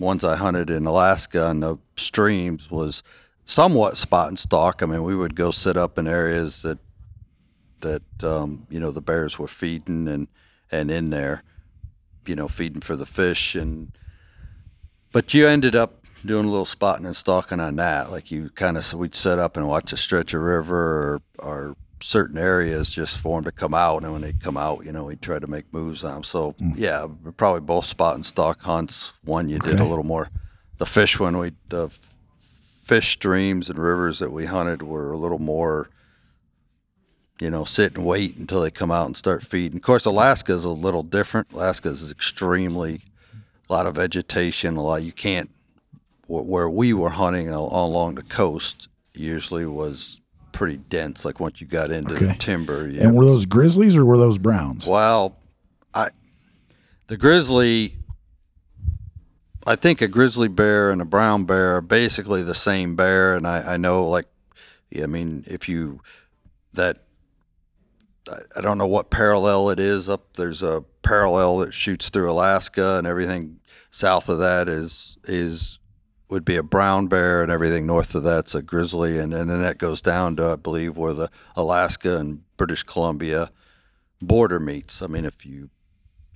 ones 0.00 0.24
I 0.24 0.34
hunted 0.34 0.68
in 0.68 0.84
Alaska 0.84 1.44
on 1.46 1.60
the 1.60 1.78
streams 1.96 2.72
was 2.72 3.04
somewhat 3.44 3.96
spot 3.96 4.28
and 4.28 4.38
stalk. 4.38 4.82
I 4.82 4.86
mean, 4.86 5.02
we 5.02 5.16
would 5.16 5.34
go 5.34 5.50
sit 5.50 5.76
up 5.76 5.98
in 5.98 6.06
areas 6.06 6.62
that 6.62 6.78
that 7.80 8.02
um, 8.22 8.66
you 8.70 8.80
know 8.80 8.90
the 8.90 9.02
bears 9.02 9.38
were 9.38 9.48
feeding 9.48 10.08
and 10.08 10.28
and 10.70 10.90
in 10.90 11.10
there, 11.10 11.42
you 12.26 12.34
know, 12.34 12.48
feeding 12.48 12.80
for 12.80 12.96
the 12.96 13.06
fish 13.06 13.54
and. 13.54 13.92
But 15.12 15.32
you 15.32 15.46
ended 15.46 15.76
up 15.76 16.04
doing 16.26 16.46
a 16.46 16.50
little 16.50 16.64
spotting 16.64 17.06
and 17.06 17.14
stalking 17.14 17.60
on 17.60 17.76
that. 17.76 18.10
Like 18.10 18.30
you 18.30 18.50
kind 18.50 18.76
of, 18.76 18.84
so 18.84 18.96
we'd 18.96 19.14
set 19.14 19.38
up 19.38 19.56
and 19.56 19.68
watch 19.68 19.92
a 19.92 19.96
stretch 19.96 20.34
of 20.34 20.40
river 20.40 20.76
or, 20.76 21.22
or 21.38 21.76
certain 22.00 22.38
areas 22.38 22.90
just 22.90 23.18
for 23.18 23.38
them 23.38 23.44
to 23.44 23.52
come 23.52 23.74
out. 23.74 24.02
And 24.02 24.12
when 24.12 24.22
they 24.22 24.32
come 24.32 24.56
out, 24.56 24.84
you 24.84 24.92
know, 24.92 25.04
we'd 25.04 25.22
try 25.22 25.38
to 25.38 25.46
make 25.46 25.72
moves 25.72 26.04
on 26.04 26.14
them. 26.14 26.24
So 26.24 26.52
mm. 26.54 26.74
yeah, 26.76 27.06
probably 27.36 27.60
both 27.60 27.84
spot 27.84 28.16
and 28.16 28.24
stalk 28.24 28.62
hunts. 28.62 29.12
One 29.24 29.48
you 29.48 29.56
okay. 29.58 29.70
did 29.70 29.80
a 29.80 29.84
little 29.84 30.04
more. 30.04 30.28
The 30.78 30.86
fish 30.86 31.20
one 31.20 31.38
we 31.38 31.52
the 31.68 31.96
fish 32.84 33.12
streams 33.12 33.70
and 33.70 33.78
rivers 33.78 34.18
that 34.18 34.32
we 34.32 34.44
hunted 34.44 34.82
were 34.82 35.12
a 35.12 35.16
little 35.16 35.38
more 35.38 35.88
you 37.40 37.50
know, 37.50 37.64
sit 37.64 37.96
and 37.96 38.06
wait 38.06 38.36
until 38.36 38.60
they 38.62 38.70
come 38.70 38.90
out 38.90 39.06
and 39.06 39.16
start 39.16 39.42
feeding. 39.42 39.78
Of 39.78 39.82
course, 39.82 40.04
Alaska 40.04 40.52
is 40.52 40.64
a 40.64 40.70
little 40.70 41.02
different. 41.02 41.52
Alaska 41.52 41.88
is 41.88 42.10
extremely 42.10 43.00
a 43.68 43.72
lot 43.72 43.86
of 43.86 43.96
vegetation. 43.96 44.76
A 44.76 44.82
lot 44.82 45.02
you 45.02 45.12
can't. 45.12 45.50
Where 46.26 46.70
we 46.70 46.94
were 46.94 47.10
hunting 47.10 47.50
along 47.50 48.14
the 48.14 48.22
coast 48.22 48.88
usually 49.12 49.66
was 49.66 50.20
pretty 50.52 50.78
dense. 50.78 51.24
Like 51.24 51.38
once 51.38 51.60
you 51.60 51.66
got 51.66 51.90
into 51.90 52.14
okay. 52.14 52.26
the 52.26 52.34
timber. 52.34 52.84
and 52.86 53.14
were 53.14 53.26
those 53.26 53.44
grizzlies 53.44 53.94
or 53.94 54.04
were 54.04 54.16
those 54.16 54.38
browns? 54.38 54.86
Well, 54.86 55.36
I 55.92 56.10
the 57.08 57.16
grizzly. 57.16 57.96
I 59.66 59.76
think 59.76 60.00
a 60.02 60.08
grizzly 60.08 60.48
bear 60.48 60.90
and 60.90 61.00
a 61.00 61.06
brown 61.06 61.44
bear 61.44 61.76
are 61.76 61.80
basically 61.80 62.42
the 62.42 62.54
same 62.54 62.96
bear, 62.96 63.34
and 63.34 63.46
I, 63.46 63.74
I 63.74 63.76
know 63.76 64.06
like, 64.08 64.26
yeah, 64.90 65.04
I 65.04 65.06
mean, 65.06 65.44
if 65.46 65.68
you 65.68 66.00
that 66.74 67.04
I- 68.56 68.60
don't 68.60 68.78
know 68.78 68.86
what 68.86 69.10
parallel 69.10 69.70
it 69.70 69.78
is 69.78 70.08
up. 70.08 70.34
There's 70.36 70.62
a 70.62 70.84
parallel 71.02 71.58
that 71.58 71.74
shoots 71.74 72.08
through 72.08 72.30
Alaska, 72.30 72.96
and 72.98 73.06
everything 73.06 73.60
south 73.90 74.28
of 74.28 74.38
that 74.38 74.68
is 74.68 75.18
is 75.24 75.78
would 76.30 76.44
be 76.44 76.56
a 76.56 76.62
brown 76.62 77.06
bear, 77.06 77.42
and 77.42 77.52
everything 77.52 77.86
north 77.86 78.14
of 78.14 78.22
that's 78.22 78.54
a 78.54 78.62
grizzly, 78.62 79.18
and, 79.18 79.32
and 79.34 79.50
then 79.50 79.60
that 79.62 79.78
goes 79.78 80.00
down 80.00 80.36
to 80.36 80.50
I 80.52 80.56
believe 80.56 80.96
where 80.96 81.12
the 81.12 81.30
Alaska 81.54 82.16
and 82.18 82.42
British 82.56 82.82
Columbia 82.82 83.50
border 84.22 84.58
meets. 84.58 85.02
I 85.02 85.06
mean, 85.06 85.24
if 85.24 85.44
you 85.44 85.70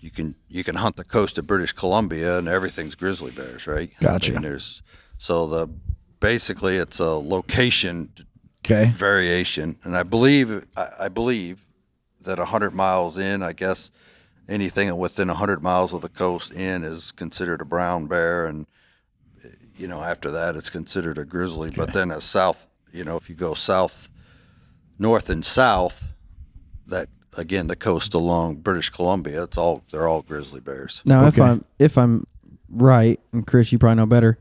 you 0.00 0.10
can 0.10 0.34
you 0.48 0.64
can 0.64 0.76
hunt 0.76 0.96
the 0.96 1.04
coast 1.04 1.38
of 1.38 1.46
British 1.46 1.72
Columbia, 1.72 2.38
and 2.38 2.48
everything's 2.48 2.94
grizzly 2.94 3.32
bears, 3.32 3.66
right? 3.66 3.90
Gotcha. 4.00 4.32
I 4.32 4.34
mean, 4.34 4.42
there's 4.42 4.82
so 5.16 5.46
the 5.46 5.68
basically 6.20 6.76
it's 6.76 6.98
a 6.98 7.10
location 7.10 8.12
Okay. 8.64 8.86
variation, 8.90 9.78
and 9.84 9.96
I 9.96 10.02
believe 10.02 10.64
I, 10.76 10.88
I 11.00 11.08
believe 11.08 11.64
that 12.20 12.38
hundred 12.38 12.74
miles 12.74 13.16
in, 13.16 13.42
I 13.42 13.52
guess 13.52 13.90
anything 14.48 14.94
within 14.98 15.28
hundred 15.28 15.62
miles 15.62 15.92
of 15.92 16.00
the 16.00 16.08
coast 16.08 16.52
in 16.52 16.82
is 16.84 17.12
considered 17.12 17.60
a 17.60 17.64
brown 17.64 18.06
bear, 18.06 18.46
and 18.46 18.66
you 19.76 19.86
know 19.88 20.02
after 20.02 20.30
that 20.32 20.56
it's 20.56 20.70
considered 20.70 21.18
a 21.18 21.24
grizzly. 21.24 21.70
But 21.70 21.92
then 21.92 22.10
a 22.10 22.20
south, 22.20 22.66
you 22.92 23.04
know, 23.04 23.16
if 23.16 23.28
you 23.28 23.34
go 23.34 23.54
south, 23.54 24.10
north 24.98 25.30
and 25.30 25.44
south, 25.44 26.04
that 26.86 27.08
again 27.38 27.66
the 27.68 27.76
coast 27.76 28.12
along 28.14 28.56
British 28.56 28.90
Columbia, 28.90 29.44
it's 29.44 29.56
all 29.56 29.82
they're 29.90 30.08
all 30.08 30.22
grizzly 30.22 30.60
bears. 30.60 31.02
Now, 31.04 31.26
if 31.26 31.34
Okay. 31.38 31.48
I'm 31.48 31.64
if 31.78 31.96
I'm 31.96 32.26
right, 32.70 33.18
and 33.32 33.46
Chris, 33.46 33.72
you 33.72 33.78
probably 33.78 33.96
know 33.96 34.06
better. 34.06 34.38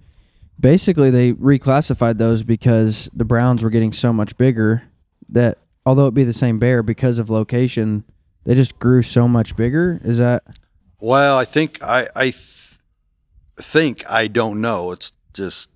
Basically, 0.59 1.11
they 1.11 1.33
reclassified 1.33 2.17
those 2.17 2.43
because 2.43 3.09
the 3.13 3.25
Browns 3.25 3.63
were 3.63 3.69
getting 3.69 3.93
so 3.93 4.11
much 4.11 4.35
bigger 4.37 4.83
that 5.29 5.59
although 5.85 6.07
it 6.07 6.13
be 6.13 6.23
the 6.23 6.33
same 6.33 6.57
bear 6.59 6.81
because 6.83 7.19
of 7.19 7.29
location, 7.29 8.03
they 8.43 8.55
just 8.55 8.79
grew 8.79 9.03
so 9.03 9.27
much 9.27 9.55
bigger. 9.55 10.01
Is 10.03 10.17
that 10.17 10.43
Well, 10.99 11.37
I 11.37 11.45
think 11.45 11.81
I 11.83 12.07
I 12.15 12.23
th- 12.31 12.79
think 13.57 14.09
I 14.09 14.27
don't 14.27 14.59
know. 14.61 14.91
It's 14.91 15.11
just 15.33 15.67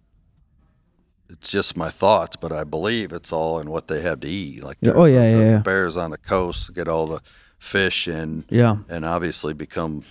it's 1.32 1.50
just 1.50 1.78
my 1.78 1.90
thoughts, 1.90 2.36
but 2.36 2.52
I 2.52 2.64
believe 2.64 3.12
it's 3.12 3.32
all 3.32 3.60
in 3.60 3.70
what 3.70 3.88
they 3.88 4.02
have 4.02 4.20
to 4.22 4.28
eat. 4.28 4.64
Like 4.64 4.78
oh, 4.84 5.06
yeah, 5.06 5.20
the, 5.20 5.26
yeah, 5.26 5.38
the 5.38 5.44
yeah. 5.44 5.58
bears 5.60 5.98
on 5.98 6.12
the 6.12 6.18
coast 6.18 6.74
get 6.74 6.88
all 6.88 7.08
the 7.08 7.22
fish 7.60 8.08
and 8.08 8.44
yeah? 8.50 8.78
and 8.90 9.06
obviously 9.06 9.54
become 9.54 10.04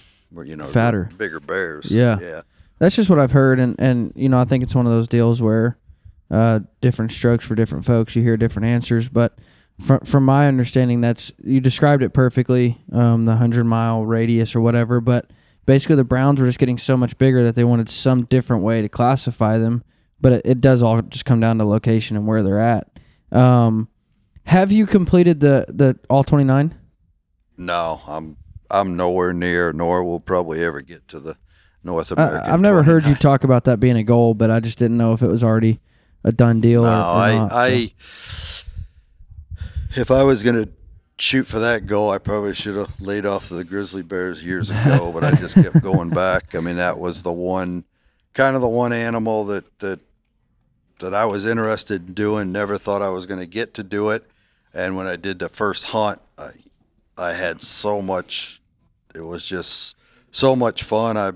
you 0.45 0.57
know 0.57 0.65
Fatter. 0.65 1.11
bigger 1.17 1.41
bears. 1.41 1.91
Yeah. 1.91 2.19
yeah. 2.21 2.43
That's 2.79 2.97
just 2.97 3.11
what 3.11 3.19
I've 3.19 3.33
heard, 3.33 3.59
and 3.59 3.79
and 3.79 4.13
you 4.17 4.29
know 4.29 4.41
I 4.41 4.45
think 4.45 4.63
it's 4.63 4.75
one 4.75 4.87
of 4.87 4.93
those 4.93 5.09
deals 5.09 5.43
where 5.43 5.79
uh, 6.31 6.61
different 6.81 7.13
strokes 7.13 7.47
for 7.47 7.55
different 7.55 7.85
folks. 7.85 8.17
You 8.17 8.23
hear 8.23 8.37
different 8.37 8.67
answers, 8.67 9.09
but 9.09 9.39
from 9.81 10.01
from 10.01 10.25
my 10.25 10.49
understanding, 10.49 11.01
that's 11.01 11.33
you 11.45 11.61
described 11.61 12.03
it 12.03 12.11
perfectly. 12.11 12.79
Um, 12.93 13.27
the 13.27 13.37
hundred 13.37 13.65
mile 13.65 14.07
radius 14.07 14.55
or 14.55 14.61
whatever, 14.63 15.01
but 15.01 15.31
basically 15.67 15.97
the 15.97 16.05
Browns 16.05 16.41
were 16.41 16.47
just 16.47 16.59
getting 16.59 16.79
so 16.79 16.97
much 16.97 17.19
bigger 17.19 17.45
that 17.45 17.55
they 17.55 17.65
wanted 17.65 17.91
some 17.91 18.25
different 18.25 18.63
way 18.63 18.81
to 18.81 18.89
classify 18.89 19.59
them. 19.59 19.85
But 20.21 20.33
it, 20.33 20.43
it 20.45 20.61
does 20.61 20.83
all 20.83 21.01
just 21.03 21.25
come 21.25 21.41
down 21.41 21.59
to 21.59 21.65
location 21.65 22.17
and 22.17 22.27
where 22.27 22.43
they're 22.43 22.61
at. 22.61 22.89
Um, 23.33 23.89
have 24.45 24.73
you 24.73 24.87
completed 24.87 25.41
the 25.41 25.67
the 25.69 25.99
all 26.09 26.25
twenty 26.25 26.45
nine? 26.45 26.75
No, 27.57 28.01
I'm 28.07 28.37
I'm 28.71 28.97
nowhere 28.97 29.33
near, 29.33 29.73
nor 29.73 30.05
will 30.05 30.21
probably 30.21 30.65
ever 30.65 30.81
get 30.81 31.07
to 31.09 31.21
the 31.21 31.37
North 31.83 32.13
I, 32.13 32.15
American. 32.23 32.51
I've 32.51 32.61
never 32.61 32.83
heard 32.83 33.07
you 33.07 33.15
talk 33.15 33.45
about 33.45 33.65
that 33.65 33.81
being 33.81 33.97
a 33.97 34.03
goal, 34.03 34.35
but 34.35 34.51
I 34.51 34.61
just 34.61 34.79
didn't 34.79 34.97
know 34.97 35.13
if 35.13 35.23
it 35.23 35.29
was 35.29 35.43
already 35.43 35.81
a 36.25 36.33
done 36.33 36.61
deal. 36.61 36.83
No, 36.83 36.89
or, 36.89 36.93
or 36.93 36.97
I, 36.97 37.35
not, 37.37 37.51
so. 37.51 37.57
I, 37.57 37.93
if 39.97 40.11
I 40.11 40.23
was 40.23 40.43
gonna 40.43 40.69
shoot 41.19 41.47
for 41.47 41.59
that 41.59 41.87
goal, 41.87 42.11
I 42.11 42.19
probably 42.19 42.55
should 42.55 42.77
have 42.77 43.01
laid 43.01 43.27
off 43.27 43.49
the 43.49 43.65
Grizzly 43.65 44.03
Bears 44.03 44.45
years 44.45 44.71
ago. 44.71 45.11
but 45.13 45.25
I 45.25 45.33
just 45.33 45.55
kept 45.55 45.83
going 45.83 46.11
back. 46.11 46.55
I 46.55 46.61
mean, 46.61 46.77
that 46.77 46.99
was 46.99 47.23
the 47.23 47.33
one, 47.33 47.85
kind 48.35 48.57
of 48.57 48.63
the 48.63 48.69
one 48.69 48.93
animal 48.93 49.45
that 49.47 49.79
that 49.81 50.01
that 51.01 51.15
I 51.15 51.25
was 51.25 51.45
interested 51.45 52.09
in 52.09 52.15
doing. 52.15 52.53
Never 52.53 52.79
thought 52.79 53.03
I 53.03 53.09
was 53.09 53.27
going 53.27 53.41
to 53.41 53.47
get 53.47 53.75
to 53.75 53.83
do 53.83 54.11
it. 54.11 54.25
And 54.73 54.97
when 54.97 55.07
I 55.07 55.17
did 55.17 55.39
the 55.39 55.49
first 55.49 55.85
hunt, 55.87 56.21
I, 56.39 56.51
I 57.19 57.33
had 57.33 57.61
so 57.61 58.01
much. 58.01 58.61
It 59.15 59.23
was 59.23 59.47
just 59.47 59.97
so 60.31 60.55
much 60.55 60.85
fun. 60.85 61.17
I, 61.17 61.33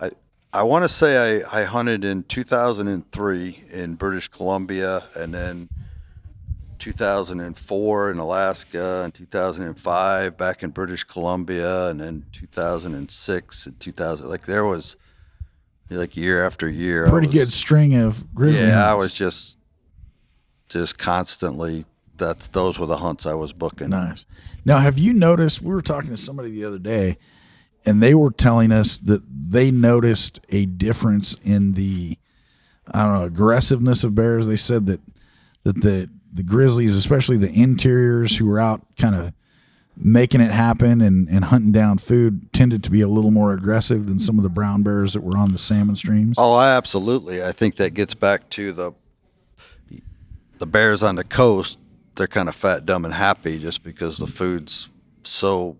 I, 0.00 0.10
I 0.52 0.62
want 0.64 0.84
to 0.84 0.88
say 0.88 1.42
I, 1.42 1.60
I 1.60 1.64
hunted 1.64 2.04
in 2.04 2.24
2003 2.24 3.64
in 3.70 3.94
British 3.94 4.28
Columbia, 4.28 5.04
and 5.14 5.32
then 5.32 5.68
2004 6.78 8.10
in 8.10 8.18
Alaska, 8.18 9.02
and 9.04 9.14
2005 9.14 10.36
back 10.36 10.62
in 10.62 10.70
British 10.70 11.04
Columbia, 11.04 11.88
and 11.88 12.00
then 12.00 12.26
2006 12.32 13.66
and 13.66 13.80
2000. 13.80 14.28
Like 14.28 14.46
there 14.46 14.64
was, 14.64 14.96
like 15.90 16.16
year 16.16 16.44
after 16.44 16.68
year. 16.68 17.08
Pretty 17.08 17.26
was- 17.28 17.36
good 17.36 17.52
string 17.52 17.94
of 17.94 18.32
grizzly. 18.34 18.66
yeah, 18.66 18.90
I 18.90 18.94
was 18.94 19.12
just, 19.12 19.58
just 20.68 20.98
constantly. 20.98 21.84
That's 22.16 22.48
those 22.48 22.78
were 22.78 22.86
the 22.86 22.98
hunts 22.98 23.26
I 23.26 23.34
was 23.34 23.52
booking. 23.52 23.90
Nice. 23.90 24.24
Now, 24.64 24.78
have 24.78 24.98
you 24.98 25.12
noticed? 25.12 25.60
We 25.62 25.74
were 25.74 25.82
talking 25.82 26.10
to 26.10 26.16
somebody 26.16 26.50
the 26.52 26.64
other 26.64 26.78
day, 26.78 27.16
and 27.84 28.00
they 28.02 28.14
were 28.14 28.30
telling 28.30 28.70
us 28.70 28.98
that 28.98 29.22
they 29.28 29.70
noticed 29.72 30.40
a 30.50 30.64
difference 30.66 31.36
in 31.42 31.72
the, 31.72 32.16
I 32.92 33.02
don't 33.02 33.14
know, 33.14 33.24
aggressiveness 33.24 34.04
of 34.04 34.14
bears. 34.14 34.46
They 34.46 34.54
said 34.56 34.86
that 34.86 35.00
that 35.64 35.80
the 35.82 36.08
the 36.32 36.44
grizzlies, 36.44 36.96
especially 36.96 37.36
the 37.36 37.52
interiors 37.52 38.36
who 38.36 38.46
were 38.46 38.60
out 38.60 38.82
kind 38.96 39.16
of 39.16 39.32
making 39.96 40.40
it 40.40 40.50
happen 40.50 41.00
and, 41.00 41.28
and 41.28 41.44
hunting 41.46 41.72
down 41.72 41.98
food, 41.98 42.52
tended 42.52 42.82
to 42.84 42.90
be 42.90 43.00
a 43.00 43.08
little 43.08 43.30
more 43.30 43.52
aggressive 43.52 44.06
than 44.06 44.18
some 44.18 44.38
of 44.38 44.42
the 44.42 44.48
brown 44.48 44.82
bears 44.82 45.12
that 45.12 45.22
were 45.22 45.36
on 45.36 45.52
the 45.52 45.58
salmon 45.58 45.94
streams. 45.96 46.36
Oh, 46.38 46.58
absolutely. 46.58 47.44
I 47.44 47.52
think 47.52 47.76
that 47.76 47.94
gets 47.94 48.14
back 48.14 48.48
to 48.50 48.72
the 48.72 48.92
the 50.58 50.66
bears 50.66 51.02
on 51.02 51.16
the 51.16 51.24
coast. 51.24 51.78
They're 52.16 52.26
kind 52.28 52.48
of 52.48 52.54
fat, 52.54 52.86
dumb, 52.86 53.04
and 53.04 53.12
happy 53.14 53.58
just 53.58 53.82
because 53.82 54.18
the 54.18 54.26
food's 54.26 54.88
so 55.24 55.76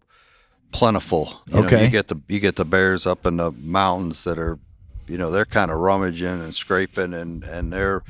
plentiful. 0.72 1.40
You 1.46 1.54
know, 1.60 1.66
Okay. 1.66 1.84
you 1.84 1.90
get 1.90 2.08
the 2.08 2.16
you 2.28 2.40
get 2.40 2.56
the 2.56 2.64
bears 2.64 3.06
up 3.06 3.24
in 3.26 3.36
the 3.36 3.52
mountains 3.52 4.24
that 4.24 4.38
are, 4.38 4.58
you 5.06 5.16
know, 5.16 5.30
they're 5.30 5.44
kind 5.44 5.70
of 5.70 5.78
rummaging 5.78 6.26
and 6.26 6.54
scraping, 6.54 7.14
and 7.14 7.44
and 7.44 7.72
they're 7.72 8.02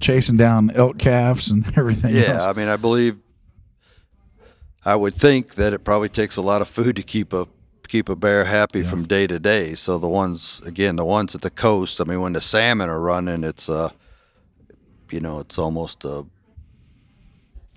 Chasing 0.00 0.36
down 0.36 0.70
elk 0.74 0.98
calves 0.98 1.50
and 1.50 1.64
everything 1.78 2.14
yeah. 2.14 2.34
else. 2.34 2.42
I 2.44 2.52
mean, 2.52 2.68
I 2.68 2.76
believe. 2.76 3.16
I 4.84 4.96
would 4.96 5.14
think 5.14 5.54
that 5.54 5.72
it 5.72 5.84
probably 5.84 6.08
takes 6.08 6.36
a 6.36 6.42
lot 6.42 6.60
of 6.62 6.68
food 6.68 6.96
to 6.96 7.02
keep 7.02 7.32
a 7.32 7.46
keep 7.88 8.08
a 8.08 8.16
bear 8.16 8.44
happy 8.46 8.82
from 8.82 9.06
day 9.06 9.26
to 9.26 9.38
day. 9.38 9.74
So 9.74 9.98
the 9.98 10.08
ones 10.08 10.60
again, 10.64 10.96
the 10.96 11.04
ones 11.04 11.34
at 11.34 11.42
the 11.42 11.50
coast. 11.50 12.00
I 12.00 12.04
mean, 12.04 12.20
when 12.20 12.32
the 12.32 12.40
salmon 12.40 12.88
are 12.90 13.00
running, 13.00 13.44
it's 13.44 13.68
uh, 13.68 13.90
you 15.10 15.20
know, 15.20 15.40
it's 15.40 15.58
almost 15.58 16.04
uh, 16.04 16.22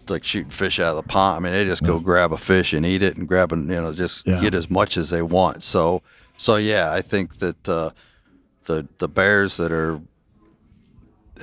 it's 0.02 0.10
like 0.10 0.24
shooting 0.24 0.50
fish 0.50 0.80
out 0.80 0.98
of 0.98 1.04
the 1.06 1.10
pond. 1.12 1.38
I 1.38 1.40
mean, 1.50 1.54
they 1.58 1.66
just 1.66 1.84
go 1.84 2.00
grab 2.00 2.32
a 2.34 2.38
fish 2.38 2.74
and 2.74 2.86
eat 2.86 3.02
it, 3.02 3.18
and 3.18 3.28
grab 3.28 3.52
and 3.52 3.68
you 3.70 3.76
know, 3.82 3.94
just 3.94 4.28
Yeah. 4.28 4.40
get 4.42 4.54
as 4.54 4.70
much 4.70 4.98
as 4.98 5.10
they 5.10 5.22
want. 5.22 5.64
So, 5.64 6.02
so 6.38 6.56
yeah, 6.58 6.92
I 6.92 7.02
think 7.02 7.38
that 7.38 7.70
uh, 7.70 7.92
the 8.66 8.88
the 8.98 9.08
bears 9.08 9.58
that 9.58 9.72
are 9.72 10.02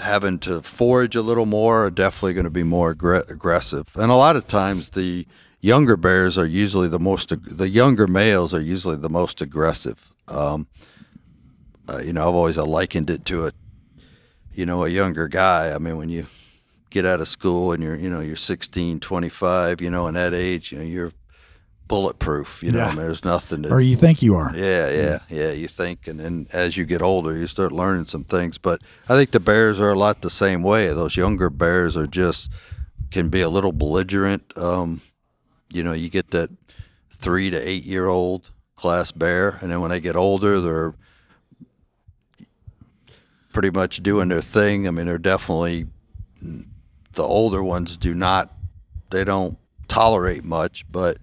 having 0.02 0.38
to 0.40 0.60
forage 0.62 1.14
a 1.14 1.22
little 1.22 1.46
more 1.46 1.84
are 1.86 1.90
definitely 1.90 2.34
going 2.34 2.44
to 2.44 2.50
be 2.50 2.64
more 2.64 2.94
aggr- 2.94 3.30
aggressive. 3.30 3.86
And 3.94 4.10
a 4.10 4.16
lot 4.16 4.34
of 4.36 4.46
times 4.46 4.90
the 4.90 5.26
younger 5.64 5.96
bears 5.96 6.36
are 6.36 6.46
usually 6.46 6.88
the 6.88 6.98
most 6.98 7.32
the 7.56 7.68
younger 7.68 8.06
males 8.06 8.52
are 8.52 8.60
usually 8.60 8.96
the 8.96 9.08
most 9.08 9.40
aggressive. 9.40 10.12
Um, 10.28 10.66
uh, 11.88 11.98
you 11.98 12.12
know, 12.12 12.28
I've 12.28 12.34
always 12.34 12.58
likened 12.58 13.08
it 13.08 13.24
to 13.26 13.46
a 13.46 13.52
you 14.52 14.66
know 14.66 14.84
a 14.84 14.88
younger 14.88 15.26
guy. 15.26 15.74
I 15.74 15.78
mean, 15.78 15.96
when 15.96 16.10
you 16.10 16.26
get 16.90 17.06
out 17.06 17.20
of 17.20 17.28
school 17.28 17.72
and 17.72 17.82
you're 17.82 17.96
you 17.96 18.10
know 18.10 18.20
you're 18.20 18.36
16, 18.36 19.00
25, 19.00 19.80
you 19.80 19.90
know, 19.90 20.06
in 20.06 20.14
that 20.14 20.34
age, 20.34 20.70
you 20.70 20.78
know, 20.78 20.84
you're 20.84 21.12
bulletproof. 21.88 22.62
You 22.62 22.72
know, 22.72 22.78
Yeah. 22.78 22.86
I 22.86 22.88
mean, 22.88 22.98
there's 22.98 23.24
nothing 23.24 23.62
to 23.62 23.70
or 23.70 23.80
you 23.80 23.96
think 23.96 24.20
you 24.22 24.34
are. 24.36 24.52
yeah, 24.54 24.90
yeah, 24.90 25.18
yeah. 25.30 25.52
You 25.52 25.68
think, 25.68 26.06
and 26.06 26.20
then 26.20 26.46
as 26.52 26.76
you 26.76 26.84
get 26.84 27.00
older, 27.00 27.34
you 27.36 27.46
start 27.46 27.72
learning 27.72 28.06
some 28.06 28.24
things. 28.24 28.58
But 28.58 28.82
I 29.08 29.16
think 29.16 29.30
the 29.30 29.40
bears 29.40 29.80
are 29.80 29.90
a 29.90 29.98
lot 29.98 30.20
the 30.20 30.30
same 30.30 30.62
way. 30.62 30.88
Those 30.88 31.16
younger 31.16 31.48
bears 31.48 31.96
are 31.96 32.06
just 32.06 32.50
can 33.10 33.28
be 33.30 33.40
a 33.40 33.48
little 33.48 33.72
belligerent. 33.72 34.56
Um, 34.58 35.00
you 35.72 35.82
know, 35.82 35.92
you 35.92 36.08
get 36.08 36.30
that 36.30 36.50
three 37.12 37.50
to 37.50 37.56
eight 37.56 37.84
year 37.84 38.06
old 38.06 38.50
class 38.76 39.12
bear, 39.12 39.58
and 39.60 39.70
then 39.70 39.80
when 39.80 39.90
they 39.90 40.00
get 40.00 40.16
older, 40.16 40.60
they're 40.60 40.94
pretty 43.52 43.70
much 43.70 44.02
doing 44.02 44.28
their 44.28 44.42
thing. 44.42 44.86
I 44.86 44.90
mean, 44.90 45.06
they're 45.06 45.18
definitely 45.18 45.86
the 47.12 47.22
older 47.22 47.62
ones 47.62 47.96
do 47.96 48.14
not 48.14 48.52
they 49.10 49.24
don't 49.24 49.56
tolerate 49.86 50.44
much, 50.44 50.84
but 50.90 51.18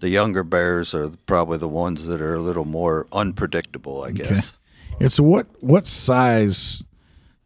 the 0.00 0.08
younger 0.08 0.42
bears 0.42 0.94
are 0.94 1.10
probably 1.26 1.58
the 1.58 1.68
ones 1.68 2.04
that 2.06 2.20
are 2.20 2.34
a 2.34 2.40
little 2.40 2.64
more 2.64 3.06
unpredictable, 3.12 4.02
I 4.02 4.12
guess. 4.12 4.54
And 5.00 5.12
so 5.12 5.22
what 5.22 5.46
what 5.60 5.86
size? 5.86 6.82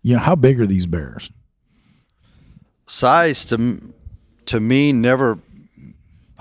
You 0.03 0.15
know, 0.15 0.21
how 0.21 0.35
big 0.35 0.59
are 0.59 0.67
these 0.67 0.87
bears? 0.87 1.31
size 2.93 3.45
to 3.47 3.81
to 4.45 4.61
me 4.61 4.93
never 4.93 5.39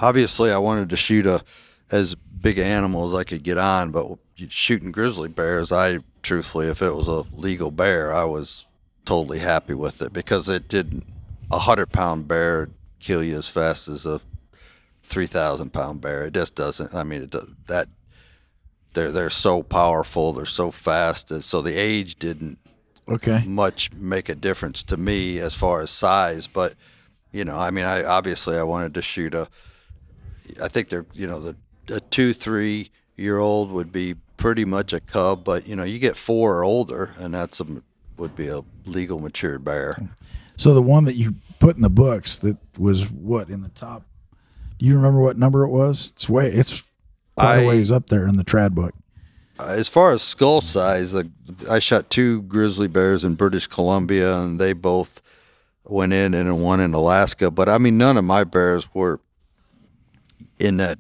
obviously 0.02 0.52
I 0.52 0.58
wanted 0.58 0.90
to 0.90 0.96
shoot 0.96 1.26
a 1.26 1.44
as 1.92 2.16
big 2.16 2.58
an 2.58 2.66
animal 2.66 3.08
as 3.08 3.14
I 3.14 3.24
could 3.24 3.44
get 3.44 3.58
on 3.58 3.92
but 3.92 4.18
shooting 4.50 4.92
grizzly 4.92 5.30
bears 5.30 5.72
I 5.72 6.00
truthfully 6.24 6.68
if 6.68 6.82
it 6.82 6.96
was 6.96 7.08
a 7.08 7.24
legal 7.34 7.72
bear 7.72 8.14
I 8.14 8.24
was 8.24 8.66
totally 9.06 9.40
happy 9.40 9.74
with 9.74 10.02
it 10.02 10.14
because 10.14 10.50
it 10.50 10.68
didn't 10.68 11.06
a 11.52 11.60
hundred 11.60 11.92
pound 11.92 12.28
bear 12.28 12.70
kill 13.00 13.24
you 13.24 13.38
as 13.38 13.50
fast 13.50 13.88
as 13.88 14.06
a 14.06 14.22
three 15.04 15.28
thousand 15.28 15.72
pound 15.72 16.02
bear 16.02 16.26
it 16.26 16.34
just 16.34 16.56
doesn't 16.56 16.94
I 16.94 17.04
mean 17.04 17.24
it 17.24 17.30
does, 17.30 17.50
that 17.68 17.88
they're 18.94 19.12
they're 19.12 19.30
so 19.30 19.64
powerful 19.64 20.34
they're 20.34 20.46
so 20.46 20.72
fast 20.72 21.44
so 21.44 21.62
the 21.62 21.78
age 21.78 22.18
didn't 22.18 22.58
Okay. 23.12 23.44
much 23.46 23.92
make 23.94 24.30
a 24.30 24.36
difference 24.36 24.84
to 24.84 24.98
me 24.98 25.40
as 25.40 25.54
far 25.56 25.82
as 25.82 25.90
size, 25.92 26.48
but 26.48 26.76
you 27.32 27.44
know, 27.44 27.58
I 27.58 27.72
mean, 27.72 27.86
I 27.86 28.04
obviously 28.04 28.58
I 28.58 28.64
wanted 28.64 28.94
to 28.96 29.02
shoot 29.02 29.34
a. 29.34 29.48
I 30.62 30.68
think 30.68 30.90
they're 30.90 31.06
you 31.14 31.28
know 31.28 31.40
the 31.40 31.56
a 31.96 32.00
two 32.00 32.34
three 32.34 32.90
year 33.18 33.38
old 33.38 33.72
would 33.72 33.92
be 33.92 34.16
pretty 34.38 34.66
much 34.66 34.94
a 34.94 35.00
cub, 35.00 35.44
but 35.44 35.68
you 35.68 35.76
know 35.76 35.84
you 35.84 36.00
get 36.00 36.16
four 36.18 36.58
or 36.58 36.64
older, 36.64 37.14
and 37.18 37.34
that's 37.34 37.60
a 37.60 37.66
would 38.18 38.36
be 38.36 38.48
a 38.48 38.62
legal 38.86 39.20
matured 39.20 39.64
bear. 39.64 39.96
So 40.56 40.74
the 40.74 40.82
one 40.82 41.06
that 41.06 41.16
you 41.16 41.34
put 41.60 41.76
in 41.76 41.82
the 41.82 41.90
books 41.90 42.38
that 42.40 42.58
was 42.78 43.10
what 43.10 43.50
in 43.50 43.62
the 43.62 43.70
top? 43.70 44.04
Do 44.78 44.86
you 44.86 44.96
remember 44.96 45.20
what 45.20 45.38
number 45.38 45.64
it 45.64 45.70
was? 45.70 46.12
It's 46.12 46.30
way 46.30 46.52
it's 46.52 46.92
quite 47.36 47.60
a 47.60 47.64
I- 47.64 47.68
ways 47.68 47.92
up 47.92 48.08
there 48.08 48.28
in 48.28 48.38
the 48.38 48.44
trad 48.44 48.72
book. 48.72 48.94
As 49.60 49.88
far 49.88 50.12
as 50.12 50.24
skull 50.24 50.62
size, 50.62 51.14
like, 51.14 51.28
I 51.70 51.78
shot 51.78 52.10
two 52.10 52.42
grizzly 52.44 52.88
bears 52.88 53.24
in 53.24 53.36
British 53.36 53.68
Columbia, 53.68 54.40
and 54.40 54.60
they 54.60 54.74
both 54.74 55.22
went 55.84 56.14
in, 56.14 56.34
and 56.34 56.64
one 56.64 56.80
in 56.80 56.96
Alaska. 56.96 57.52
But 57.52 57.70
I 57.70 57.78
mean, 57.78 57.96
none 57.96 58.18
of 58.18 58.24
my 58.24 58.44
bears 58.44 58.92
were 58.96 59.20
in 60.62 60.78
that 60.78 61.00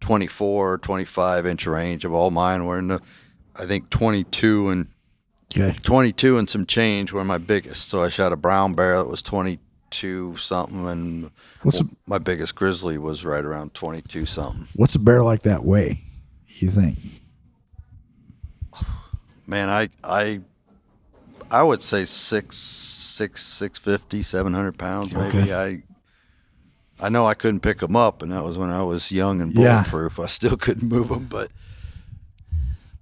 24, 0.00 0.78
25 0.78 1.46
inch 1.46 1.66
range. 1.66 2.04
Of 2.04 2.12
all 2.14 2.30
mine 2.30 2.64
were 2.66 2.78
in 2.78 2.88
the, 2.88 3.00
I 3.56 3.66
think 3.66 3.90
22 3.90 4.68
and 4.70 4.86
Okay. 5.50 5.74
22 5.82 6.36
and 6.36 6.48
some 6.48 6.66
change 6.66 7.10
were 7.10 7.24
my 7.24 7.38
biggest. 7.38 7.88
So 7.88 8.02
I 8.02 8.10
shot 8.10 8.34
a 8.34 8.36
brown 8.36 8.74
bear 8.74 8.98
that 8.98 9.08
was 9.08 9.22
22 9.22 10.36
something, 10.36 10.86
and 10.86 11.30
What's 11.62 11.80
a, 11.80 11.84
my 12.06 12.18
biggest 12.18 12.54
grizzly 12.54 12.98
was 12.98 13.24
right 13.24 13.42
around 13.42 13.72
22 13.72 14.26
something. 14.26 14.66
what's 14.76 14.94
a 14.94 14.98
bear 14.98 15.22
like 15.22 15.42
that 15.42 15.64
weigh? 15.64 16.02
You 16.48 16.68
think? 16.70 16.98
Man, 19.46 19.70
I 19.70 19.88
I 20.04 20.40
I 21.50 21.62
would 21.62 21.82
say 21.82 22.04
six 22.04 22.56
six 22.56 23.42
six 23.46 23.78
fifty, 23.78 24.22
seven 24.22 24.52
hundred 24.52 24.76
pounds 24.78 25.12
maybe. 25.14 25.38
Okay. 25.38 25.54
I 25.54 25.82
I 27.00 27.08
know 27.08 27.26
I 27.26 27.34
couldn't 27.34 27.60
pick 27.60 27.78
them 27.78 27.94
up, 27.96 28.22
and 28.22 28.32
that 28.32 28.42
was 28.44 28.58
when 28.58 28.70
I 28.70 28.82
was 28.82 29.12
young 29.12 29.40
and 29.40 29.52
Yeah. 29.54 29.82
bulletproof. 29.82 30.18
I 30.18 30.26
still 30.26 30.56
couldn't 30.64 30.88
move 30.88 31.08
them, 31.08 31.26
but 31.26 31.50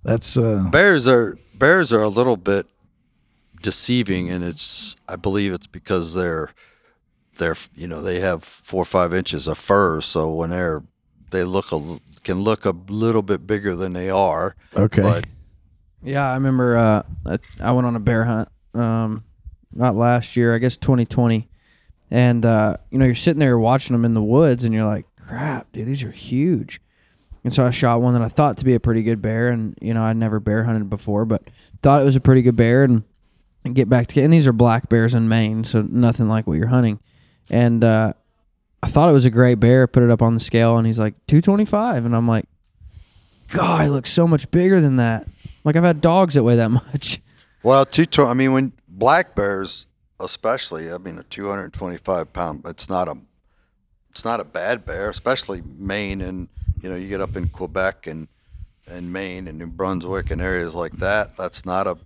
That's 0.04 0.36
uh 0.36 0.68
bears 0.70 1.08
are 1.08 1.36
bears 1.54 1.92
are 1.92 2.02
a 2.02 2.08
little 2.08 2.36
bit 2.36 2.66
deceiving, 3.62 4.30
and 4.30 4.44
it's 4.44 4.94
I 5.08 5.16
believe 5.16 5.52
it's 5.52 5.66
because 5.66 6.14
they're 6.14 6.50
they're 7.38 7.56
you 7.74 7.86
know 7.88 8.02
they 8.02 8.20
have 8.20 8.44
four 8.44 8.82
or 8.82 8.86
five 8.86 9.12
inches 9.14 9.46
of 9.46 9.58
fur, 9.58 10.00
so 10.00 10.32
when 10.32 10.50
they're 10.50 10.82
they 11.30 11.44
look 11.44 11.72
a 11.72 11.98
can 12.22 12.40
look 12.40 12.64
a 12.64 12.74
little 12.88 13.22
bit 13.22 13.46
bigger 13.46 13.74
than 13.76 13.92
they 13.92 14.10
are. 14.10 14.54
okay. 14.76 15.02
But 15.02 15.24
Yeah, 16.02 16.28
I 16.30 16.34
remember 16.34 16.76
uh, 16.76 17.02
I- 17.26 17.38
I 17.60 17.72
went 17.72 17.86
on 17.86 17.96
a 17.96 18.00
bear 18.00 18.24
hunt, 18.24 18.48
um, 18.74 19.24
not 19.72 19.94
last 19.96 20.36
year, 20.36 20.54
I 20.54 20.58
guess 20.58 20.76
2020. 20.76 21.48
And, 22.10 22.44
uh, 22.46 22.76
you 22.90 22.98
know, 22.98 23.04
you're 23.04 23.14
sitting 23.14 23.40
there 23.40 23.58
watching 23.58 23.94
them 23.94 24.04
in 24.04 24.14
the 24.14 24.22
woods 24.22 24.64
and 24.64 24.72
you're 24.72 24.86
like, 24.86 25.06
crap, 25.16 25.72
dude, 25.72 25.86
these 25.86 26.02
are 26.04 26.10
huge. 26.10 26.80
And 27.42 27.52
so 27.52 27.66
I 27.66 27.70
shot 27.70 28.00
one 28.00 28.14
that 28.14 28.22
I 28.22 28.28
thought 28.28 28.58
to 28.58 28.64
be 28.64 28.74
a 28.74 28.80
pretty 28.80 29.02
good 29.02 29.20
bear. 29.22 29.48
And, 29.48 29.76
you 29.80 29.94
know, 29.94 30.02
I'd 30.02 30.16
never 30.16 30.40
bear 30.40 30.64
hunted 30.64 30.88
before, 30.90 31.24
but 31.24 31.42
thought 31.82 32.02
it 32.02 32.04
was 32.04 32.16
a 32.16 32.20
pretty 32.20 32.42
good 32.42 32.56
bear. 32.56 32.84
And, 32.84 33.04
and 33.64 33.74
get 33.74 33.88
back 33.88 34.06
to, 34.08 34.22
and 34.22 34.32
these 34.32 34.46
are 34.46 34.52
black 34.52 34.88
bears 34.88 35.14
in 35.14 35.28
Maine, 35.28 35.64
so 35.64 35.82
nothing 35.82 36.28
like 36.28 36.46
what 36.46 36.54
you're 36.54 36.68
hunting. 36.68 37.00
And, 37.50 37.82
uh, 37.82 38.12
I 38.82 38.88
thought 38.88 39.08
it 39.08 39.12
was 39.12 39.24
a 39.24 39.30
great 39.30 39.56
bear, 39.56 39.88
put 39.88 40.04
it 40.04 40.10
up 40.10 40.22
on 40.22 40.34
the 40.34 40.40
scale, 40.40 40.76
and 40.76 40.86
he's 40.86 40.98
like 40.98 41.14
225. 41.26 42.04
And 42.04 42.14
I'm 42.14 42.28
like, 42.28 42.44
God, 43.48 43.82
he 43.82 43.88
looks 43.88 44.12
so 44.12 44.28
much 44.28 44.50
bigger 44.50 44.80
than 44.80 44.96
that. 44.96 45.26
Like 45.64 45.74
I've 45.74 45.82
had 45.82 46.00
dogs 46.00 46.34
that 46.34 46.44
weigh 46.44 46.56
that 46.56 46.68
much. 46.92 47.20
Well, 47.62 47.84
two. 47.84 48.06
I 48.22 48.34
mean, 48.34 48.52
when 48.52 48.72
black 48.86 49.34
bears, 49.34 49.85
especially, 50.20 50.92
I 50.92 50.98
mean, 50.98 51.18
a 51.18 51.22
225 51.24 52.32
pound. 52.32 52.62
It's 52.66 52.88
not 52.88 53.08
a, 53.08 53.16
it's 54.10 54.24
not 54.24 54.40
a 54.40 54.44
bad 54.44 54.84
bear, 54.84 55.10
especially 55.10 55.62
Maine, 55.78 56.20
and 56.20 56.48
you 56.82 56.88
know, 56.90 56.96
you 56.96 57.08
get 57.08 57.20
up 57.20 57.36
in 57.36 57.48
Quebec 57.48 58.06
and 58.06 58.28
and 58.88 59.12
Maine 59.12 59.48
and 59.48 59.58
New 59.58 59.66
Brunswick 59.66 60.30
and 60.30 60.40
areas 60.40 60.74
like 60.74 60.92
that. 60.98 61.36
That's 61.36 61.64
not 61.66 61.86
a. 61.86 61.98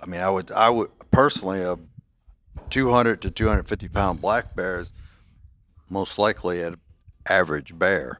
I 0.00 0.06
mean, 0.06 0.20
I 0.20 0.28
would, 0.30 0.50
I 0.50 0.68
would 0.68 0.90
personally 1.12 1.62
a 1.62 1.78
200 2.70 3.22
to 3.22 3.30
250 3.30 3.88
pound 3.88 4.20
black 4.20 4.56
bear 4.56 4.80
is 4.80 4.90
most 5.88 6.18
likely 6.18 6.62
an 6.62 6.76
average 7.28 7.78
bear. 7.78 8.18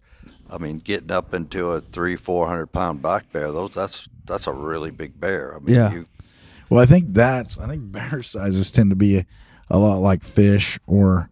I 0.51 0.59
mean, 0.59 0.79
getting 0.79 1.11
up 1.11 1.35
into 1.35 1.73
a 1.73 1.81
three, 1.81 2.15
four 2.17 2.47
hundred 2.47 2.67
pound 2.69 3.03
black 3.03 3.33
bear, 3.33 3.51
those 3.51 3.75
that's 3.75 4.09
that's 4.27 4.47
a 4.47 4.53
really 4.53 4.91
big 4.91 5.19
bear. 5.19 5.57
I 5.57 5.59
mean, 5.59 5.75
Yeah. 5.75 5.93
you, 5.93 6.05
Well, 6.73 6.83
I 6.83 6.87
think 6.87 7.09
that's 7.13 7.59
I 7.59 7.67
think 7.67 7.93
bear 7.93 8.23
sizes 8.23 8.73
tend 8.73 8.91
to 8.91 8.97
be 8.97 9.19
a, 9.19 9.27
a 9.71 9.79
lot 9.79 9.99
like 9.99 10.25
fish 10.25 10.79
or 10.87 11.29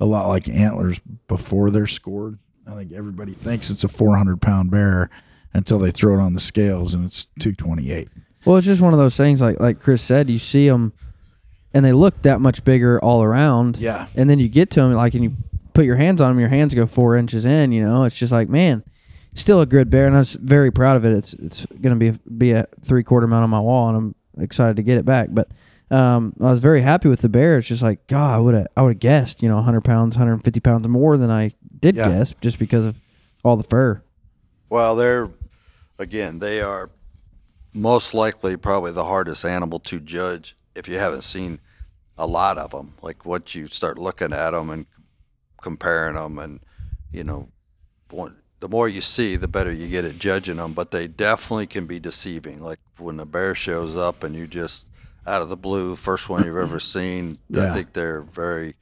a 0.00 0.06
lot 0.06 0.28
like 0.28 0.48
antlers 0.48 0.98
before 1.28 1.70
they're 1.70 1.86
scored. 1.86 2.38
I 2.66 2.74
think 2.74 2.92
everybody 2.92 3.32
thinks 3.32 3.70
it's 3.70 3.84
a 3.84 3.88
400 3.88 4.40
pound 4.40 4.70
bear 4.70 5.08
until 5.52 5.78
they 5.78 5.90
throw 5.90 6.14
it 6.18 6.20
on 6.20 6.34
the 6.34 6.40
scales 6.40 6.94
and 6.94 7.04
it's 7.04 7.26
228. 7.38 8.08
Well, 8.44 8.56
it's 8.56 8.66
just 8.66 8.82
one 8.82 8.92
of 8.92 8.98
those 8.98 9.16
things. 9.16 9.40
Like 9.40 9.60
like 9.60 9.80
Chris 9.80 10.02
said, 10.02 10.28
you 10.28 10.38
see 10.38 10.68
them, 10.68 10.92
and 11.72 11.84
they 11.84 11.92
look 11.92 12.22
that 12.22 12.40
much 12.40 12.64
bigger 12.64 12.98
all 13.00 13.22
around. 13.22 13.76
Yeah. 13.76 14.08
And 14.16 14.28
then 14.28 14.40
you 14.40 14.48
get 14.48 14.70
to 14.70 14.80
them, 14.80 14.94
like, 14.94 15.14
and 15.14 15.22
you 15.22 15.36
put 15.72 15.84
your 15.84 15.96
hands 15.96 16.20
on 16.20 16.30
them. 16.30 16.40
Your 16.40 16.48
hands 16.48 16.74
go 16.74 16.86
four 16.86 17.16
inches 17.16 17.44
in. 17.44 17.70
You 17.70 17.84
know, 17.84 18.04
it's 18.04 18.16
just 18.16 18.32
like, 18.32 18.48
man, 18.48 18.82
still 19.34 19.60
a 19.60 19.66
good 19.66 19.88
bear, 19.88 20.06
and 20.06 20.16
I 20.16 20.20
was 20.20 20.34
very 20.34 20.72
proud 20.72 20.96
of 20.96 21.04
it. 21.04 21.12
It's 21.12 21.34
it's 21.34 21.66
gonna 21.80 21.96
be 21.96 22.10
be 22.36 22.52
a 22.52 22.66
three 22.80 23.04
quarter 23.04 23.28
mount 23.28 23.44
on 23.44 23.50
my 23.50 23.60
wall, 23.60 23.88
and 23.88 23.96
I'm 23.96 24.14
excited 24.42 24.76
to 24.76 24.82
get 24.82 24.98
it 24.98 25.04
back. 25.04 25.28
But 25.30 25.50
um, 25.90 26.34
I 26.40 26.44
was 26.50 26.60
very 26.60 26.82
happy 26.82 27.08
with 27.08 27.20
the 27.20 27.28
bear. 27.28 27.58
It's 27.58 27.68
just 27.68 27.82
like, 27.82 28.06
God, 28.06 28.34
I 28.34 28.38
would 28.38 28.54
have 28.54 28.66
I 28.76 28.82
would 28.82 28.90
have 28.94 29.00
guessed, 29.00 29.42
you 29.42 29.48
know, 29.48 29.56
100 29.56 29.82
pounds, 29.82 30.16
150 30.16 30.60
pounds 30.60 30.86
more 30.88 31.16
than 31.16 31.30
I 31.30 31.52
did 31.80 31.96
Yeah. 31.96 32.08
guess, 32.08 32.34
just 32.40 32.58
because 32.58 32.84
of 32.86 32.96
all 33.44 33.56
the 33.56 33.64
fur. 33.64 34.02
Well, 34.68 34.94
they're 34.96 35.28
again, 35.98 36.38
they 36.38 36.60
are 36.60 36.90
most 37.74 38.14
likely 38.14 38.56
probably 38.56 38.92
the 38.92 39.04
hardest 39.04 39.44
animal 39.44 39.78
to 39.80 40.00
judge 40.00 40.56
if 40.74 40.88
you 40.88 40.98
haven't 40.98 41.22
seen 41.22 41.58
a 42.18 42.26
lot 42.26 42.58
of 42.58 42.70
them. 42.70 42.94
Like 43.02 43.24
once 43.24 43.54
you 43.54 43.66
start 43.68 43.98
looking 43.98 44.32
at 44.32 44.50
them 44.50 44.70
and 44.70 44.86
comparing 45.60 46.14
them, 46.14 46.38
and 46.38 46.60
you 47.12 47.24
know, 47.24 47.48
the 48.60 48.68
more 48.68 48.88
you 48.88 49.00
see, 49.00 49.36
the 49.36 49.48
better 49.48 49.72
you 49.72 49.88
get 49.88 50.04
at 50.04 50.18
judging 50.18 50.56
them. 50.56 50.72
But 50.72 50.90
they 50.90 51.06
definitely 51.06 51.66
can 51.66 51.86
be 51.86 51.98
deceiving. 51.98 52.60
Like 52.60 52.78
when 52.98 53.18
a 53.20 53.26
bear 53.26 53.54
shows 53.54 53.96
up 53.96 54.22
and 54.22 54.34
you 54.34 54.46
just 54.46 54.86
out 55.26 55.42
of 55.42 55.48
the 55.48 55.56
blue, 55.56 55.96
first 55.96 56.28
one 56.28 56.44
you've 56.44 56.56
ever 56.56 56.80
seen, 56.96 57.38
Yeah. 57.48 57.70
I 57.70 57.74
think 57.74 57.92
they're 57.92 58.20
very 58.22 58.74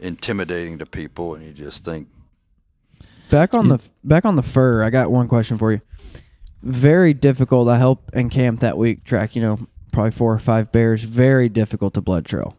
intimidating 0.00 0.78
to 0.78 0.86
people, 0.86 1.34
and 1.34 1.44
you 1.44 1.52
just 1.52 1.84
think, 1.84 2.08
Back 3.30 3.54
on 3.54 3.68
the 3.68 3.82
back 4.04 4.24
on 4.26 4.36
the 4.36 4.42
fur, 4.42 4.82
I 4.84 4.90
got 4.90 5.10
one 5.10 5.28
question 5.28 5.56
for 5.58 5.72
you. 5.72 5.80
Very 6.62 7.14
difficult. 7.14 7.68
I 7.68 7.78
help 7.78 8.10
and 8.12 8.30
camp 8.30 8.60
that 8.60 8.76
week. 8.78 9.02
Track, 9.04 9.34
you 9.34 9.42
know, 9.42 9.58
probably 9.92 10.10
four 10.12 10.32
or 10.32 10.38
five 10.38 10.70
bears. 10.70 11.02
Very 11.02 11.48
difficult 11.48 11.94
to 11.94 12.00
blood 12.00 12.26
trail. 12.26 12.56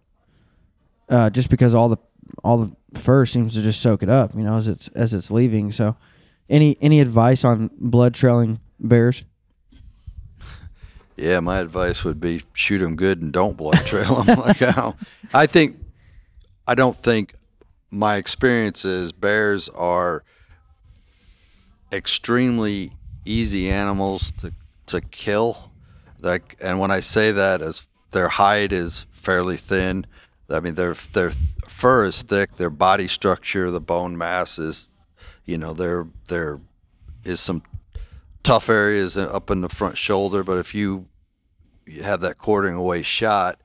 Uh, 1.07 1.29
just 1.29 1.49
because 1.51 1.73
all 1.75 1.87
the 1.89 1.97
all 2.43 2.57
the 2.57 2.99
fur 2.99 3.25
seems 3.27 3.53
to 3.53 3.61
just 3.61 3.79
soak 3.79 4.01
it 4.03 4.09
up, 4.09 4.33
you 4.35 4.41
know, 4.41 4.57
as 4.57 4.67
it's 4.67 4.87
as 4.89 5.13
it's 5.13 5.29
leaving. 5.31 5.71
So, 5.71 5.95
any 6.49 6.77
any 6.81 6.99
advice 6.99 7.43
on 7.43 7.69
blood 7.77 8.13
trailing 8.13 8.59
bears? 8.79 9.23
Yeah, 11.17 11.39
my 11.39 11.59
advice 11.59 12.03
would 12.03 12.19
be 12.19 12.41
shoot 12.53 12.79
them 12.79 12.95
good 12.95 13.21
and 13.21 13.31
don't 13.31 13.55
blood 13.55 13.77
trail 13.85 14.21
them. 14.23 14.39
like 14.45 14.61
I 15.33 15.47
think, 15.47 15.77
I 16.67 16.75
don't 16.75 16.95
think 16.95 17.35
my 17.89 18.17
experience 18.17 18.83
is 18.83 19.11
bears 19.13 19.69
are 19.69 20.23
extremely 21.91 22.91
easy 23.23 23.69
animals 23.69 24.31
to 24.39 24.51
to 24.87 25.01
kill. 25.01 25.71
Like, 26.19 26.57
and 26.61 26.79
when 26.79 26.91
I 26.91 26.99
say 26.99 27.31
that, 27.31 27.61
is 27.61 27.87
their 28.11 28.29
hide 28.29 28.73
is 28.73 29.05
fairly 29.11 29.57
thin. 29.57 30.05
I 30.49 30.59
mean, 30.59 30.75
their 30.75 30.93
their 30.93 31.31
fur 31.31 32.05
is 32.05 32.21
thick. 32.23 32.55
Their 32.55 32.69
body 32.69 33.07
structure, 33.07 33.71
the 33.71 33.81
bone 33.81 34.17
mass 34.17 34.59
is, 34.59 34.89
you 35.45 35.57
know, 35.57 35.73
there 35.73 36.07
there 36.27 36.59
is 37.23 37.39
some 37.39 37.63
tough 38.43 38.69
areas 38.69 39.17
up 39.17 39.49
in 39.49 39.61
the 39.61 39.69
front 39.69 39.97
shoulder. 39.97 40.43
But 40.43 40.57
if 40.57 40.75
you 40.75 41.07
you 41.85 42.03
have 42.03 42.21
that 42.21 42.37
quartering 42.37 42.75
away 42.75 43.03
shot, 43.03 43.59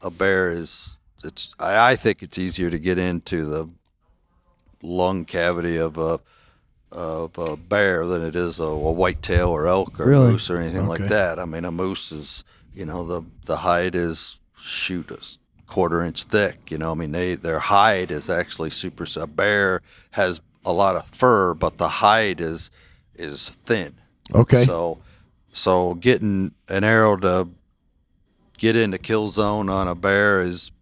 a 0.00 0.10
bear 0.10 0.50
is 0.50 0.98
it's 1.24 1.54
I, 1.58 1.92
I 1.92 1.96
think 1.96 2.22
it's 2.22 2.38
easier 2.38 2.70
to 2.70 2.78
get 2.78 2.98
into 2.98 3.44
the 3.46 3.68
lung 4.82 5.24
cavity 5.24 5.76
of 5.76 5.98
a 5.98 6.20
of 6.92 7.36
a 7.36 7.56
bear 7.56 8.06
than 8.06 8.22
it 8.22 8.36
is 8.36 8.58
a, 8.60 8.64
a 8.64 8.92
whitetail 8.92 9.48
or 9.48 9.66
elk 9.66 9.98
or 9.98 10.06
Really? 10.06 10.32
moose 10.32 10.48
or 10.48 10.58
anything 10.58 10.86
like 10.86 11.08
that. 11.08 11.38
I 11.38 11.44
mean, 11.44 11.64
a 11.64 11.70
moose 11.72 12.12
is 12.12 12.44
you 12.74 12.84
know 12.84 13.04
the 13.06 13.22
the 13.44 13.58
hide 13.58 13.94
is 13.94 14.38
shoot 14.58 15.10
a 15.10 15.18
quarter 15.66 16.02
inch 16.02 16.24
thick. 16.24 16.70
You 16.70 16.78
know, 16.78 16.92
I 16.92 16.94
mean 16.94 17.12
they 17.12 17.34
their 17.34 17.58
hide 17.58 18.10
is 18.10 18.30
actually 18.30 18.70
super. 18.70 19.06
A 19.16 19.26
bear 19.26 19.82
has 20.12 20.40
a 20.66 20.72
lot 20.72 20.96
of 20.96 21.06
fur, 21.06 21.54
but 21.54 21.78
the 21.78 21.88
hide 21.88 22.40
is 22.40 22.70
is 23.14 23.48
thin. 23.48 23.94
Okay. 24.34 24.64
So, 24.64 24.98
so 25.52 25.94
getting 25.94 26.52
an 26.68 26.84
arrow 26.84 27.16
to 27.16 27.48
get 28.58 28.76
into 28.76 28.98
kill 28.98 29.30
zone 29.30 29.70
on 29.70 29.88
a 29.88 29.94
bear 29.94 30.40
is 30.40 30.72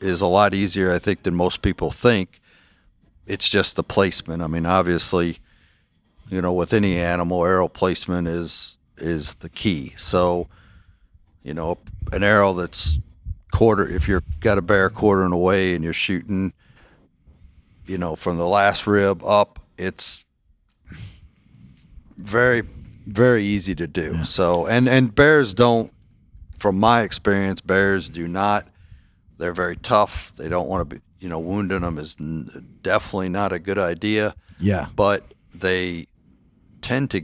is 0.00 0.22
a 0.22 0.26
lot 0.26 0.54
easier, 0.54 0.90
I 0.92 0.98
think, 0.98 1.24
than 1.24 1.34
most 1.34 1.60
people 1.60 1.90
think. 1.90 2.40
It's 3.26 3.48
just 3.48 3.76
the 3.76 3.82
placement. 3.82 4.42
I 4.42 4.46
mean, 4.46 4.64
obviously, 4.64 5.38
you 6.30 6.40
know, 6.40 6.52
with 6.52 6.72
any 6.72 6.98
animal, 6.98 7.44
arrow 7.44 7.68
placement 7.68 8.28
is 8.28 8.78
is 8.96 9.34
the 9.34 9.48
key. 9.48 9.92
So, 9.96 10.48
you 11.42 11.52
know, 11.52 11.78
an 12.12 12.22
arrow 12.22 12.52
that's 12.52 12.98
quarter. 13.52 13.86
If 13.86 14.08
you're 14.08 14.22
got 14.40 14.58
a 14.58 14.62
bear 14.62 14.88
quartering 14.88 15.32
away 15.32 15.74
and 15.74 15.82
you're 15.82 15.92
shooting, 15.92 16.52
you 17.90 17.98
know, 17.98 18.14
from 18.14 18.36
the 18.38 18.46
last 18.46 18.86
rib 18.86 19.24
up, 19.24 19.58
it's 19.76 20.24
very 22.16 22.62
very 23.06 23.42
easy 23.42 23.74
to 23.74 23.88
do. 23.88 24.24
So 24.24 24.66
and 24.66 24.88
and 24.88 25.12
bears 25.12 25.54
don't 25.54 25.92
from 26.56 26.78
my 26.78 27.02
experience 27.02 27.60
bears 27.60 28.08
do 28.08 28.28
not 28.28 28.68
they're 29.38 29.54
very 29.54 29.74
tough. 29.76 30.32
They 30.36 30.48
don't 30.48 30.68
want 30.68 30.88
to 30.88 30.96
be 30.96 31.02
you 31.18 31.28
know 31.28 31.40
wounding 31.40 31.80
them 31.80 31.98
is 31.98 32.16
n- 32.20 32.78
definitely 32.82 33.30
not 33.30 33.52
a 33.52 33.58
good 33.58 33.78
idea. 33.78 34.36
Yeah. 34.60 34.86
but 34.94 35.24
they 35.54 36.06
tend 36.82 37.10
to 37.12 37.22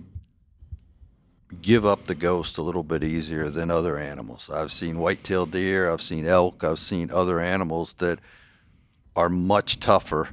give 1.61 1.85
up 1.87 2.05
the 2.07 2.15
ghost 2.15 2.59
a 2.59 2.63
little 2.63 2.83
bit 2.83 3.05
easier 3.05 3.51
than 3.51 3.71
other 3.71 3.99
animals. 3.99 4.51
I've 4.51 4.73
seen 4.73 4.99
white-tailed 4.99 5.53
deer 5.53 5.93
i've 5.93 6.03
seen 6.03 6.27
elk 6.27 6.65
i've 6.65 6.79
seen 6.79 7.11
other 7.13 7.39
animals 7.39 7.95
that 7.95 8.19
are 9.15 9.29
much 9.29 9.79
tougher 9.79 10.29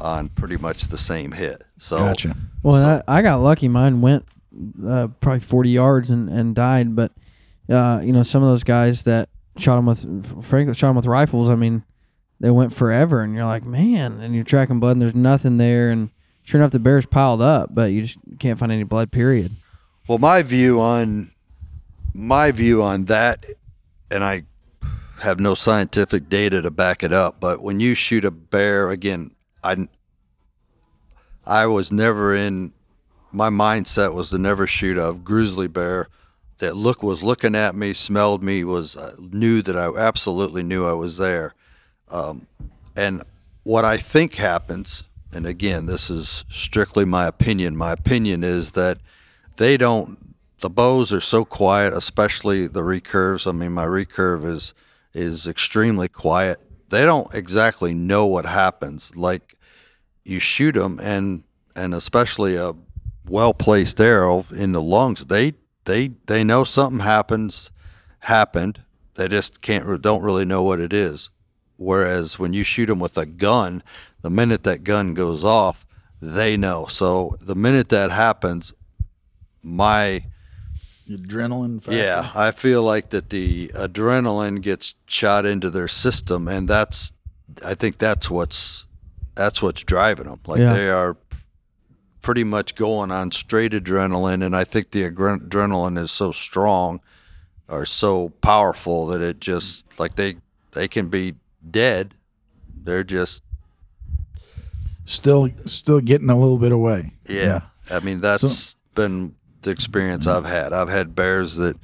on 0.00 0.28
pretty 0.28 0.56
much 0.56 0.84
the 0.84 0.98
same 0.98 1.32
hit 1.32 1.62
so 1.78 1.98
Gotcha. 1.98 2.34
Well, 2.62 3.02
I, 3.08 3.18
I 3.18 3.22
got 3.22 3.36
lucky. 3.36 3.68
Mine 3.68 4.00
went 4.00 4.26
uh, 4.84 5.08
probably 5.20 5.40
40 5.40 5.70
yards 5.70 6.10
and, 6.10 6.28
and 6.28 6.54
died. 6.54 6.94
But, 6.94 7.12
uh, 7.68 8.00
you 8.02 8.12
know, 8.12 8.22
some 8.22 8.42
of 8.42 8.48
those 8.48 8.64
guys 8.64 9.04
that 9.04 9.28
shot 9.56 9.76
them 9.76 9.86
with, 9.86 10.44
frankly, 10.44 10.74
shot 10.74 10.88
them 10.88 10.96
with 10.96 11.06
rifles, 11.06 11.50
I 11.50 11.54
mean, 11.54 11.84
they 12.40 12.50
went 12.50 12.72
forever. 12.72 13.22
And 13.22 13.34
you're 13.34 13.46
like, 13.46 13.64
man, 13.64 14.20
and 14.20 14.34
you're 14.34 14.44
tracking 14.44 14.80
blood 14.80 14.92
and 14.92 15.02
there's 15.02 15.14
nothing 15.14 15.58
there. 15.58 15.90
And 15.90 16.10
sure 16.42 16.60
enough, 16.60 16.72
the 16.72 16.78
bear's 16.78 17.06
piled 17.06 17.42
up, 17.42 17.70
but 17.72 17.92
you 17.92 18.02
just 18.02 18.18
can't 18.38 18.58
find 18.58 18.72
any 18.72 18.84
blood, 18.84 19.12
period. 19.12 19.52
Well, 20.08 20.18
my 20.18 20.42
view 20.42 20.80
on 20.80 21.30
my 22.14 22.50
view 22.50 22.82
on 22.82 23.04
that, 23.04 23.44
and 24.10 24.24
I 24.24 24.44
have 25.20 25.38
no 25.38 25.54
scientific 25.54 26.28
data 26.28 26.62
to 26.62 26.70
back 26.70 27.02
it 27.02 27.12
up, 27.12 27.38
but 27.38 27.62
when 27.62 27.78
you 27.78 27.94
shoot 27.94 28.24
a 28.24 28.30
bear, 28.30 28.90
again, 28.90 29.30
I 29.62 29.88
I 31.46 31.66
was 31.66 31.90
never 31.90 32.34
in 32.34 32.72
my 33.32 33.50
mindset 33.50 34.14
was 34.14 34.30
to 34.30 34.38
never 34.38 34.66
shoot 34.66 34.98
a 34.98 35.12
grizzly 35.12 35.68
bear 35.68 36.08
that 36.58 36.76
look 36.76 37.02
was 37.02 37.22
looking 37.22 37.54
at 37.54 37.74
me, 37.74 37.92
smelled 37.92 38.42
me, 38.42 38.64
was 38.64 38.96
uh, 38.96 39.14
knew 39.18 39.62
that 39.62 39.76
I 39.76 39.88
absolutely 39.96 40.62
knew 40.62 40.84
I 40.84 40.92
was 40.92 41.16
there. 41.16 41.54
Um, 42.10 42.46
and 42.96 43.22
what 43.62 43.84
I 43.84 43.96
think 43.96 44.34
happens, 44.34 45.04
and 45.32 45.46
again, 45.46 45.86
this 45.86 46.10
is 46.10 46.44
strictly 46.50 47.04
my 47.04 47.26
opinion. 47.26 47.76
My 47.76 47.92
opinion 47.92 48.42
is 48.42 48.72
that 48.72 48.98
they 49.56 49.76
don't. 49.76 50.34
The 50.60 50.70
bows 50.70 51.12
are 51.12 51.20
so 51.20 51.44
quiet, 51.44 51.92
especially 51.92 52.66
the 52.66 52.80
recurves. 52.80 53.46
I 53.46 53.52
mean, 53.52 53.72
my 53.72 53.84
recurve 53.84 54.44
is 54.44 54.74
is 55.14 55.46
extremely 55.46 56.08
quiet. 56.08 56.58
They 56.88 57.04
don't 57.04 57.32
exactly 57.34 57.94
know 57.94 58.26
what 58.26 58.46
happens. 58.46 59.14
Like 59.16 59.56
you 60.24 60.38
shoot 60.38 60.72
them, 60.72 60.98
and 61.00 61.44
and 61.76 61.94
especially 61.94 62.56
a 62.56 62.74
well 63.26 63.54
placed 63.54 64.00
arrow 64.00 64.46
in 64.54 64.72
the 64.72 64.82
lungs, 64.82 65.26
they 65.26 65.54
they 65.84 66.08
they 66.26 66.44
know 66.44 66.64
something 66.64 67.00
happens 67.00 67.70
happened. 68.20 68.82
They 69.14 69.28
just 69.28 69.60
can't 69.60 70.02
don't 70.02 70.22
really 70.22 70.44
know 70.44 70.62
what 70.62 70.80
it 70.80 70.92
is. 70.92 71.30
Whereas 71.76 72.38
when 72.38 72.52
you 72.52 72.64
shoot 72.64 72.86
them 72.86 72.98
with 72.98 73.16
a 73.16 73.26
gun, 73.26 73.82
the 74.22 74.30
minute 74.30 74.64
that 74.64 74.82
gun 74.82 75.14
goes 75.14 75.44
off, 75.44 75.86
they 76.20 76.56
know. 76.56 76.86
So 76.86 77.36
the 77.40 77.54
minute 77.54 77.88
that 77.90 78.10
happens, 78.10 78.74
my 79.62 80.24
Adrenaline. 81.08 81.82
Factor. 81.82 81.96
yeah, 81.98 82.30
I 82.34 82.50
feel 82.50 82.82
like 82.82 83.10
that 83.10 83.30
the 83.30 83.68
adrenaline 83.74 84.60
gets 84.62 84.94
shot 85.06 85.46
into 85.46 85.70
their 85.70 85.88
system, 85.88 86.46
and 86.48 86.68
that's 86.68 87.12
I 87.64 87.74
think 87.74 87.98
that's 87.98 88.28
what's 88.30 88.86
that's 89.34 89.62
what's 89.62 89.82
driving 89.84 90.26
them. 90.26 90.40
Like 90.46 90.60
Yeah. 90.60 90.72
they 90.74 90.90
are 90.90 91.16
pretty 92.22 92.44
much 92.44 92.74
going 92.74 93.10
on 93.10 93.30
straight 93.32 93.72
adrenaline, 93.72 94.44
and 94.44 94.54
I 94.54 94.64
think 94.64 94.90
the 94.90 95.08
adrenaline 95.10 95.96
is 95.98 96.10
so 96.10 96.30
strong 96.32 97.00
or 97.68 97.86
so 97.86 98.30
powerful 98.40 99.06
that 99.06 99.20
it 99.20 99.40
just 99.40 99.98
like 99.98 100.14
they 100.14 100.36
they 100.72 100.88
can 100.88 101.08
be 101.08 101.34
dead. 101.70 102.14
They're 102.84 103.04
just 103.04 103.42
Still, 105.06 105.48
still 105.64 106.00
getting 106.00 106.28
a 106.28 106.36
little 106.38 106.58
bit 106.58 106.70
away. 106.70 107.14
Yeah. 107.26 107.60
I 107.90 108.00
mean, 108.00 108.20
that's 108.20 108.74
been 108.94 109.34
the 109.62 109.70
experience 109.70 110.26
I've 110.26 110.44
had. 110.44 110.72
I've 110.72 110.88
had 110.88 111.14
bears 111.14 111.56
that 111.56 111.76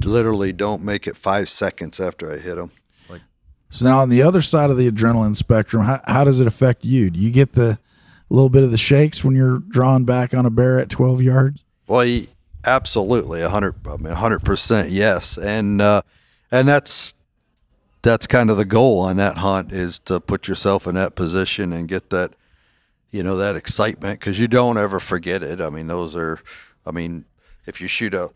literally 0.00 0.52
don't 0.52 0.82
make 0.82 1.06
it 1.06 1.16
five 1.16 1.48
seconds 1.48 2.00
after 2.00 2.32
I 2.32 2.38
hit 2.38 2.56
them. 2.56 2.70
Like, 3.08 3.22
So 3.70 3.86
now 3.86 4.00
on 4.00 4.08
the 4.08 4.22
other 4.22 4.42
side 4.42 4.70
of 4.70 4.76
the 4.76 4.90
adrenaline 4.90 5.36
spectrum, 5.36 5.84
how, 5.84 6.00
how 6.06 6.24
does 6.24 6.40
it 6.40 6.46
affect 6.46 6.84
you? 6.84 7.10
Do 7.10 7.20
you 7.20 7.30
get 7.30 7.52
the 7.52 7.78
little 8.28 8.48
bit 8.48 8.62
of 8.62 8.70
the 8.70 8.78
shakes 8.78 9.22
when 9.22 9.34
you're 9.34 9.58
drawn 9.58 10.04
back 10.04 10.34
on 10.34 10.46
a 10.46 10.50
bear 10.50 10.78
at 10.78 10.88
12 10.88 11.22
yards? 11.22 11.64
well, 11.86 12.22
absolutely, 12.64 13.42
a 13.42 13.48
hundred. 13.48 13.74
I 13.86 13.96
mean, 13.96 14.12
a 14.12 14.14
hundred 14.14 14.44
percent, 14.44 14.90
yes. 14.90 15.36
And 15.36 15.82
uh, 15.82 16.02
and 16.50 16.66
that's 16.66 17.14
that's 18.02 18.26
kind 18.26 18.50
of 18.50 18.56
the 18.56 18.64
goal 18.64 19.00
on 19.00 19.16
that 19.16 19.38
hunt 19.38 19.72
is 19.72 19.98
to 20.00 20.20
put 20.20 20.48
yourself 20.48 20.86
in 20.86 20.94
that 20.96 21.14
position 21.14 21.72
and 21.72 21.88
get 21.88 22.10
that, 22.10 22.32
you 23.10 23.22
know, 23.22 23.36
that 23.36 23.56
excitement 23.56 24.18
because 24.18 24.40
you 24.40 24.48
don't 24.48 24.76
ever 24.76 24.98
forget 24.98 25.42
it. 25.42 25.60
I 25.60 25.70
mean, 25.70 25.86
those 25.86 26.16
are, 26.16 26.40
I 26.86 26.90
mean, 26.90 27.24
if 27.66 27.80
you 27.80 27.88
shoot 27.88 28.14
a 28.14 28.30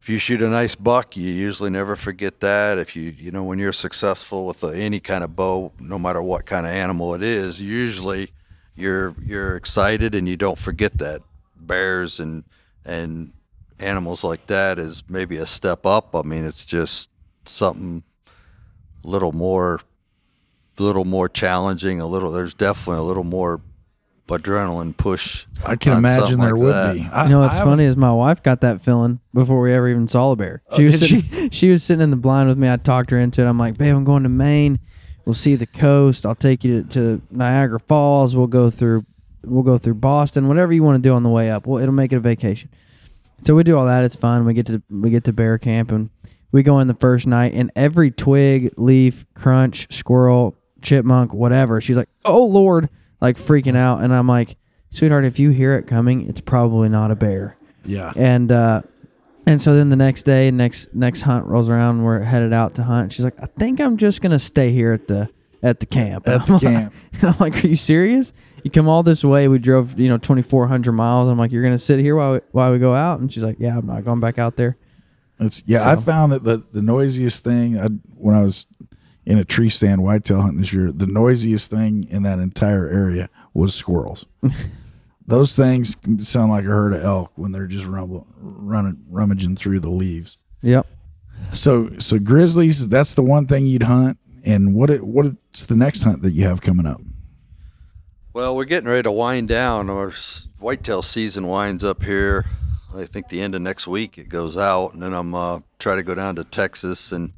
if 0.00 0.08
you 0.08 0.18
shoot 0.18 0.42
a 0.42 0.48
nice 0.48 0.74
buck, 0.74 1.16
you 1.16 1.28
usually 1.30 1.70
never 1.70 1.96
forget 1.96 2.40
that. 2.40 2.78
If 2.78 2.94
you 2.94 3.14
you 3.16 3.30
know 3.30 3.44
when 3.44 3.58
you're 3.58 3.72
successful 3.72 4.46
with 4.46 4.62
a, 4.62 4.68
any 4.68 5.00
kind 5.00 5.24
of 5.24 5.34
bow, 5.34 5.72
no 5.80 5.98
matter 5.98 6.22
what 6.22 6.46
kind 6.46 6.66
of 6.66 6.72
animal 6.72 7.14
it 7.14 7.22
is, 7.22 7.60
usually 7.60 8.30
you're 8.76 9.14
you're 9.24 9.56
excited 9.56 10.14
and 10.14 10.28
you 10.28 10.36
don't 10.36 10.58
forget 10.58 10.98
that. 10.98 11.22
Bears 11.56 12.20
and 12.20 12.44
and 12.84 13.32
animals 13.78 14.22
like 14.22 14.46
that 14.46 14.78
is 14.78 15.02
maybe 15.08 15.38
a 15.38 15.46
step 15.46 15.84
up. 15.84 16.14
I 16.14 16.22
mean, 16.22 16.44
it's 16.44 16.64
just 16.64 17.10
something 17.44 18.02
a 19.04 19.08
little 19.08 19.32
more 19.32 19.80
a 20.78 20.82
little 20.82 21.04
more 21.04 21.28
challenging. 21.28 22.00
A 22.00 22.06
little 22.06 22.30
there's 22.30 22.54
definitely 22.54 23.00
a 23.00 23.06
little 23.06 23.24
more 23.24 23.60
adrenaline 24.28 24.96
push. 24.96 25.46
I 25.64 25.76
can 25.76 25.92
on 25.92 25.98
imagine 25.98 26.20
something 26.28 26.40
there 26.40 26.54
like 26.54 26.62
would 26.62 26.72
that. 26.74 26.94
be. 26.94 27.08
I, 27.12 27.24
You 27.24 27.30
know 27.30 27.40
what's 27.40 27.54
I 27.54 27.58
haven't- 27.58 27.72
funny 27.72 27.84
is 27.84 27.96
my 27.96 28.12
wife 28.12 28.42
got 28.42 28.60
that 28.62 28.80
feeling 28.80 29.20
before 29.32 29.60
we 29.60 29.72
ever 29.72 29.88
even 29.88 30.08
saw 30.08 30.32
a 30.32 30.36
bear. 30.36 30.62
Oh, 30.70 30.76
she 30.76 30.84
was 30.84 31.00
did 31.00 31.08
sitting, 31.24 31.50
she 31.50 31.70
was 31.70 31.82
sitting 31.82 32.02
in 32.02 32.10
the 32.10 32.16
blind 32.16 32.48
with 32.48 32.58
me. 32.58 32.70
I 32.70 32.76
talked 32.76 33.10
her 33.10 33.18
into 33.18 33.42
it. 33.42 33.46
I'm 33.48 33.58
like, 33.58 33.76
babe, 33.78 33.94
I'm 33.94 34.04
going 34.04 34.22
to 34.24 34.28
Maine. 34.28 34.80
We'll 35.24 35.34
see 35.34 35.54
the 35.56 35.66
coast. 35.66 36.24
I'll 36.26 36.34
take 36.36 36.62
you 36.64 36.82
to, 36.82 36.88
to 36.90 37.22
Niagara 37.30 37.80
Falls. 37.80 38.36
We'll 38.36 38.46
go 38.46 38.70
through 38.70 39.04
we'll 39.44 39.62
go 39.62 39.78
through 39.78 39.94
Boston. 39.94 40.48
Whatever 40.48 40.72
you 40.72 40.82
want 40.82 40.96
to 41.02 41.08
do 41.08 41.14
on 41.14 41.22
the 41.22 41.28
way 41.28 41.50
up. 41.50 41.66
Well, 41.66 41.80
it'll 41.82 41.94
make 41.94 42.12
it 42.12 42.16
a 42.16 42.20
vacation. 42.20 42.68
So 43.42 43.54
we 43.54 43.62
do 43.64 43.76
all 43.78 43.86
that. 43.86 44.02
It's 44.02 44.16
fun. 44.16 44.44
We 44.44 44.54
get 44.54 44.66
to 44.66 44.82
we 44.90 45.10
get 45.10 45.24
to 45.24 45.32
bear 45.32 45.58
camp 45.58 45.90
and 45.92 46.10
we 46.52 46.62
go 46.62 46.78
in 46.80 46.86
the 46.88 46.94
first 46.94 47.26
night 47.26 47.52
and 47.54 47.70
every 47.76 48.10
twig, 48.10 48.72
leaf, 48.76 49.26
crunch, 49.34 49.92
squirrel, 49.92 50.56
chipmunk, 50.80 51.34
whatever. 51.34 51.80
She's 51.80 51.96
like, 51.96 52.08
"Oh 52.24 52.44
Lord!" 52.46 52.88
Like 53.20 53.36
freaking 53.38 53.76
out, 53.76 54.02
and 54.02 54.12
I'm 54.14 54.28
like, 54.28 54.56
"Sweetheart, 54.90 55.24
if 55.24 55.38
you 55.38 55.50
hear 55.50 55.74
it 55.76 55.86
coming, 55.86 56.28
it's 56.28 56.40
probably 56.40 56.88
not 56.88 57.10
a 57.10 57.16
bear." 57.16 57.56
Yeah. 57.84 58.12
And 58.14 58.52
uh, 58.52 58.82
and 59.46 59.60
so 59.62 59.74
then 59.74 59.88
the 59.88 59.96
next 59.96 60.24
day, 60.24 60.50
next 60.50 60.94
next 60.94 61.22
hunt 61.22 61.46
rolls 61.46 61.70
around. 61.70 62.02
We're 62.02 62.20
headed 62.20 62.52
out 62.52 62.74
to 62.74 62.82
hunt. 62.82 63.12
She's 63.12 63.24
like, 63.24 63.40
"I 63.42 63.46
think 63.46 63.80
I'm 63.80 63.96
just 63.96 64.20
gonna 64.20 64.38
stay 64.38 64.70
here 64.72 64.92
at 64.92 65.08
the 65.08 65.30
at 65.62 65.80
the 65.80 65.86
camp." 65.86 66.28
At 66.28 66.34
And 66.40 66.42
the 66.42 66.46
I'm 66.46 66.52
like- 66.52 66.62
camp. 66.82 66.94
and 67.22 67.24
I'm 67.30 67.36
like, 67.38 67.64
"Are 67.64 67.68
you 67.68 67.76
serious? 67.76 68.32
You 68.64 68.70
come 68.70 68.88
all 68.88 69.02
this 69.02 69.22
way? 69.24 69.46
We 69.48 69.58
drove, 69.60 69.98
you 69.98 70.08
know, 70.08 70.18
2,400 70.18 70.92
miles." 70.92 71.28
I'm 71.30 71.38
like, 71.38 71.52
"You're 71.52 71.62
gonna 71.62 71.78
sit 71.78 71.98
here 72.00 72.16
while 72.16 72.34
we, 72.34 72.40
while 72.52 72.70
we 72.72 72.78
go 72.78 72.94
out?" 72.94 73.20
And 73.20 73.32
she's 73.32 73.42
like, 73.42 73.56
"Yeah, 73.58 73.78
I'm 73.78 73.86
not 73.86 74.04
going 74.04 74.20
back 74.20 74.38
out 74.38 74.56
there." 74.56 74.76
It's 75.40 75.62
yeah. 75.66 75.88
I 75.88 75.96
found 75.96 76.32
that 76.32 76.44
the 76.44 76.64
the 76.72 76.82
noisiest 76.82 77.42
thing 77.44 77.78
I, 77.80 77.86
when 78.16 78.34
I 78.34 78.42
was 78.42 78.66
in 79.26 79.38
a 79.38 79.44
tree 79.44 79.68
stand 79.68 80.02
whitetail 80.02 80.40
hunting 80.40 80.60
this 80.60 80.72
year, 80.72 80.92
the 80.92 81.06
noisiest 81.06 81.68
thing 81.68 82.06
in 82.08 82.22
that 82.22 82.38
entire 82.38 82.88
area 82.88 83.28
was 83.52 83.74
squirrels. 83.74 84.24
Those 85.26 85.56
things 85.56 85.96
sound 86.26 86.52
like 86.52 86.64
a 86.64 86.68
herd 86.68 86.92
of 86.92 87.02
elk 87.02 87.32
when 87.34 87.50
they're 87.50 87.66
just 87.66 87.84
rumble, 87.84 88.28
running 88.38 89.04
rummaging 89.10 89.56
through 89.56 89.80
the 89.80 89.90
leaves. 89.90 90.38
Yep. 90.62 90.86
So 91.52 91.90
so 91.98 92.20
grizzlies, 92.20 92.88
that's 92.88 93.14
the 93.14 93.22
one 93.22 93.46
thing 93.46 93.66
you'd 93.66 93.82
hunt. 93.82 94.18
And 94.44 94.76
what 94.76 94.90
it, 94.90 95.02
what's 95.02 95.66
the 95.66 95.74
next 95.74 96.02
hunt 96.02 96.22
that 96.22 96.30
you 96.30 96.44
have 96.44 96.60
coming 96.60 96.86
up? 96.86 97.00
Well, 98.32 98.54
we're 98.54 98.66
getting 98.66 98.88
ready 98.88 99.02
to 99.02 99.10
wind 99.10 99.48
down. 99.48 99.90
Our 99.90 100.12
whitetail 100.60 101.02
season 101.02 101.48
winds 101.48 101.82
up 101.82 102.04
here. 102.04 102.44
I 102.94 103.04
think 103.04 103.28
the 103.28 103.40
end 103.40 103.56
of 103.56 103.62
next 103.62 103.88
week 103.88 104.18
it 104.18 104.28
goes 104.28 104.56
out, 104.56 104.94
and 104.94 105.02
then 105.02 105.12
I'm 105.12 105.34
uh, 105.34 105.60
try 105.80 105.96
to 105.96 106.04
go 106.04 106.14
down 106.14 106.36
to 106.36 106.44
Texas 106.44 107.10
and 107.10 107.32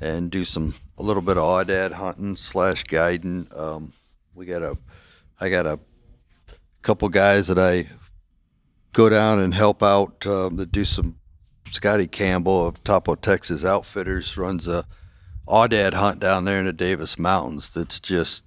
and 0.00 0.30
do 0.30 0.46
some 0.46 0.74
a 0.98 1.02
little 1.02 1.22
bit 1.22 1.36
of 1.36 1.44
aoudad 1.44 1.92
hunting 1.92 2.36
slash 2.36 2.84
guiding. 2.84 3.46
Um, 3.54 3.92
we 4.34 4.46
got 4.46 4.62
a 4.62 4.76
I 5.40 5.48
got 5.48 5.66
a 5.66 5.78
couple 6.82 7.08
guys 7.08 7.48
that 7.48 7.58
I 7.58 7.88
go 8.92 9.08
down 9.08 9.40
and 9.40 9.52
help 9.52 9.82
out 9.82 10.26
um, 10.26 10.56
that 10.56 10.72
do 10.72 10.84
some. 10.84 11.16
Scotty 11.68 12.06
Campbell 12.06 12.64
of 12.68 12.82
Topo 12.84 13.16
Texas 13.16 13.64
Outfitters 13.64 14.36
runs 14.36 14.68
a 14.68 14.86
aoudad 15.48 15.94
hunt 15.94 16.20
down 16.20 16.44
there 16.44 16.60
in 16.60 16.66
the 16.66 16.72
Davis 16.72 17.18
Mountains. 17.18 17.70
That's 17.74 17.98
just 17.98 18.44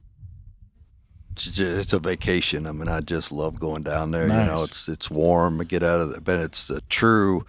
it's 1.36 1.94
a 1.94 2.00
vacation. 2.00 2.66
I 2.66 2.72
mean, 2.72 2.88
I 2.88 3.02
just 3.02 3.32
love 3.32 3.60
going 3.60 3.84
down 3.84 4.12
there. 4.12 4.28
You 4.28 4.34
know, 4.46 4.64
it's 4.64 4.88
it's 4.88 5.10
warm. 5.12 5.62
I 5.62 5.66
get 5.66 5.84
out 5.84 6.00
of 6.00 6.14
the, 6.14 6.22
but 6.22 6.40
it's 6.40 6.70
a 6.70 6.82
true. 6.82 7.46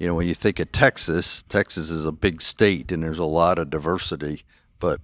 You 0.00 0.06
know, 0.06 0.14
when 0.14 0.26
you 0.26 0.34
think 0.34 0.58
of 0.58 0.72
Texas, 0.72 1.42
Texas 1.42 1.90
is 1.90 2.06
a 2.06 2.10
big 2.10 2.40
state 2.40 2.90
and 2.90 3.02
there's 3.02 3.18
a 3.18 3.24
lot 3.24 3.58
of 3.58 3.68
diversity. 3.68 4.44
But 4.78 5.02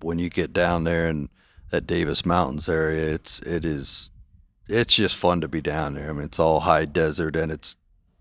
when 0.00 0.20
you 0.20 0.30
get 0.30 0.52
down 0.52 0.84
there 0.84 1.08
in 1.08 1.28
that 1.70 1.88
Davis 1.88 2.24
Mountains 2.24 2.68
area, 2.68 3.14
it's 3.14 3.40
it 3.40 3.64
is 3.64 4.10
it's 4.68 4.94
just 4.94 5.16
fun 5.16 5.40
to 5.40 5.48
be 5.48 5.60
down 5.60 5.94
there. 5.94 6.08
I 6.08 6.12
mean, 6.12 6.22
it's 6.22 6.38
all 6.38 6.60
high 6.60 6.84
desert 6.84 7.34
and 7.34 7.50
it's 7.50 7.74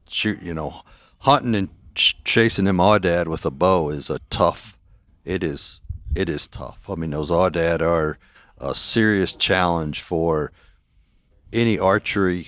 shoot. 0.10 0.42
You 0.42 0.56
know, 0.56 0.82
hunting 1.20 1.54
and 1.54 1.70
ch- 1.94 2.18
chasing 2.24 2.66
them 2.66 2.78
aoudad 2.78 3.28
with 3.28 3.46
a 3.46 3.52
bow 3.52 3.90
is 3.90 4.10
a 4.10 4.18
tough. 4.32 4.76
It 5.24 5.44
is 5.44 5.82
it 6.16 6.30
is 6.30 6.48
tough. 6.48 6.90
I 6.90 6.96
mean, 6.96 7.12
those 7.12 7.30
aoudad 7.30 7.82
are 7.82 8.18
a 8.58 8.74
serious 8.74 9.34
challenge 9.34 10.02
for 10.02 10.52
any 11.54 11.78
archery. 11.78 12.48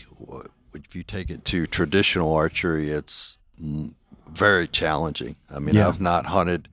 If 0.74 0.96
you 0.96 1.04
take 1.04 1.30
it 1.30 1.46
to 1.46 1.68
traditional 1.68 2.34
archery, 2.34 2.90
it's 2.90 3.38
very 3.60 4.68
challenging. 4.68 5.36
I 5.54 5.60
mean, 5.60 5.76
Yeah. 5.76 5.88
I've 5.88 6.02
not 6.02 6.26
hunted. 6.28 6.68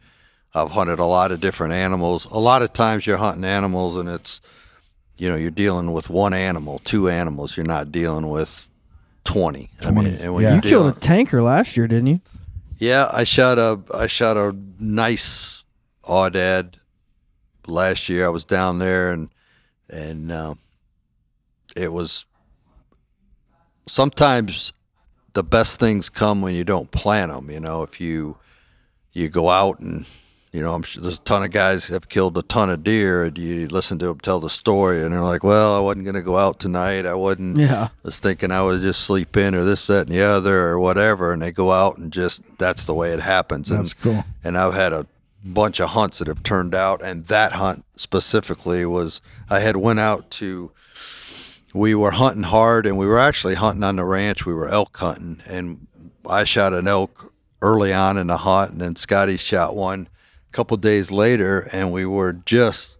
I've 0.55 0.71
hunted 0.71 0.99
a 0.99 1.05
lot 1.05 1.33
of 1.33 1.41
different 1.41 1.75
animals. 1.75 2.25
A 2.27 2.39
lot 2.39 2.63
of 2.63 2.73
times 2.73 3.07
you're 3.07 3.19
hunting 3.19 3.45
animals, 3.45 3.97
and 3.97 4.09
it's 4.09 4.41
you 5.19 5.29
know 5.29 5.37
you're 5.37 5.51
dealing 5.51 5.93
with 5.93 6.09
one 6.11 6.33
animal, 6.35 6.81
two 6.85 7.09
animals. 7.09 7.57
You're 7.57 7.67
not 7.67 7.93
dealing 7.93 8.29
with 8.29 8.69
twenty. 9.25 9.71
I 9.83 9.87
mean, 9.87 10.05
20, 10.05 10.23
and 10.23 10.35
when 10.35 10.45
yeah. 10.45 10.55
You 10.55 10.61
killed 10.63 10.97
a 10.97 10.99
tanker 10.99 11.43
last 11.43 11.77
year, 11.77 11.87
didn't 11.87 12.07
you? 12.07 12.21
yeah, 12.79 13.09
I 13.13 13.25
shot 13.25 13.59
a 13.59 13.81
I 13.95 14.07
shot 14.07 14.37
a 14.37 14.55
nice 14.79 15.65
aoudad 16.05 16.75
last 17.67 18.09
year. 18.09 18.25
I 18.27 18.29
was 18.29 18.45
down 18.45 18.79
there 18.79 19.11
and 19.11 19.29
and 19.91 20.31
uh, 20.33 20.55
it 21.77 21.93
was 21.93 22.27
sometimes 23.87 24.73
the 25.37 25.45
best 25.45 25.79
things 25.79 26.09
come 26.09 26.41
when 26.41 26.55
you 26.55 26.65
don't 26.65 26.91
plan 26.91 27.29
them. 27.29 27.51
You 27.51 27.61
know, 27.61 27.83
if 27.83 28.01
you 28.01 28.39
you 29.13 29.29
go 29.29 29.51
out 29.51 29.81
and 29.81 30.07
you 30.51 30.63
know, 30.63 30.75
I'm 30.75 30.83
sure 30.83 31.03
there's 31.03 31.19
a 31.19 31.21
ton 31.21 31.43
of 31.43 31.51
guys 31.51 31.89
have 31.89 32.09
killed 32.09 32.39
a 32.39 32.43
ton 32.43 32.71
of 32.71 32.83
deer, 32.83 33.25
and 33.25 33.37
you 33.37 33.69
listen 33.69 33.99
to 33.99 34.07
them 34.07 34.21
tell 34.21 34.41
the 34.41 34.49
story, 34.49 35.03
and 35.03 35.13
they're 35.13 35.21
like, 35.21 35.45
"Well, 35.45 35.77
I 35.77 35.81
wasn't 35.81 36.07
going 36.07 36.15
to 36.15 36.23
go 36.23 36.39
out 36.39 36.59
tonight. 36.59 37.05
I 37.05 37.13
wasn't." 37.13 37.59
Yeah. 37.59 37.89
was 38.03 38.19
thinking 38.19 38.51
I 38.51 38.63
would 38.63 38.81
just 38.81 39.03
sleep 39.03 39.37
in 39.37 39.55
or 39.55 39.65
this, 39.65 39.87
that, 39.89 40.07
and 40.07 40.09
the 40.09 40.23
other 40.23 40.69
or 40.69 40.81
whatever, 40.81 41.35
and 41.35 41.43
they 41.43 41.53
go 41.53 41.71
out 41.71 41.99
and 41.99 42.11
just 42.11 42.41
that's 42.57 42.87
the 42.87 42.95
way 42.95 43.13
it 43.13 43.21
happens. 43.21 43.69
That's 43.69 43.93
and, 43.93 44.03
cool. 44.03 44.25
And 44.43 44.57
I've 44.57 44.73
had 44.73 44.95
a 44.95 45.07
bunch 45.45 45.79
of 45.79 45.91
hunts 45.91 46.19
that 46.19 46.29
have 46.29 46.43
turned 46.43 46.75
out, 46.75 47.03
and 47.03 47.27
that 47.27 47.53
hunt 47.53 47.85
specifically 47.97 48.87
was 48.87 49.21
I 49.51 49.61
had 49.61 49.77
went 49.77 50.01
out 50.01 50.31
to. 50.33 50.71
We 51.77 51.95
were 51.95 52.13
hunting 52.13 52.45
hard, 52.45 52.87
and 52.87 52.97
we 52.97 53.07
were 53.07 53.19
actually 53.19 53.55
hunting 53.55 53.83
on 53.83 53.97
the 53.97 54.05
ranch. 54.05 54.47
We 54.47 54.55
were 54.55 54.67
elk 54.67 54.97
hunting, 54.97 55.43
and 55.47 55.87
I 56.27 56.45
shot 56.45 56.73
an 56.73 56.89
elk 56.89 57.31
early 57.61 57.93
on 57.93 58.17
in 58.17 58.29
the 58.29 58.39
hunt, 58.39 58.73
and 58.73 58.81
then 58.81 58.97
Scotty 58.97 59.37
shot 59.37 59.77
one 59.77 60.09
a 60.49 60.53
couple 60.53 60.79
days 60.79 61.11
later, 61.11 61.69
and 61.73 61.93
we 61.93 62.07
were 62.07 62.33
just 62.33 62.97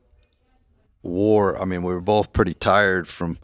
wore. 1.03 1.59
I 1.59 1.65
mean, 1.65 1.85
we 1.85 1.95
were 1.95 2.03
both 2.03 2.35
pretty 2.35 2.53
tired 2.53 3.09
from 3.09 3.39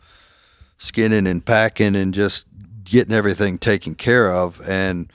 skinning 0.77 1.27
and 1.27 1.43
packing 1.43 1.97
and 1.97 2.13
just 2.13 2.47
getting 2.85 3.15
everything 3.15 3.57
taken 3.57 3.95
care 3.95 4.31
of. 4.31 4.61
And 4.69 5.11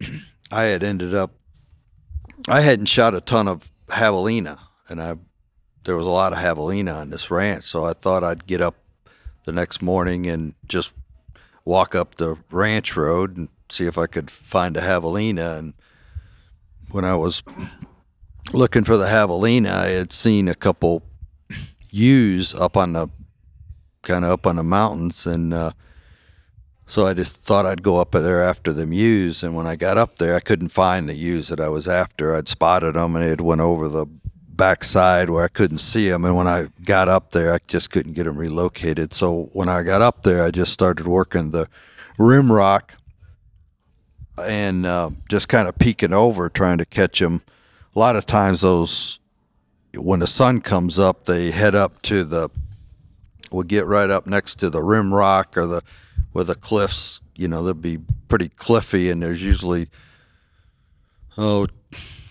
I 0.52 0.64
had 0.64 0.84
ended 0.84 1.12
up, 1.12 1.32
I 2.48 2.60
hadn't 2.60 2.86
shot 2.86 3.16
a 3.16 3.20
ton 3.20 3.48
of 3.48 3.72
javelina, 3.88 4.60
and 4.88 5.02
I 5.02 5.16
there 5.82 5.96
was 5.96 6.06
a 6.06 6.10
lot 6.10 6.32
of 6.32 6.38
javelina 6.38 6.94
on 6.94 7.10
this 7.10 7.32
ranch, 7.32 7.64
so 7.64 7.84
I 7.84 7.94
thought 7.94 8.22
I'd 8.22 8.46
get 8.46 8.60
up 8.60 8.76
the 9.44 9.52
next 9.52 9.82
morning 9.82 10.26
and 10.26 10.54
just 10.66 10.92
walk 11.64 11.94
up 11.94 12.16
the 12.16 12.36
ranch 12.50 12.96
road 12.96 13.36
and 13.36 13.48
see 13.68 13.86
if 13.86 13.96
I 13.98 14.06
could 14.06 14.30
find 14.30 14.76
a 14.76 14.80
javelina. 14.80 15.58
And 15.58 15.74
when 16.90 17.04
I 17.04 17.14
was 17.14 17.42
looking 18.52 18.84
for 18.84 18.96
the 18.96 19.06
javelina, 19.06 19.70
I 19.70 19.88
had 19.90 20.12
seen 20.12 20.48
a 20.48 20.54
couple 20.54 21.02
ewes 21.90 22.54
up 22.54 22.76
on 22.76 22.92
the 22.92 23.08
kind 24.02 24.24
of 24.24 24.30
up 24.30 24.46
on 24.46 24.56
the 24.56 24.62
mountains, 24.62 25.26
and 25.26 25.52
uh, 25.52 25.72
so 26.86 27.06
I 27.06 27.14
just 27.14 27.36
thought 27.36 27.66
I'd 27.66 27.82
go 27.82 27.98
up 27.98 28.12
there 28.12 28.42
after 28.42 28.72
them 28.72 28.92
ewes. 28.92 29.42
And 29.42 29.54
when 29.54 29.66
I 29.66 29.76
got 29.76 29.98
up 29.98 30.16
there, 30.16 30.34
I 30.34 30.40
couldn't 30.40 30.70
find 30.70 31.08
the 31.08 31.14
ewes 31.14 31.48
that 31.48 31.60
I 31.60 31.68
was 31.68 31.86
after. 31.86 32.34
I'd 32.34 32.48
spotted 32.48 32.94
them, 32.94 33.14
and 33.14 33.24
had 33.24 33.40
went 33.40 33.60
over 33.60 33.88
the 33.88 34.06
backside 34.60 35.30
where 35.30 35.42
I 35.42 35.48
couldn't 35.48 35.78
see 35.78 36.10
them. 36.10 36.26
And 36.26 36.36
when 36.36 36.46
I 36.46 36.68
got 36.84 37.08
up 37.08 37.30
there, 37.30 37.54
I 37.54 37.58
just 37.66 37.90
couldn't 37.90 38.12
get 38.12 38.24
them 38.24 38.36
relocated. 38.36 39.14
So 39.14 39.48
when 39.54 39.70
I 39.70 39.82
got 39.82 40.02
up 40.02 40.22
there, 40.22 40.44
I 40.44 40.50
just 40.50 40.70
started 40.70 41.06
working 41.06 41.50
the 41.50 41.66
rim 42.18 42.52
rock 42.52 42.94
and 44.38 44.84
uh, 44.84 45.10
just 45.30 45.48
kind 45.48 45.66
of 45.66 45.78
peeking 45.78 46.12
over, 46.12 46.50
trying 46.50 46.76
to 46.76 46.84
catch 46.84 47.20
them. 47.20 47.40
A 47.96 47.98
lot 47.98 48.16
of 48.16 48.26
times, 48.26 48.60
those 48.60 49.18
when 49.96 50.20
the 50.20 50.26
sun 50.26 50.60
comes 50.60 50.98
up, 50.98 51.24
they 51.24 51.50
head 51.50 51.74
up 51.74 52.02
to 52.02 52.22
the. 52.24 52.50
Will 53.50 53.64
get 53.64 53.86
right 53.86 54.08
up 54.08 54.28
next 54.28 54.60
to 54.60 54.70
the 54.70 54.80
rim 54.80 55.12
rock 55.12 55.56
or 55.56 55.66
the 55.66 55.82
where 56.32 56.44
the 56.44 56.54
cliffs. 56.54 57.20
You 57.34 57.48
know, 57.48 57.64
they'll 57.64 57.74
be 57.74 57.98
pretty 58.28 58.50
cliffy, 58.50 59.10
and 59.10 59.20
there's 59.20 59.42
usually 59.42 59.88
oh 61.36 61.66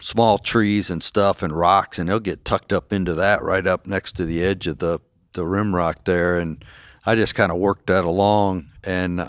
small 0.10 0.40
trees 0.40 0.90
and 0.90 1.04
stuff 1.04 1.44
and 1.44 1.56
rocks, 1.56 2.00
and 2.00 2.10
they'll 2.10 2.20
get 2.20 2.44
tucked 2.44 2.74
up 2.74 2.92
into 2.92 3.14
that 3.14 3.44
right 3.44 3.68
up 3.68 3.86
next 3.86 4.14
to 4.14 4.26
the 4.26 4.44
edge 4.44 4.66
of 4.66 4.80
the 4.80 5.00
the 5.34 5.46
rim 5.46 5.76
rock 5.76 6.06
there. 6.06 6.40
And 6.40 6.66
I 7.06 7.16
just 7.16 7.36
kind 7.36 7.52
of 7.52 7.60
worked 7.60 7.88
that 7.88 8.06
along, 8.06 8.70
and 8.84 9.22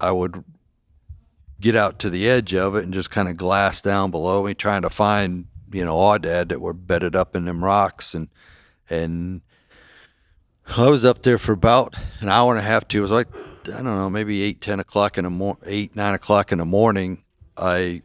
I 0.00 0.10
would 0.10 0.44
get 1.60 1.76
out 1.76 2.00
to 2.00 2.10
the 2.10 2.28
edge 2.28 2.52
of 2.52 2.74
it 2.74 2.84
and 2.84 2.92
just 2.92 3.10
kind 3.10 3.28
of 3.28 3.36
glass 3.36 3.80
down 3.80 4.10
below 4.10 4.42
me, 4.42 4.54
trying 4.54 4.82
to 4.82 4.90
find 4.90 5.46
you 5.72 5.84
know 5.84 5.96
aoudad 5.96 6.48
that 6.48 6.60
were 6.60 6.74
bedded 6.74 7.14
up 7.14 7.36
in 7.36 7.44
them 7.44 7.62
rocks, 7.62 8.12
and 8.12 8.28
and 8.90 9.40
I 10.76 10.88
was 10.88 11.04
up 11.04 11.22
there 11.22 11.38
for 11.38 11.52
about 11.52 11.94
an 12.20 12.28
hour 12.28 12.50
and 12.50 12.58
a 12.58 12.68
half. 12.68 12.88
Two, 12.88 12.98
it 12.98 13.02
was 13.02 13.10
like 13.12 13.28
I 13.66 13.76
don't 13.76 13.84
know, 13.84 14.10
maybe 14.10 14.42
eight, 14.42 14.60
ten 14.60 14.80
o'clock 14.80 15.16
in 15.16 15.24
the 15.24 15.30
mor- 15.30 15.58
eight, 15.64 15.94
nine 15.94 16.14
o'clock 16.14 16.50
in 16.50 16.58
the 16.58 16.64
morning. 16.64 17.22
I 17.56 18.02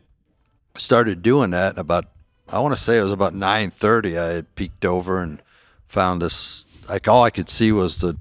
started 0.77 1.23
doing 1.23 1.49
that. 1.51 1.77
About 1.77 2.05
I 2.51 2.59
want 2.59 2.75
to 2.75 2.81
say 2.81 2.97
it 2.97 3.03
was 3.03 3.11
about 3.11 3.33
nine 3.33 3.69
thirty. 3.71 4.17
I 4.17 4.27
had 4.29 4.55
peeked 4.55 4.85
over 4.85 5.21
and 5.21 5.41
found 5.87 6.21
this. 6.21 6.65
Like 6.89 7.07
all 7.07 7.23
I 7.23 7.29
could 7.29 7.49
see 7.49 7.71
was 7.71 7.97
the 7.97 8.17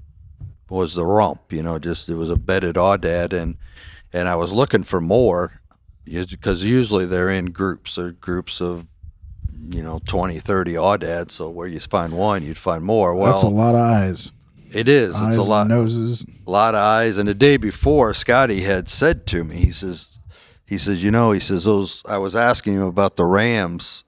was 0.69 0.93
the 0.93 1.05
rump. 1.05 1.51
You 1.51 1.63
know, 1.63 1.79
just 1.79 2.09
it 2.09 2.15
was 2.15 2.29
a 2.29 2.35
bedded 2.35 2.75
aoudad, 2.75 3.33
and 3.33 3.57
and 4.13 4.27
I 4.27 4.35
was 4.35 4.51
looking 4.53 4.83
for 4.83 5.01
more 5.01 5.61
because 6.05 6.63
usually 6.63 7.05
they're 7.05 7.29
in 7.29 7.47
groups 7.51 7.97
or 7.97 8.11
groups 8.13 8.61
of 8.61 8.87
you 9.61 9.83
know 9.83 9.99
20 10.07 10.39
30 10.39 10.73
aoudads 10.73 11.31
so 11.33 11.49
where 11.49 11.67
you 11.67 11.79
find 11.79 12.13
one 12.13 12.41
you'd 12.41 12.57
find 12.57 12.83
more 12.83 13.13
well 13.13 13.27
That's 13.33 13.43
a 13.43 13.47
lot 13.49 13.75
of 13.75 13.81
eyes. 13.81 14.31
it 14.71 14.87
is 14.87 15.15
eyes 15.15 15.35
it's 15.35 15.45
a 15.45 15.47
lot 15.47 15.67
noses. 15.67 16.25
a 16.47 16.49
lot 16.49 16.73
of 16.75 16.79
eyes. 16.81 17.17
And 17.17 17.27
the 17.29 17.33
day 17.35 17.57
before, 17.57 18.13
Scotty 18.15 18.61
had 18.61 18.87
said 18.87 19.27
to 19.27 19.43
me, 19.43 19.57
he 19.57 19.71
says, 19.71 20.07
he 20.65 20.77
says, 20.77 21.03
you 21.03 21.11
know, 21.11 21.31
he 21.31 21.39
says 21.39 21.65
those. 21.65 22.01
I 22.07 22.17
was 22.17 22.35
asking 22.35 22.75
him 22.75 22.83
about 22.83 23.15
the 23.15 23.25
Rams, 23.25 24.03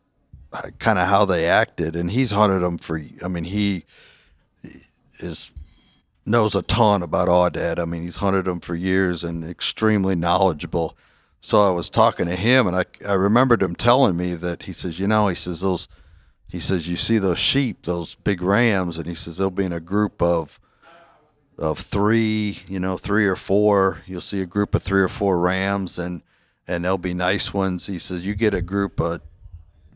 kind 0.80 1.00
of 1.00 1.08
how 1.08 1.26
they 1.26 1.46
acted, 1.46 1.96
and 1.96 2.12
he's 2.12 2.32
hunted 2.32 2.60
them 2.60 2.78
for. 2.78 3.00
I 3.24 3.28
mean, 3.28 3.46
he 3.46 3.86
is 5.20 5.52
knows 6.26 6.56
a 6.56 6.62
ton 6.62 7.02
about 7.02 7.28
Aoudad. 7.28 7.80
I 7.80 7.86
mean, 7.86 8.04
he's 8.04 8.18
hunted 8.18 8.46
them 8.46 8.60
for 8.60 8.76
years 8.76 9.24
and 9.24 9.44
extremely 9.44 10.16
knowledgeable. 10.16 10.96
so 11.42 11.68
I 11.68 11.72
was 11.72 11.90
talking 11.90 12.28
to 12.28 12.36
him, 12.36 12.68
and 12.68 12.76
I 12.76 12.86
I 13.08 13.14
remembered 13.14 13.64
him 13.64 13.76
telling 13.76 14.18
me 14.18 14.36
that 14.36 14.64
he 14.64 14.74
says, 14.74 15.00
you 15.00 15.08
know, 15.08 15.28
he 15.28 15.36
says 15.36 15.62
those, 15.62 15.88
he 16.48 16.60
says 16.60 16.88
you 16.88 16.98
see 16.98 17.18
those 17.18 17.40
sheep, 17.40 17.84
those 17.84 18.16
big 18.16 18.42
rams, 18.42 18.98
and 18.98 19.08
he 19.08 19.16
says 19.16 19.38
they'll 19.38 19.52
be 19.52 19.66
in 19.66 19.74
a 19.74 19.80
group 19.80 20.22
of 20.22 20.60
of 21.58 21.80
three, 21.80 22.60
you 22.68 22.80
know, 22.80 22.98
three 22.98 23.26
or 23.26 23.36
four. 23.36 24.02
You'll 24.06 24.22
see 24.22 24.42
a 24.42 24.46
group 24.46 24.76
of 24.76 24.84
three 24.84 25.02
or 25.02 25.08
four 25.08 25.40
rams, 25.40 25.98
and 25.98 26.24
and 26.68 26.84
they'll 26.84 26.98
be 26.98 27.14
nice 27.14 27.54
ones. 27.54 27.88
He 27.88 28.00
says 28.00 28.26
you 28.26 28.36
get 28.36 28.54
a 28.54 28.62
group 28.62 29.00
of 29.00 29.22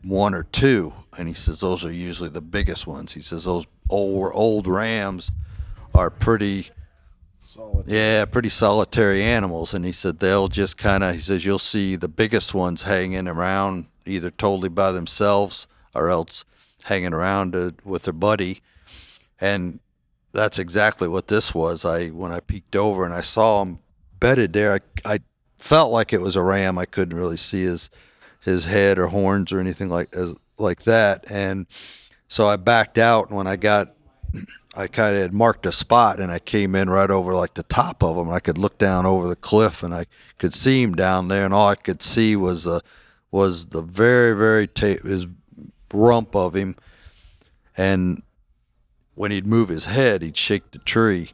one 0.06 0.34
or 0.34 0.44
two, 0.44 0.92
and 1.18 1.28
he 1.28 1.34
says 1.34 1.60
those 1.60 1.84
are 1.84 1.92
usually 1.92 2.28
the 2.30 2.40
biggest 2.40 2.86
ones. 2.86 3.12
He 3.12 3.20
says 3.20 3.44
those 3.44 3.66
old 3.90 4.32
old 4.34 4.66
rams 4.66 5.32
are 5.94 6.10
pretty 6.10 6.70
yeah, 7.86 8.24
pretty 8.24 8.48
solitary 8.48 9.22
animals. 9.22 9.72
And 9.72 9.84
he 9.84 9.92
said 9.92 10.18
they'll 10.18 10.48
just 10.48 10.76
kind 10.76 11.04
of, 11.04 11.14
he 11.14 11.20
says, 11.20 11.44
you'll 11.44 11.58
see 11.58 11.96
the 11.96 12.08
biggest 12.08 12.54
ones 12.54 12.82
hanging 12.82 13.28
around 13.28 13.86
either 14.04 14.30
totally 14.30 14.68
by 14.68 14.92
themselves 14.92 15.66
or 15.94 16.10
else 16.10 16.44
hanging 16.84 17.12
around 17.12 17.54
uh, 17.54 17.70
with 17.84 18.04
their 18.04 18.12
buddy. 18.12 18.62
And 19.40 19.80
that's 20.32 20.58
exactly 20.58 21.08
what 21.08 21.28
this 21.28 21.54
was. 21.54 21.84
I 21.84 22.08
When 22.08 22.32
I 22.32 22.40
peeked 22.40 22.76
over 22.76 23.04
and 23.04 23.14
I 23.14 23.20
saw 23.20 23.62
him 23.62 23.78
bedded 24.18 24.52
there, 24.52 24.74
I, 25.04 25.14
I 25.14 25.20
felt 25.56 25.92
like 25.92 26.12
it 26.12 26.20
was 26.20 26.36
a 26.36 26.42
ram. 26.42 26.78
I 26.78 26.84
couldn't 26.84 27.16
really 27.16 27.36
see 27.36 27.62
his 27.62 27.90
his 28.46 28.64
head 28.64 28.98
or 28.98 29.08
horns 29.08 29.52
or 29.52 29.60
anything 29.60 29.90
like 29.90 30.14
as, 30.14 30.34
like 30.56 30.84
that. 30.84 31.30
And 31.30 31.66
so 32.28 32.48
I 32.48 32.56
backed 32.56 32.96
out. 32.96 33.28
And 33.28 33.36
when 33.36 33.46
I 33.46 33.56
got 33.56 33.94
I 34.76 34.88
kind 34.88 35.14
of 35.16 35.22
had 35.22 35.32
marked 35.32 35.64
a 35.64 35.72
spot 35.72 36.20
and 36.20 36.30
I 36.30 36.38
came 36.38 36.74
in 36.74 36.90
right 36.90 37.10
over 37.10 37.34
like 37.34 37.54
the 37.54 37.62
top 37.62 38.02
of 38.02 38.16
him. 38.16 38.30
I 38.30 38.40
could 38.40 38.58
look 38.58 38.78
down 38.78 39.06
over 39.06 39.26
the 39.26 39.36
cliff 39.36 39.82
and 39.82 39.94
I 39.94 40.04
could 40.38 40.54
see 40.54 40.82
him 40.82 40.94
down 40.94 41.28
there, 41.28 41.44
and 41.44 41.54
all 41.54 41.68
I 41.68 41.76
could 41.76 42.02
see 42.02 42.36
was 42.36 42.66
uh, 42.66 42.80
was 43.30 43.66
the 43.66 43.82
very 43.82 44.36
very 44.36 44.66
ta- 44.66 45.02
his 45.02 45.26
rump 45.92 46.36
of 46.36 46.54
him, 46.54 46.76
and 47.76 48.22
when 49.14 49.30
he'd 49.30 49.46
move 49.46 49.70
his 49.70 49.86
head, 49.86 50.20
he'd 50.20 50.36
shake 50.36 50.70
the 50.72 50.78
tree, 50.78 51.30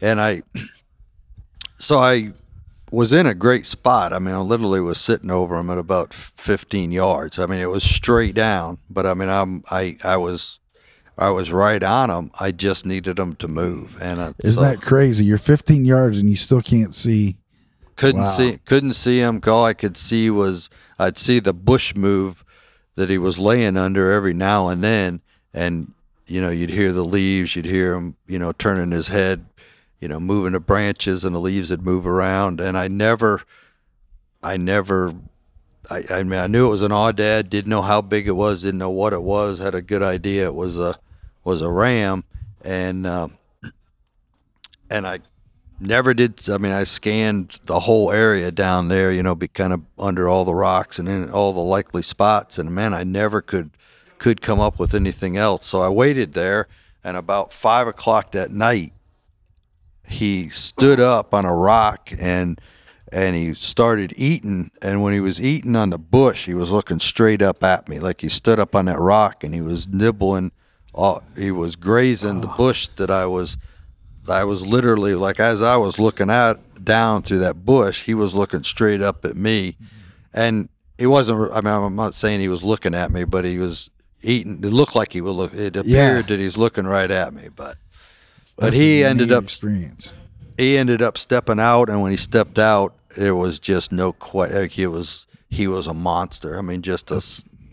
and 0.00 0.20
I 0.20 0.42
so 1.78 1.98
I 1.98 2.32
was 2.94 3.12
in 3.12 3.26
a 3.26 3.34
great 3.34 3.66
spot. 3.66 4.12
I 4.12 4.18
mean, 4.18 4.34
I 4.34 4.38
literally 4.38 4.80
was 4.80 4.98
sitting 5.00 5.30
over 5.30 5.56
him 5.56 5.70
at 5.70 5.78
about 5.78 6.14
15 6.14 6.92
yards. 6.92 7.38
I 7.38 7.46
mean, 7.46 7.60
it 7.60 7.70
was 7.70 7.84
straight 7.84 8.34
down, 8.34 8.78
but 8.88 9.06
I 9.06 9.14
mean, 9.14 9.28
I'm 9.28 9.62
I 9.70 9.96
I 10.04 10.16
was 10.16 10.60
I 11.18 11.30
was 11.30 11.52
right 11.52 11.82
on 11.82 12.10
him. 12.10 12.30
I 12.40 12.50
just 12.50 12.84
needed 12.86 13.18
him 13.18 13.36
to 13.36 13.48
move, 13.48 13.96
and 14.00 14.20
uh, 14.20 14.32
Isn't 14.42 14.62
so 14.62 14.68
that 14.68 14.80
crazy? 14.82 15.24
You're 15.24 15.38
15 15.38 15.84
yards 15.84 16.18
and 16.18 16.28
you 16.28 16.36
still 16.36 16.62
can't 16.62 16.94
see. 16.94 17.36
couldn't 17.96 18.22
Wow. 18.22 18.30
see 18.30 18.58
couldn't 18.64 18.94
see 18.94 19.18
him. 19.18 19.40
All 19.46 19.64
I 19.64 19.74
could 19.74 19.96
see 19.96 20.30
was 20.30 20.70
I'd 20.98 21.18
see 21.18 21.38
the 21.40 21.52
bush 21.54 21.94
move 21.94 22.44
that 22.96 23.10
he 23.10 23.18
was 23.18 23.38
laying 23.38 23.76
under 23.76 24.10
every 24.12 24.34
now 24.34 24.68
and 24.68 24.82
then, 24.82 25.20
and 25.52 25.92
you 26.26 26.40
know 26.40 26.50
you'd 26.50 26.70
hear 26.70 26.92
the 26.92 27.04
leaves, 27.04 27.54
you'd 27.56 27.64
hear 27.64 27.94
him, 27.94 28.16
you 28.26 28.38
know, 28.38 28.52
turning 28.52 28.90
his 28.92 29.08
head, 29.08 29.46
you 30.00 30.08
know, 30.08 30.20
moving 30.20 30.52
the 30.52 30.60
branches, 30.60 31.24
and 31.24 31.34
the 31.34 31.40
leaves 31.40 31.70
would 31.70 31.82
move 31.82 32.06
around, 32.06 32.60
and 32.60 32.76
I 32.76 32.88
never, 32.88 33.42
I 34.42 34.56
never. 34.56 35.14
I, 35.90 36.04
I 36.08 36.22
mean, 36.22 36.40
I 36.40 36.46
knew 36.46 36.66
it 36.66 36.70
was 36.70 36.82
an 36.82 36.92
aoudad. 36.92 37.50
Didn't 37.50 37.68
know 37.68 37.82
how 37.82 38.00
big 38.00 38.26
it 38.26 38.32
was. 38.32 38.62
Didn't 38.62 38.78
know 38.78 38.90
what 38.90 39.12
it 39.12 39.22
was. 39.22 39.58
Had 39.58 39.74
a 39.74 39.82
good 39.82 40.02
idea 40.02 40.46
it 40.46 40.54
was 40.54 40.78
a 40.78 40.98
was 41.44 41.60
a 41.60 41.70
ram, 41.70 42.24
and 42.62 43.06
uh, 43.06 43.28
and 44.90 45.06
I 45.06 45.20
never 45.78 46.14
did. 46.14 46.48
I 46.48 46.58
mean, 46.58 46.72
I 46.72 46.84
scanned 46.84 47.60
the 47.66 47.80
whole 47.80 48.10
area 48.10 48.50
down 48.50 48.88
there. 48.88 49.12
You 49.12 49.22
know, 49.22 49.34
be 49.34 49.48
kind 49.48 49.72
of 49.72 49.82
under 49.98 50.28
all 50.28 50.44
the 50.44 50.54
rocks 50.54 50.98
and 50.98 51.08
in 51.08 51.30
all 51.30 51.52
the 51.52 51.60
likely 51.60 52.02
spots. 52.02 52.58
And 52.58 52.74
man, 52.74 52.94
I 52.94 53.04
never 53.04 53.42
could 53.42 53.70
could 54.18 54.40
come 54.40 54.60
up 54.60 54.78
with 54.78 54.94
anything 54.94 55.36
else. 55.36 55.66
So 55.66 55.82
I 55.82 55.90
waited 55.90 56.32
there, 56.32 56.66
and 57.02 57.16
about 57.16 57.52
five 57.52 57.86
o'clock 57.86 58.32
that 58.32 58.50
night, 58.50 58.93
he 60.08 60.48
stood 60.48 61.00
up 61.00 61.32
on 61.34 61.44
a 61.44 61.54
rock 61.54 62.10
and 62.18 62.60
and 63.12 63.36
he 63.36 63.54
started 63.54 64.12
eating 64.16 64.70
and 64.82 65.02
when 65.02 65.12
he 65.12 65.20
was 65.20 65.40
eating 65.40 65.76
on 65.76 65.90
the 65.90 65.98
bush 65.98 66.46
he 66.46 66.54
was 66.54 66.70
looking 66.72 66.98
straight 67.00 67.40
up 67.42 67.62
at 67.62 67.88
me 67.88 67.98
like 67.98 68.20
he 68.20 68.28
stood 68.28 68.58
up 68.58 68.74
on 68.74 68.86
that 68.86 68.98
rock 68.98 69.44
and 69.44 69.54
he 69.54 69.60
was 69.60 69.86
nibbling 69.88 70.50
uh, 70.94 71.18
he 71.36 71.50
was 71.50 71.74
grazing 71.76 72.40
the 72.40 72.46
bush 72.48 72.88
that 72.88 73.10
I 73.10 73.26
was 73.26 73.56
I 74.28 74.44
was 74.44 74.66
literally 74.66 75.14
like 75.14 75.38
as 75.40 75.60
I 75.62 75.76
was 75.76 75.98
looking 75.98 76.30
out 76.30 76.58
down 76.84 77.22
through 77.22 77.38
that 77.40 77.64
bush 77.64 78.02
he 78.04 78.14
was 78.14 78.34
looking 78.34 78.62
straight 78.64 79.00
up 79.02 79.24
at 79.24 79.36
me 79.36 79.76
and 80.32 80.68
he 80.98 81.06
wasn't 81.06 81.52
I 81.52 81.60
mean 81.60 81.72
I'm 81.72 81.96
not 81.96 82.14
saying 82.14 82.40
he 82.40 82.48
was 82.48 82.62
looking 82.62 82.94
at 82.94 83.10
me 83.10 83.24
but 83.24 83.44
he 83.44 83.58
was 83.58 83.90
eating 84.22 84.58
it 84.64 84.72
looked 84.72 84.96
like 84.96 85.12
he 85.12 85.20
was 85.20 85.34
look 85.36 85.54
it 85.54 85.76
appeared 85.76 85.84
Yeah. 85.86 86.22
that 86.22 86.38
he's 86.40 86.56
looking 86.56 86.86
right 86.86 87.10
at 87.10 87.32
me 87.34 87.48
but 87.54 87.76
but 88.56 88.70
That's 88.70 88.80
he 88.80 89.04
ended 89.04 89.32
up 89.32 89.44
experience. 89.44 90.14
he 90.56 90.76
ended 90.76 91.02
up 91.02 91.18
stepping 91.18 91.60
out, 91.60 91.88
and 91.88 92.00
when 92.02 92.10
he 92.10 92.16
stepped 92.16 92.58
out, 92.58 92.94
it 93.16 93.32
was 93.32 93.58
just 93.58 93.92
no 93.92 94.12
question. 94.12 94.58
Like 94.62 94.70
he 94.72 94.86
was 94.86 95.26
he 95.48 95.66
was 95.66 95.86
a 95.86 95.94
monster. 95.94 96.58
I 96.58 96.62
mean, 96.62 96.82
just 96.82 97.10
a, 97.10 97.22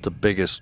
the 0.01 0.11
biggest 0.11 0.61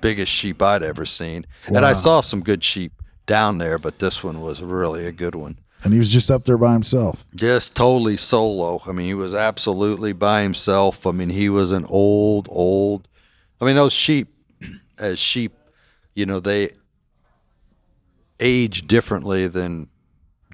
biggest 0.00 0.30
sheep 0.32 0.62
I'd 0.62 0.82
ever 0.82 1.04
seen. 1.04 1.46
And 1.66 1.84
I 1.84 1.92
saw 1.92 2.20
some 2.20 2.42
good 2.42 2.62
sheep 2.62 2.92
down 3.26 3.58
there, 3.58 3.78
but 3.78 3.98
this 3.98 4.22
one 4.22 4.40
was 4.40 4.62
really 4.62 5.06
a 5.06 5.12
good 5.12 5.34
one. 5.34 5.58
And 5.84 5.92
he 5.92 5.98
was 5.98 6.12
just 6.12 6.30
up 6.30 6.44
there 6.44 6.58
by 6.58 6.72
himself. 6.72 7.24
Just 7.36 7.76
totally 7.76 8.16
solo. 8.16 8.82
I 8.86 8.92
mean, 8.92 9.06
he 9.06 9.14
was 9.14 9.32
absolutely 9.34 10.12
by 10.12 10.42
himself. 10.42 11.06
I 11.06 11.12
mean, 11.12 11.28
he 11.30 11.48
was 11.48 11.70
an 11.70 11.84
old, 11.84 12.48
old. 12.50 13.06
I 13.60 13.64
mean, 13.64 13.76
those 13.76 13.92
sheep, 13.92 14.28
as 14.98 15.20
sheep, 15.20 15.52
you 16.14 16.26
know, 16.26 16.40
they 16.40 16.72
age 18.40 18.86
differently 18.86 19.46
than 19.48 19.88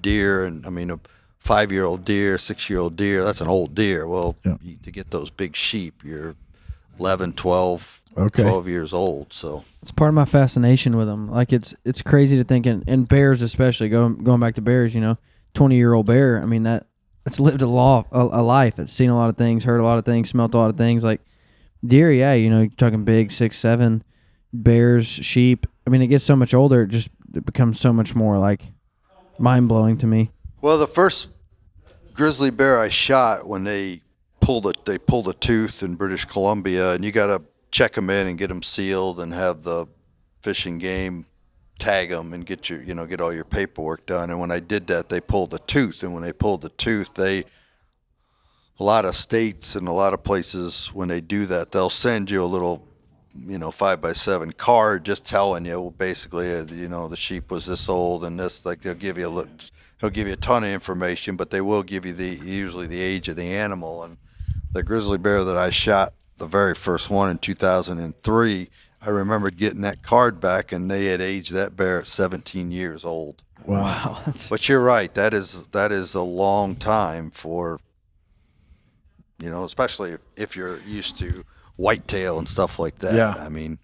deer. 0.01 0.43
And 0.45 0.65
I 0.65 0.69
mean, 0.69 0.89
a 0.91 0.99
five 1.39 1.71
year 1.71 1.85
old 1.85 2.05
deer, 2.05 2.37
six 2.37 2.69
year 2.69 2.79
old 2.79 2.95
deer, 2.95 3.23
that's 3.23 3.41
an 3.41 3.47
old 3.47 3.75
deer. 3.75 4.07
Well, 4.07 4.35
Yeah. 4.43 4.57
you, 4.61 4.77
to 4.83 4.91
get 4.91 5.11
those 5.11 5.29
big 5.29 5.55
sheep, 5.55 6.03
you're 6.03 6.35
11, 6.99 7.33
12, 7.33 8.01
Okay. 8.17 8.43
12 8.43 8.67
years 8.69 8.93
old. 8.93 9.33
So, 9.33 9.63
It's 9.81 9.91
part 9.91 10.07
of 10.09 10.15
my 10.15 10.23
fascination 10.25 10.95
with 10.95 11.07
them. 11.07 11.29
Like 11.29 11.51
it's 11.51 11.75
it's 11.83 12.01
crazy 12.01 12.37
to 12.37 12.43
think, 12.45 12.65
and, 12.65 12.81
and 12.87 13.07
bears 13.09 13.41
especially 13.41 13.89
going 13.89 14.23
going 14.23 14.39
back 14.39 14.55
to 14.55 14.61
bears. 14.61 14.95
You 14.95 15.01
know, 15.01 15.17
twenty 15.53 15.75
year 15.75 15.93
old 15.93 16.05
bear. 16.05 16.41
I 16.41 16.45
mean 16.45 16.63
that 16.63 16.87
it's 17.25 17.41
lived 17.41 17.61
a 17.61 17.67
law 17.67 18.05
a, 18.13 18.21
a 18.21 18.41
life. 18.41 18.79
It's 18.79 18.93
seen 18.93 19.09
a 19.09 19.17
lot 19.17 19.27
of 19.29 19.35
things, 19.35 19.65
heard 19.65 19.81
a 19.81 19.83
lot 19.83 19.97
of 19.97 20.05
things, 20.05 20.29
smelt 20.29 20.53
a 20.53 20.57
lot 20.57 20.69
of 20.69 20.77
things. 20.77 21.03
Like 21.03 21.19
deer, 21.85 22.09
yeah, 22.09 22.33
you 22.35 22.49
know, 22.49 22.61
you're 22.61 22.69
talking 22.77 23.03
big 23.03 23.33
six 23.33 23.57
seven 23.59 24.01
bears, 24.53 25.05
sheep. 25.07 25.67
I 25.85 25.89
mean, 25.89 26.01
it 26.01 26.07
gets 26.07 26.23
so 26.23 26.37
much 26.37 26.53
older, 26.53 26.83
it 26.83 26.87
just 26.91 27.09
it 27.35 27.45
becomes 27.45 27.79
so 27.79 27.93
much 27.93 28.15
more 28.15 28.37
like 28.37 28.73
mind 29.37 29.67
blowing 29.67 29.97
to 29.97 30.07
me. 30.07 30.31
Well, 30.61 30.77
the 30.77 30.87
first 30.87 31.29
grizzly 32.13 32.51
bear 32.51 32.79
I 32.79 32.89
shot 32.89 33.47
when 33.47 33.63
they 33.63 34.01
pulled 34.39 34.67
it, 34.67 34.85
they 34.85 34.97
pulled 34.97 35.27
a 35.27 35.33
tooth 35.33 35.83
in 35.83 35.95
British 35.95 36.25
Columbia, 36.25 36.93
and 36.93 37.03
you 37.03 37.11
got 37.11 37.27
to 37.27 37.41
check 37.71 37.93
them 37.93 38.09
in 38.09 38.27
and 38.27 38.37
get 38.37 38.47
them 38.47 38.63
sealed 38.63 39.19
and 39.19 39.33
have 39.33 39.63
the 39.63 39.87
fishing 40.41 40.77
game 40.77 41.25
tag 41.79 42.09
them 42.09 42.33
and 42.33 42.45
get 42.45 42.69
your, 42.69 42.81
you 42.81 42.93
know, 42.93 43.05
get 43.05 43.19
all 43.19 43.33
your 43.33 43.43
paperwork 43.43 44.05
done. 44.05 44.29
And 44.29 44.39
when 44.39 44.51
I 44.51 44.59
did 44.59 44.87
that, 44.87 45.09
they 45.09 45.19
pulled 45.19 45.51
the 45.51 45.59
tooth, 45.59 46.03
and 46.03 46.13
when 46.13 46.23
they 46.23 46.33
pulled 46.33 46.61
the 46.61 46.69
tooth, 46.69 47.13
they 47.13 47.43
a 48.79 48.83
lot 48.83 49.05
of 49.05 49.15
states 49.15 49.75
and 49.75 49.87
a 49.87 49.93
lot 49.93 50.13
of 50.13 50.23
places 50.23 50.91
when 50.93 51.07
they 51.07 51.21
do 51.21 51.45
that, 51.45 51.71
they'll 51.71 51.89
send 51.89 52.29
you 52.29 52.43
a 52.43 52.45
little 52.45 52.85
you 53.37 53.57
know 53.57 53.71
five 53.71 54.01
by 54.01 54.13
seven 54.13 54.51
card 54.51 55.03
just 55.03 55.25
telling 55.25 55.65
you 55.65 55.79
well, 55.79 55.91
basically 55.91 56.53
uh, 56.53 56.63
you 56.65 56.87
know 56.87 57.07
the 57.07 57.17
sheep 57.17 57.51
was 57.51 57.65
this 57.65 57.89
old 57.89 58.23
and 58.23 58.39
this 58.39 58.65
like 58.65 58.81
they'll 58.81 58.93
give 58.93 59.17
you 59.17 59.27
a 59.27 59.29
little 59.29 59.51
they'll 59.99 60.09
give 60.09 60.27
you 60.27 60.33
a 60.33 60.37
ton 60.37 60.63
of 60.63 60.69
information 60.69 61.35
but 61.35 61.49
they 61.49 61.61
will 61.61 61.83
give 61.83 62.05
you 62.05 62.13
the 62.13 62.39
usually 62.43 62.87
the 62.87 63.01
age 63.01 63.27
of 63.27 63.35
the 63.35 63.53
animal. 63.53 64.03
And 64.03 64.17
the 64.71 64.83
grizzly 64.83 65.17
bear 65.17 65.43
that 65.43 65.57
i 65.57 65.69
shot 65.69 66.13
the 66.37 66.47
very 66.47 66.75
first 66.75 67.09
one 67.09 67.29
in 67.29 67.37
2003 67.37 68.69
i 69.01 69.09
remember 69.09 69.49
getting 69.49 69.81
that 69.81 70.03
card 70.03 70.39
back 70.39 70.71
and 70.71 70.91
they 70.91 71.05
had 71.05 71.21
aged 71.21 71.53
that 71.53 71.75
bear 71.75 71.99
at 71.99 72.07
17 72.07 72.71
years 72.71 73.05
old. 73.05 73.41
Wow. 73.65 74.21
but 74.49 74.67
you're 74.67 74.81
right 74.81 75.13
that 75.13 75.33
is 75.33 75.67
that 75.67 75.91
is 75.91 76.13
a 76.15 76.21
long 76.21 76.75
time 76.75 77.31
for 77.31 77.79
you 79.39 79.49
know 79.49 79.65
especially 79.65 80.11
if, 80.11 80.21
if 80.35 80.55
you're 80.55 80.79
used 80.81 81.17
to 81.19 81.45
whitetail 81.77 82.37
and 82.39 82.47
stuff 82.47 82.79
like 82.79 82.97
that 82.99 83.13
Yeah. 83.15 83.33
i 83.39 83.49
mean 83.49 83.77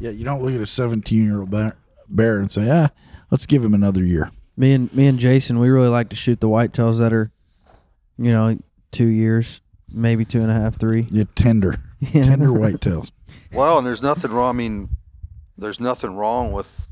Yeah, 0.00 0.10
you 0.10 0.24
don't 0.24 0.42
look 0.42 0.54
at 0.54 0.60
a 0.60 0.66
17 0.66 1.24
year 1.24 1.40
old 1.40 1.50
bear, 1.50 1.76
bear 2.08 2.38
and 2.38 2.50
say, 2.50 2.68
ah, 2.70 2.90
let's 3.30 3.46
give 3.46 3.64
him 3.64 3.74
another 3.74 4.04
year. 4.04 4.30
Me 4.56 4.72
and 4.72 4.92
me 4.92 5.06
and 5.06 5.18
Jason, 5.18 5.58
we 5.60 5.68
really 5.70 5.88
like 5.88 6.08
to 6.10 6.16
shoot 6.16 6.40
the 6.40 6.48
whitetails 6.48 6.98
that 6.98 7.12
are, 7.12 7.30
you 8.18 8.30
know, 8.32 8.58
two 8.90 9.06
years, 9.06 9.60
maybe 9.88 10.24
two 10.24 10.40
and 10.40 10.50
a 10.50 10.54
half, 10.54 10.76
three. 10.78 11.06
Yeah, 11.10 11.24
tender, 11.34 11.76
Yeah. 12.00 12.24
tender 12.24 12.48
whitetails. 12.48 13.12
Well, 13.52 13.78
and 13.78 13.86
there's 13.86 14.02
nothing 14.02 14.32
wrong. 14.32 14.50
I 14.50 14.58
mean, 14.58 14.88
there's 15.56 15.80
nothing 15.80 16.14
wrong 16.16 16.52
with 16.52 16.88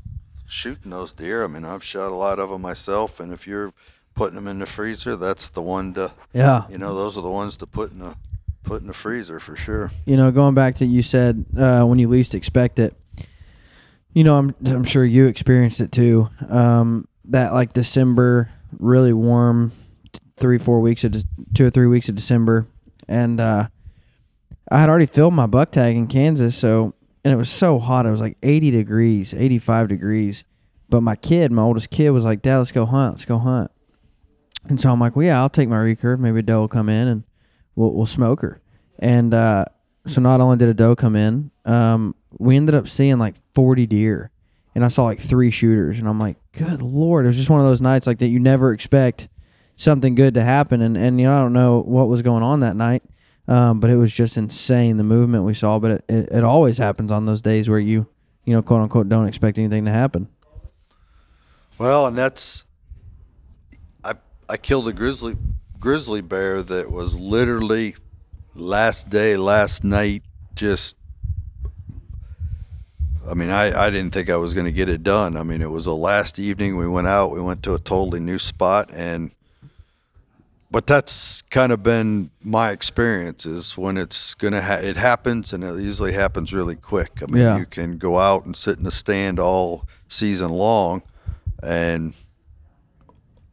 shooting 0.47 0.91
those 0.91 1.11
deer. 1.13 1.43
I 1.43 1.47
mean, 1.47 1.65
I've 1.65 1.83
shot 1.83 2.09
a 2.11 2.15
lot 2.15 2.39
of 2.39 2.49
them 2.49 2.61
myself, 2.61 3.19
and 3.19 3.33
if 3.33 3.45
you're 3.45 3.73
putting 4.15 4.35
them 4.35 4.47
in 4.47 4.59
the 4.59 4.65
freezer, 4.65 5.15
that's 5.17 5.49
the 5.49 5.61
one 5.61 5.93
to 5.95 6.11
Yeah. 6.33 6.63
you 6.69 6.77
know 6.77 6.95
those 6.95 7.17
are 7.17 7.21
the 7.21 7.29
ones 7.29 7.57
to 7.57 7.67
put 7.67 7.91
in 7.91 7.99
the 7.99 8.15
put 8.63 8.81
in 8.81 8.87
the 8.87 8.93
freezer 8.93 9.39
for 9.39 9.55
sure. 9.55 9.91
you 10.05 10.17
know, 10.17 10.31
going 10.31 10.55
back 10.55 10.75
to 10.75 10.85
you 10.85 11.03
said 11.03 11.45
uh, 11.57 11.83
when 11.83 11.99
you 11.99 12.07
least 12.07 12.35
expect 12.35 12.79
it. 12.79 12.95
You 14.13 14.23
know, 14.23 14.37
I'm 14.37 14.55
I'm 14.65 14.83
sure 14.83 15.03
you 15.03 15.25
experienced 15.25 15.81
it 15.81 15.91
too. 15.91 16.29
Um, 16.47 17.07
that 17.25 17.53
like 17.53 17.73
December, 17.73 18.51
really 18.77 19.13
warm, 19.13 19.71
three 20.37 20.59
four 20.59 20.81
weeks 20.81 21.03
of 21.03 21.13
de- 21.13 21.23
two 21.55 21.65
or 21.65 21.69
three 21.71 21.87
weeks 21.87 22.09
of 22.09 22.15
December, 22.15 22.67
and 23.07 23.39
uh, 23.39 23.67
I 24.71 24.79
had 24.79 24.89
already 24.89 25.07
filled 25.07 25.33
my 25.33 25.47
buck 25.47 25.71
tag 25.71 25.95
in 25.95 26.07
Kansas, 26.07 26.55
so 26.55 26.93
and 27.23 27.33
it 27.33 27.37
was 27.37 27.49
so 27.49 27.79
hot. 27.79 28.05
It 28.05 28.11
was 28.11 28.21
like 28.21 28.37
80 28.43 28.71
degrees, 28.71 29.33
85 29.33 29.87
degrees. 29.87 30.43
But 30.89 31.01
my 31.01 31.15
kid, 31.15 31.51
my 31.51 31.61
oldest 31.61 31.89
kid, 31.89 32.11
was 32.11 32.23
like, 32.23 32.41
"Dad, 32.43 32.59
let's 32.59 32.71
go 32.71 32.85
hunt. 32.85 33.13
Let's 33.13 33.25
go 33.25 33.39
hunt." 33.39 33.71
And 34.69 34.79
so 34.79 34.91
I'm 34.91 34.99
like, 34.99 35.15
"Well, 35.15 35.25
yeah, 35.25 35.39
I'll 35.39 35.49
take 35.49 35.69
my 35.69 35.77
recurve. 35.77 36.19
Maybe 36.19 36.39
a 36.39 36.43
doe 36.43 36.61
will 36.61 36.67
come 36.67 36.87
in 36.89 37.07
and 37.07 37.23
we'll 37.75 37.91
we'll 37.91 38.05
smoke 38.05 38.41
her." 38.41 38.61
And 38.99 39.33
uh, 39.33 39.65
so 40.07 40.21
not 40.21 40.41
only 40.41 40.57
did 40.57 40.69
a 40.69 40.73
doe 40.73 40.95
come 40.95 41.15
in, 41.15 41.51
um, 41.65 42.15
we 42.37 42.55
ended 42.55 42.75
up 42.75 42.87
seeing 42.87 43.17
like 43.17 43.35
40 43.53 43.85
deer, 43.87 44.31
and 44.75 44.83
I 44.83 44.87
saw 44.87 45.03
like 45.05 45.19
three 45.19 45.51
shooters, 45.51 45.99
and 45.99 46.07
I'm 46.07 46.19
like, 46.19 46.37
good 46.53 46.81
lord, 46.81 47.25
it 47.25 47.27
was 47.29 47.37
just 47.37 47.49
one 47.49 47.59
of 47.59 47.65
those 47.65 47.81
nights 47.81 48.07
like 48.07 48.19
that 48.19 48.27
you 48.27 48.39
never 48.39 48.73
expect 48.73 49.29
something 49.75 50.15
good 50.15 50.33
to 50.35 50.43
happen, 50.43 50.81
and 50.81 50.97
and 50.97 51.19
you 51.19 51.27
know 51.27 51.35
I 51.35 51.39
don't 51.39 51.53
know 51.53 51.81
what 51.81 52.07
was 52.07 52.21
going 52.21 52.43
on 52.43 52.61
that 52.61 52.75
night, 52.75 53.03
um, 53.47 53.79
but 53.79 53.89
it 53.89 53.95
was 53.95 54.13
just 54.13 54.37
insane 54.37 54.97
the 54.97 55.03
movement 55.03 55.43
we 55.45 55.53
saw, 55.53 55.79
but 55.79 55.91
it, 55.91 56.05
it, 56.09 56.29
it 56.31 56.43
always 56.43 56.77
happens 56.77 57.11
on 57.11 57.25
those 57.25 57.41
days 57.41 57.69
where 57.69 57.79
you 57.79 58.07
you 58.45 58.53
know 58.53 58.61
quote 58.61 58.81
unquote 58.81 59.09
don't 59.09 59.27
expect 59.27 59.57
anything 59.57 59.85
to 59.85 59.91
happen. 59.91 60.27
Well, 61.77 62.07
and 62.07 62.17
that's 62.17 62.65
I 64.03 64.13
I 64.49 64.57
killed 64.57 64.87
a 64.87 64.93
grizzly 64.93 65.35
grizzly 65.83 66.21
bear 66.21 66.63
that 66.63 66.89
was 66.89 67.19
literally 67.19 67.93
last 68.55 69.09
day, 69.09 69.35
last 69.35 69.83
night, 69.83 70.23
just 70.55 70.95
I 73.29 73.33
mean, 73.33 73.49
I, 73.49 73.87
I 73.87 73.89
didn't 73.89 74.11
think 74.13 74.29
I 74.29 74.37
was 74.37 74.53
going 74.53 74.65
to 74.65 74.71
get 74.71 74.87
it 74.87 75.03
done. 75.03 75.35
I 75.35 75.43
mean, 75.43 75.61
it 75.61 75.69
was 75.69 75.83
the 75.85 75.95
last 75.95 76.39
evening 76.39 76.77
we 76.77 76.87
went 76.87 77.07
out. 77.07 77.31
We 77.31 77.41
went 77.41 77.63
to 77.63 77.73
a 77.73 77.79
totally 77.79 78.21
new 78.21 78.39
spot, 78.39 78.91
and 78.93 79.35
but 80.71 80.87
that's 80.87 81.41
kind 81.43 81.73
of 81.73 81.83
been 81.83 82.31
my 82.41 82.71
experience 82.71 83.45
is 83.45 83.77
when 83.77 83.97
it's 83.97 84.33
gonna 84.35 84.61
ha- 84.61 84.75
it 84.81 84.95
happens, 84.95 85.51
and 85.51 85.65
it 85.65 85.79
usually 85.81 86.13
happens 86.13 86.53
really 86.53 86.75
quick. 86.77 87.21
I 87.21 87.29
mean, 87.29 87.41
Yeah. 87.41 87.57
you 87.57 87.65
can 87.65 87.97
go 87.97 88.19
out 88.19 88.45
and 88.45 88.55
sit 88.55 88.77
in 88.77 88.85
the 88.85 88.91
stand 88.91 89.37
all 89.37 89.85
season 90.07 90.49
long, 90.49 91.01
and 91.61 92.13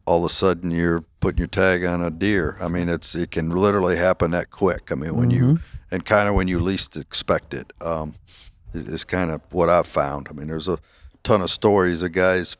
all 0.05 0.25
of 0.25 0.31
a 0.31 0.33
sudden 0.33 0.71
you're 0.71 1.01
putting 1.19 1.37
your 1.39 1.47
tag 1.47 1.83
on 1.85 2.01
a 2.01 2.09
deer. 2.09 2.57
I 2.61 2.67
mean, 2.67 2.89
it's 2.89 3.15
it 3.15 3.31
can 3.31 3.49
literally 3.49 3.97
happen 3.97 4.31
that 4.31 4.49
quick. 4.51 4.91
I 4.91 4.95
mean, 4.95 5.15
when 5.15 5.29
you 5.31 5.59
and 5.91 6.03
kind 6.05 6.27
of 6.27 6.35
when 6.35 6.47
you 6.47 6.59
least 6.59 6.97
expect 6.97 7.53
it, 7.53 7.71
um, 7.81 8.15
is, 8.73 8.87
is 8.87 9.03
kind 9.03 9.31
of 9.31 9.41
what 9.51 9.69
I've 9.69 9.87
found. 9.87 10.27
I 10.29 10.33
mean, 10.33 10.47
there's 10.47 10.67
a 10.67 10.79
ton 11.23 11.41
of 11.41 11.49
stories 11.51 12.01
of 12.01 12.11
guys 12.13 12.57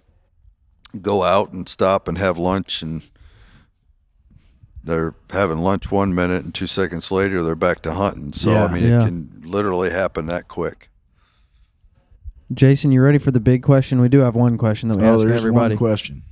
go 1.02 1.24
out 1.24 1.52
and 1.54 1.68
stop 1.70 2.08
and 2.08 2.18
have 2.18 2.38
lunch 2.38 2.82
and 2.82 3.10
they're 4.84 5.14
having 5.30 5.60
lunch 5.60 5.92
one 5.92 6.14
minute 6.14 6.44
and 6.44 6.54
two 6.54 6.68
seconds 6.68 7.12
later 7.12 7.44
they're 7.44 7.56
back 7.56 7.82
to 7.84 7.94
hunting. 7.94 8.34
So 8.34 8.52
Yeah. 8.52 8.66
I 8.66 8.74
mean, 8.74 8.84
Yeah. 8.88 9.02
it 9.02 9.06
can 9.06 9.42
literally 9.46 9.90
happen 9.92 10.26
that 10.28 10.48
quick. 10.48 10.90
Jason, 12.54 12.92
you 12.92 13.02
ready 13.02 13.18
for 13.18 13.32
the 13.32 13.40
big 13.40 13.64
question? 13.64 14.02
We 14.02 14.10
do 14.10 14.20
have 14.20 14.36
one 14.36 14.58
question 14.58 14.90
that 14.90 14.98
we 14.98 15.04
Oh, 15.06 15.16
ask 15.16 15.26
there's 15.26 15.42
everybody. 15.42 15.76
one 15.76 15.78
question. 15.78 16.24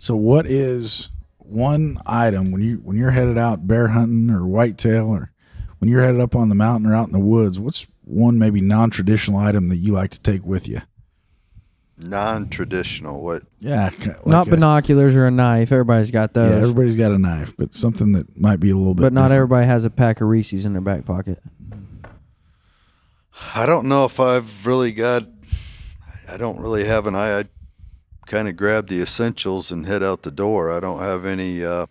So, 0.00 0.16
what 0.16 0.46
is 0.46 1.10
one 1.36 1.98
item 2.06 2.52
when 2.52 2.62
you 2.62 2.76
when 2.76 2.96
you're 2.96 3.10
headed 3.10 3.36
out 3.36 3.66
bear 3.68 3.88
hunting 3.88 4.30
or 4.30 4.46
whitetail, 4.46 5.08
or 5.08 5.30
when 5.78 5.90
you're 5.90 6.00
headed 6.00 6.22
up 6.22 6.34
on 6.34 6.48
the 6.48 6.54
mountain 6.54 6.90
or 6.90 6.94
out 6.94 7.06
in 7.08 7.12
the 7.12 7.18
woods? 7.20 7.60
What's 7.60 7.86
one 8.04 8.38
maybe 8.38 8.62
non-traditional 8.62 9.38
item 9.38 9.68
that 9.68 9.76
you 9.76 9.92
like 9.92 10.10
to 10.12 10.20
take 10.20 10.42
with 10.46 10.66
you? 10.66 10.80
Non-traditional. 11.98 13.22
What? 13.22 13.42
Yeah, 13.58 13.90
ki- 13.90 14.08
like 14.08 14.26
Not 14.26 14.46
a- 14.48 14.50
binoculars 14.52 15.14
or 15.14 15.26
a 15.26 15.30
knife. 15.30 15.70
Everybody's 15.70 16.10
got 16.10 16.32
those. 16.32 16.50
Yeah, 16.50 16.62
everybody's 16.62 16.96
got 16.96 17.12
a 17.12 17.18
knife, 17.18 17.54
but 17.58 17.74
something 17.74 18.12
that 18.12 18.40
might 18.40 18.58
be 18.58 18.70
a 18.70 18.76
little 18.76 18.94
bit. 18.94 19.02
but 19.02 19.12
not 19.12 19.24
different. 19.24 19.36
everybody 19.36 19.66
has 19.66 19.84
a 19.84 19.90
pack 19.90 20.22
of 20.22 20.28
Reese's 20.28 20.64
in 20.64 20.72
their 20.72 20.80
back 20.80 21.04
pocket. 21.04 21.42
I 23.54 23.66
don't 23.66 23.86
know 23.86 24.06
if 24.06 24.18
I've 24.18 24.66
really 24.66 24.92
got. 24.92 25.24
I 26.26 26.38
don't 26.38 26.58
really 26.58 26.86
have 26.86 27.06
an 27.06 27.14
eye. 27.14 27.40
I 27.40 27.44
kind 28.30 28.46
of 28.48 28.56
grab 28.56 28.86
the 28.86 29.02
essentials 29.02 29.72
and 29.72 29.86
head 29.86 30.02
out 30.04 30.22
the 30.22 30.30
door. 30.30 30.70
I 30.70 30.78
don't 30.78 31.00
have 31.00 31.26
any. 31.26 31.64
Uh, 31.64 31.86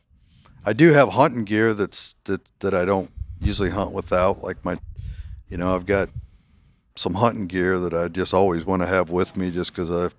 I 0.65 0.71
do 0.73 0.93
have 0.93 1.09
hunting 1.09 1.43
gear 1.43 1.73
that's 1.73 2.15
that 2.23 2.41
that 2.61 2.73
I 2.73 2.85
don't 2.85 3.11
usually 3.41 3.69
hunt 3.71 3.91
without. 3.91 4.41
Like 4.41 4.63
my, 4.63 4.79
you 5.47 5.57
know, 5.57 5.75
I've 5.75 5.85
got 5.85 6.09
some 6.95 7.15
hunting 7.15 7.47
gear 7.47 7.77
that 7.79 7.93
I 7.93 8.07
just 8.07 8.33
always 8.33 8.65
want 8.65 8.81
to 8.81 8.87
have 8.87 9.09
with 9.09 9.35
me, 9.37 9.51
just 9.51 9.73
because 9.75 9.91
I, 9.91 10.13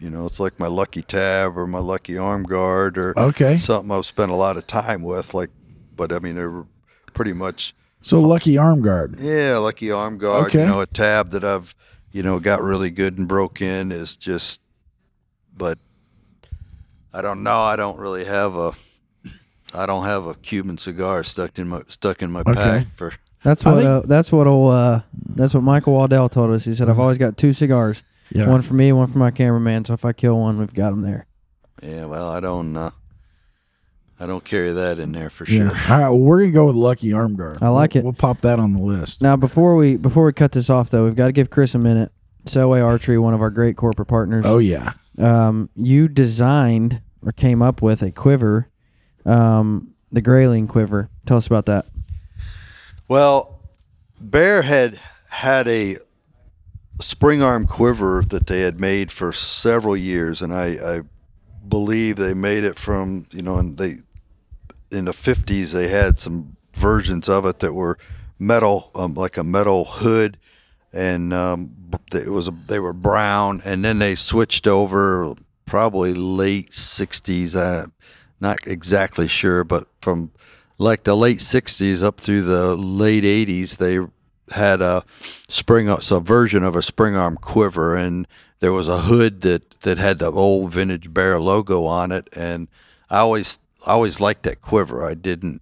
you 0.00 0.10
know, 0.10 0.26
it's 0.26 0.40
like 0.40 0.58
my 0.58 0.66
lucky 0.66 1.02
tab 1.02 1.56
or 1.56 1.66
my 1.66 1.78
lucky 1.78 2.18
arm 2.18 2.42
guard 2.42 2.98
or 2.98 3.18
Okay, 3.18 3.56
something 3.58 3.90
I've 3.90 4.06
spent 4.06 4.30
a 4.32 4.36
lot 4.36 4.56
of 4.56 4.66
time 4.66 5.02
with. 5.02 5.34
Like, 5.34 5.50
but 5.94 6.12
I 6.12 6.18
mean, 6.18 6.34
they're 6.34 6.64
pretty 7.14 7.32
much 7.32 7.74
so 8.00 8.20
lucky 8.20 8.58
arm 8.58 8.80
guard. 8.82 9.20
yeah, 9.20 9.56
lucky 9.58 9.90
arm 9.92 10.18
guard. 10.18 10.46
Okay. 10.46 10.60
You 10.60 10.66
know, 10.66 10.80
a 10.80 10.86
tab 10.86 11.30
that 11.30 11.44
I've, 11.44 11.74
you 12.12 12.22
know, 12.22 12.40
got 12.40 12.62
really 12.62 12.90
good 12.90 13.18
and 13.18 13.28
broke 13.28 13.60
in 13.60 13.92
is 13.92 14.16
just, 14.16 14.60
but 15.60 15.78
I 17.12 17.22
don't 17.22 17.42
know. 17.44 17.60
I 17.60 17.76
don't 17.76 17.98
really 17.98 18.24
have 18.24 18.56
a, 18.56 18.72
I 19.74 19.86
don't 19.86 20.04
have 20.04 20.26
a 20.26 20.34
Cuban 20.34 20.78
cigar 20.78 21.22
stuck 21.22 21.58
in 21.58 21.68
my 21.68 21.82
stuck 21.88 22.22
in 22.22 22.32
my 22.32 22.40
Okay. 22.40 22.54
pack 22.54 22.86
for. 22.96 23.12
That's 23.44 23.64
what 23.64 23.74
think- 23.76 23.86
uh, 23.86 24.00
that's 24.06 24.32
what 24.32 24.46
old, 24.46 24.72
uh, 24.74 25.00
that's 25.34 25.54
what 25.54 25.62
Michael 25.62 25.94
Waddell 25.94 26.28
told 26.28 26.50
us. 26.50 26.64
He 26.64 26.74
said, 26.74 26.88
"I've 26.88 26.98
always 26.98 27.18
got 27.18 27.36
two 27.36 27.52
cigars, 27.52 28.02
Yeah, 28.30 28.48
one 28.48 28.62
for 28.62 28.74
me, 28.74 28.92
one 28.92 29.06
for 29.06 29.18
my 29.18 29.30
cameraman. 29.30 29.84
So 29.84 29.94
if 29.94 30.04
I 30.04 30.12
kill 30.12 30.38
one, 30.38 30.58
we've 30.58 30.74
got 30.74 30.90
them 30.90 31.02
there." 31.02 31.26
Yeah, 31.82 32.06
well, 32.06 32.28
I 32.28 32.40
don't. 32.40 32.76
Uh, 32.76 32.90
I 34.22 34.26
don't 34.26 34.44
carry 34.44 34.72
that 34.72 34.98
in 34.98 35.12
there 35.12 35.30
for 35.30 35.44
yeah. 35.46 35.70
sure. 35.70 35.94
All 35.94 36.00
right, 36.02 36.08
well, 36.10 36.18
we're 36.18 36.40
gonna 36.40 36.52
go 36.52 36.66
with 36.66 36.74
lucky 36.76 37.12
arm 37.14 37.36
guard. 37.36 37.58
I 37.62 37.68
like 37.70 37.94
We'll- 37.94 38.00
it. 38.00 38.04
We'll 38.04 38.12
pop 38.12 38.42
that 38.42 38.58
on 38.58 38.72
the 38.74 38.82
list. 38.82 39.22
Now 39.22 39.36
before 39.36 39.74
we 39.76 39.96
before 39.96 40.26
we 40.26 40.32
cut 40.34 40.52
this 40.52 40.68
off 40.68 40.90
though, 40.90 41.04
we've 41.04 41.16
got 41.16 41.26
to 41.28 41.32
give 41.32 41.48
Chris 41.50 41.74
a 41.74 41.78
minute. 41.78 42.12
Selway 42.46 42.82
Archery, 42.84 43.18
one 43.18 43.32
of 43.34 43.40
our 43.42 43.50
great 43.50 43.76
corporate 43.76 44.08
partners. 44.08 44.44
Oh 44.46 44.58
yeah, 44.58 44.92
um, 45.20 45.70
you 45.76 46.08
designed 46.08 47.02
or 47.22 47.32
came 47.32 47.62
up 47.62 47.82
with 47.82 48.02
a 48.02 48.10
quiver, 48.10 48.68
um, 49.24 49.94
the 50.10 50.22
Grayling 50.22 50.66
quiver. 50.66 51.10
Tell 51.26 51.36
us 51.36 51.46
about 51.46 51.66
that. 51.66 51.86
Well, 53.08 53.60
Bear 54.20 54.62
had 54.62 55.00
had 55.28 55.68
a 55.68 55.96
spring 57.00 57.42
arm 57.42 57.66
quiver 57.66 58.22
that 58.28 58.46
they 58.46 58.60
had 58.60 58.80
made 58.80 59.10
for 59.10 59.32
several 59.32 59.96
years, 59.96 60.42
and 60.42 60.52
I, 60.52 60.66
I 60.96 61.00
believe 61.66 62.16
they 62.16 62.34
made 62.34 62.64
it 62.64 62.78
from 62.78 63.26
you 63.32 63.42
know, 63.42 63.56
and 63.56 63.76
they 63.76 63.96
in 64.90 65.04
the 65.04 65.12
fifties 65.12 65.72
they 65.72 65.88
had 65.88 66.18
some 66.18 66.56
versions 66.74 67.28
of 67.28 67.44
it 67.46 67.60
that 67.60 67.74
were 67.74 67.98
metal, 68.38 68.90
um, 68.94 69.14
like 69.14 69.36
a 69.36 69.44
metal 69.44 69.84
hood, 69.84 70.38
and 70.92 71.32
um, 71.32 71.74
it 72.12 72.28
was 72.28 72.50
they 72.66 72.78
were 72.78 72.92
brown, 72.92 73.62
and 73.64 73.84
then 73.84 73.98
they 73.98 74.14
switched 74.14 74.66
over 74.66 75.34
probably 75.66 76.14
late 76.14 76.74
sixties. 76.74 77.54
I'm 77.56 77.92
not 78.40 78.66
exactly 78.66 79.28
sure, 79.28 79.64
but 79.64 79.86
from 80.00 80.32
like 80.80 81.04
the 81.04 81.14
late 81.14 81.38
60s 81.38 82.02
up 82.02 82.18
through 82.18 82.40
the 82.40 82.74
late 82.74 83.22
80s 83.22 83.76
they 83.76 84.00
had 84.56 84.80
a 84.80 85.04
spring 85.48 85.94
so 86.00 86.16
a 86.16 86.20
version 86.20 86.64
of 86.64 86.74
a 86.74 86.82
spring 86.82 87.14
arm 87.14 87.36
quiver 87.36 87.94
and 87.94 88.26
there 88.60 88.72
was 88.72 88.88
a 88.88 89.02
hood 89.02 89.42
that 89.42 89.78
that 89.80 89.98
had 89.98 90.18
the 90.18 90.32
old 90.32 90.72
vintage 90.72 91.12
bear 91.12 91.38
logo 91.38 91.84
on 91.84 92.10
it 92.10 92.28
and 92.34 92.66
i 93.10 93.18
always 93.18 93.60
I 93.86 93.92
always 93.92 94.20
liked 94.20 94.42
that 94.44 94.62
quiver 94.62 95.04
i 95.04 95.14
didn't 95.14 95.60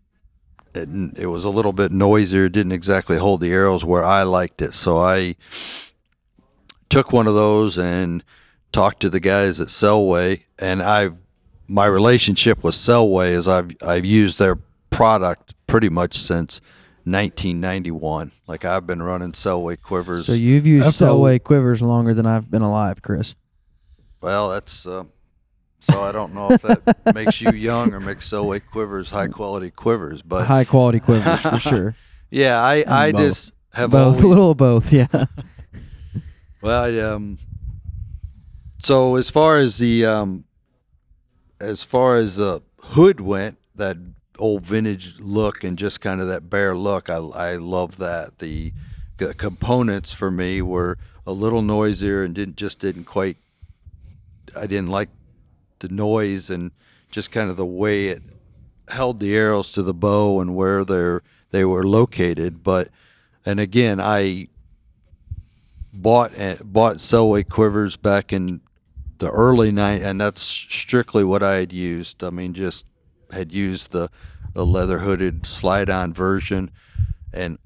it, 0.79 1.19
it 1.19 1.27
was 1.27 1.45
a 1.45 1.51
little 1.51 1.73
bit 1.73 1.93
noisier 1.93 2.49
didn't 2.49 2.73
exactly 2.73 3.19
hold 3.19 3.41
the 3.41 3.53
arrows 3.53 3.85
where 3.85 4.05
i 4.05 4.23
liked 4.23 4.63
it 4.63 4.75
so 4.75 4.99
i 4.99 5.35
took 6.89 7.13
one 7.13 7.27
of 7.27 7.35
those 7.35 7.79
and 7.79 8.25
talked 8.73 9.01
to 9.01 9.11
the 9.11 9.21
guys 9.21 9.61
at 9.61 9.69
Selway 9.69 10.43
and 10.59 10.83
I've 10.83 11.17
my 11.69 11.87
relationship 11.87 12.65
with 12.65 12.75
Selway 12.75 13.31
is 13.31 13.47
I've 13.47 13.71
I've 13.87 14.05
used 14.05 14.39
their 14.39 14.59
product 14.91 15.55
pretty 15.67 15.91
much 15.91 16.19
since 16.19 16.61
1991. 17.05 18.33
Like 18.47 18.65
I've 18.65 18.87
been 18.87 19.03
running 19.03 19.33
Selway 19.33 19.81
quivers. 19.81 20.27
So 20.27 20.33
you've 20.33 20.67
used 20.67 20.87
That's 20.87 21.01
Selway 21.01 21.43
quivers 21.43 21.83
longer 21.83 22.15
than 22.15 22.27
I've 22.27 22.51
been 22.51 22.63
alive, 22.63 23.03
Chris. 23.03 23.35
well, 24.21 24.49
that's 24.51 24.87
uh, 24.87 25.05
so 25.81 26.01
I 26.03 26.13
don't 26.13 26.35
know 26.35 26.51
if 26.51 26.63
that 26.63 27.03
makes 27.15 27.41
you 27.41 27.51
young 27.53 27.93
or 27.95 28.01
makes 28.01 28.29
Selway 28.29 28.61
quivers 28.65 29.11
high 29.11 29.29
quality 29.29 29.71
quivers, 29.71 30.23
but 30.23 30.47
High 30.47 30.65
quality 30.65 31.01
quivers 31.01 31.41
for 31.43 31.59
sure. 31.59 31.97
yeah, 32.31 32.61
I 32.61 32.85
I 32.87 33.13
both. 33.13 33.21
just 33.21 33.53
have 33.73 33.91
both, 33.91 34.07
always 34.07 34.23
a 34.23 34.27
little 34.27 34.51
of 34.53 34.57
both. 34.57 34.93
Yeah. 34.93 35.07
Well, 36.61 36.83
I, 36.83 36.99
um, 36.99 37.39
so 38.81 39.15
as 39.15 39.31
far 39.31 39.59
as 39.59 39.79
the 39.79 40.05
um, 40.05 40.45
as 41.61 41.85
far 41.85 42.17
as 42.17 42.37
the 42.37 42.63
hood 42.81 43.21
went, 43.21 43.59
that 43.77 43.97
old 44.41 44.65
vintage 44.65 45.19
look 45.21 45.63
and 45.63 45.79
just 45.79 46.01
kind 46.01 46.21
of 46.21 46.27
that 46.29 46.51
Bear 46.51 46.77
look, 46.77 47.09
I 47.09 47.17
I 47.19 47.57
love 47.57 47.99
that. 47.99 48.39
The, 48.39 48.73
the 49.19 49.35
components 49.35 50.13
for 50.13 50.31
me 50.33 50.61
were 50.61 50.99
a 51.27 51.33
little 51.33 51.63
noisier 51.63 52.25
and 52.25 52.35
didn't 52.35 52.57
just 52.57 52.81
didn't 52.81 53.05
quite. 53.05 53.37
I 54.57 54.67
didn't 54.67 54.89
like 54.89 55.11
the 55.81 55.89
noise 55.89 56.51
and 56.51 56.71
just 57.11 57.31
kind 57.31 57.51
of 57.51 57.57
the 57.57 57.67
way 57.67 58.09
it 58.09 58.23
held 58.89 59.21
the 59.21 59.35
arrows 59.37 59.73
to 59.73 59.83
the 59.83 59.95
bow 59.95 60.41
and 60.41 60.55
where 60.55 60.85
they're 60.85 61.23
they 61.51 61.65
were 61.65 61.85
located. 61.85 62.63
But 62.63 62.89
and 63.45 63.61
again, 63.61 64.01
I 64.01 64.49
bought 65.93 66.33
eh, 66.37 66.57
bought 66.63 66.97
Selway 66.97 67.49
quivers 67.49 67.97
back 67.97 68.33
in 68.33 68.61
the 69.19 69.31
early 69.31 69.73
night, 69.73 70.03
and 70.03 70.21
that's 70.21 70.43
strictly 70.43 71.25
what 71.25 71.43
I 71.43 71.57
had 71.57 71.73
used. 71.73 72.23
I 72.23 72.31
mean, 72.31 72.55
just 72.55 72.87
had 73.33 73.53
used 73.53 73.93
the, 73.93 74.09
the 74.55 74.65
leather 74.65 75.01
hooded 75.01 75.45
slide 75.47 75.91
on 75.91 76.15
version, 76.15 76.71
and 77.33 77.59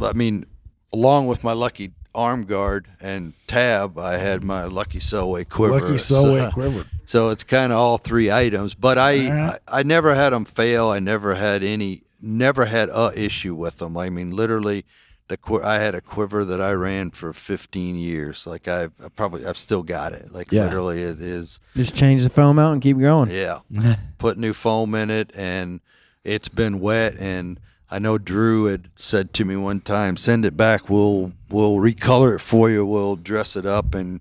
I 0.00 0.12
mean, 0.12 0.46
along 0.92 1.26
with 1.26 1.44
my 1.44 1.52
lucky 1.52 1.92
arm 2.18 2.44
guard 2.44 2.86
and 3.00 3.32
tab, 3.46 3.98
I 3.98 4.16
had 4.18 4.42
my 4.42 4.64
lucky 4.64 4.98
Selway 4.98 5.48
quiver. 5.48 5.80
Lucky 5.80 5.94
Selway 5.94 6.48
so, 6.48 6.50
quiver. 6.52 6.84
So 7.06 7.28
it's 7.30 7.44
kind 7.44 7.72
of 7.72 7.78
all 7.78 7.98
three 7.98 8.30
items, 8.30 8.74
but 8.74 8.98
I, 8.98 9.28
Alright. 9.28 9.60
I 9.68 9.80
I 9.80 9.82
never 9.82 10.14
had 10.14 10.30
them 10.30 10.44
fail. 10.44 10.88
I 10.88 10.98
never 10.98 11.34
had 11.34 11.62
any, 11.62 12.02
never 12.20 12.64
had 12.66 12.88
a 12.88 13.12
issue 13.14 13.54
with 13.54 13.78
them. 13.78 13.96
I 13.96 14.10
mean, 14.10 14.32
literally, 14.32 14.84
the 15.28 15.36
qui- 15.36 15.62
I 15.62 15.78
had 15.78 15.94
a 15.94 16.00
quiver 16.00 16.44
that 16.44 16.60
I 16.60 16.72
ran 16.72 17.10
for 17.10 17.32
15 17.32 17.96
years. 17.96 18.46
Like 18.46 18.66
I, 18.66 18.84
I 18.84 19.08
probably 19.14 19.46
I've 19.46 19.58
still 19.58 19.82
got 19.82 20.12
it. 20.12 20.32
Like 20.32 20.50
Yeah. 20.52 20.64
literally, 20.64 21.02
it 21.02 21.20
is. 21.20 21.60
Just 21.76 21.94
change 21.94 22.24
the 22.24 22.30
foam 22.30 22.58
out 22.58 22.72
and 22.72 22.82
keep 22.82 22.98
going. 22.98 23.30
Yeah, 23.30 23.60
put 24.18 24.38
new 24.38 24.52
foam 24.52 24.94
in 24.94 25.10
it, 25.10 25.30
and 25.36 25.80
it's 26.24 26.48
been 26.48 26.80
wet. 26.80 27.14
And 27.18 27.60
I 27.90 27.98
know 27.98 28.18
Drew 28.18 28.66
had 28.66 28.90
said 28.96 29.32
to 29.34 29.44
me 29.44 29.56
one 29.56 29.80
time, 29.80 30.16
"Send 30.16 30.44
it 30.44 30.56
back. 30.56 30.90
We'll 30.90 31.32
we'll 31.48 31.76
recolor 31.76 32.34
it 32.34 32.40
for 32.40 32.68
you. 32.68 32.84
We'll 32.84 33.16
dress 33.16 33.56
it 33.56 33.64
up." 33.64 33.94
And 33.94 34.20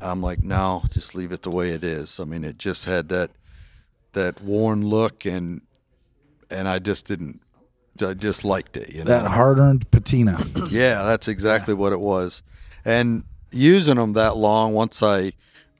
I'm 0.00 0.22
like, 0.22 0.42
"No, 0.42 0.84
just 0.90 1.14
leave 1.14 1.32
it 1.32 1.42
the 1.42 1.50
way 1.50 1.70
it 1.70 1.82
is." 1.82 2.20
I 2.20 2.24
mean, 2.24 2.44
it 2.44 2.58
just 2.58 2.84
had 2.84 3.08
that 3.08 3.30
that 4.12 4.40
worn 4.42 4.86
look, 4.86 5.24
and 5.24 5.62
and 6.50 6.68
I 6.68 6.78
just 6.78 7.06
didn't. 7.06 7.40
I 8.00 8.14
just 8.14 8.44
liked 8.44 8.76
it. 8.76 8.90
You 8.90 9.00
know 9.00 9.06
That 9.06 9.26
hard 9.26 9.58
earned 9.58 9.90
patina. 9.90 10.44
yeah, 10.70 11.02
that's 11.02 11.26
exactly 11.26 11.74
what 11.74 11.92
it 11.92 12.00
was. 12.00 12.44
And 12.84 13.24
using 13.50 13.96
them 13.96 14.12
that 14.12 14.36
long, 14.36 14.72
once 14.72 15.02
I, 15.02 15.32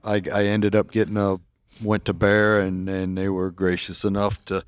I, 0.03 0.21
I 0.33 0.47
ended 0.47 0.75
up 0.75 0.91
getting 0.91 1.17
a 1.17 1.39
went 1.83 2.05
to 2.07 2.13
Bear, 2.13 2.61
and 2.61 2.89
and 2.89 3.17
they 3.17 3.29
were 3.29 3.51
gracious 3.51 4.05
enough 4.05 4.45
to, 4.47 4.65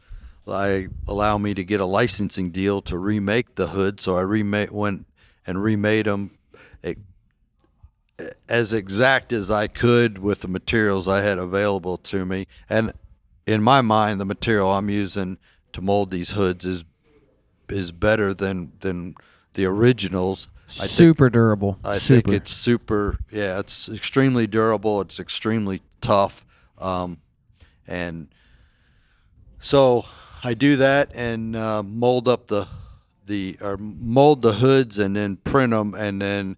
I 0.50 0.88
allow 1.06 1.38
me 1.38 1.54
to 1.54 1.64
get 1.64 1.80
a 1.80 1.86
licensing 1.86 2.50
deal 2.50 2.80
to 2.82 2.98
remake 2.98 3.54
the 3.54 3.68
hood. 3.68 4.00
So 4.00 4.16
I 4.16 4.22
remade 4.22 4.70
went 4.70 5.06
and 5.46 5.62
remade 5.62 6.06
them. 6.06 6.38
As 8.50 8.74
exact 8.74 9.32
as 9.32 9.50
I 9.50 9.66
could 9.66 10.18
with 10.18 10.42
the 10.42 10.48
materials 10.48 11.08
I 11.08 11.22
had 11.22 11.38
available 11.38 11.96
to 11.96 12.26
me, 12.26 12.46
and 12.68 12.92
in 13.46 13.62
my 13.62 13.80
mind, 13.80 14.20
the 14.20 14.26
material 14.26 14.70
I'm 14.70 14.90
using 14.90 15.38
to 15.72 15.80
mold 15.80 16.10
these 16.10 16.32
hoods 16.32 16.66
is 16.66 16.84
is 17.70 17.92
better 17.92 18.34
than 18.34 18.72
than 18.80 19.14
the 19.54 19.64
originals. 19.64 20.48
I 20.68 20.72
think, 20.72 20.90
Super 20.90 21.30
durable. 21.30 21.78
I 21.82 21.96
Super. 21.96 22.30
think 22.30 22.42
it's 22.42 22.52
super. 22.52 23.18
Yeah, 23.32 23.58
it's 23.58 23.88
extremely 23.88 24.46
durable. 24.46 25.00
It's 25.00 25.18
extremely 25.18 25.80
tough, 26.02 26.44
um, 26.78 27.22
and 27.88 28.28
so 29.58 30.04
I 30.42 30.54
do 30.54 30.76
that 30.76 31.10
and 31.14 31.54
uh, 31.56 31.82
mold 31.82 32.28
up 32.28 32.46
the 32.46 32.66
the 33.26 33.56
or 33.60 33.76
mold 33.78 34.42
the 34.42 34.54
hoods 34.54 34.98
and 34.98 35.14
then 35.14 35.36
print 35.36 35.70
them 35.72 35.94
and 35.94 36.20
then 36.20 36.56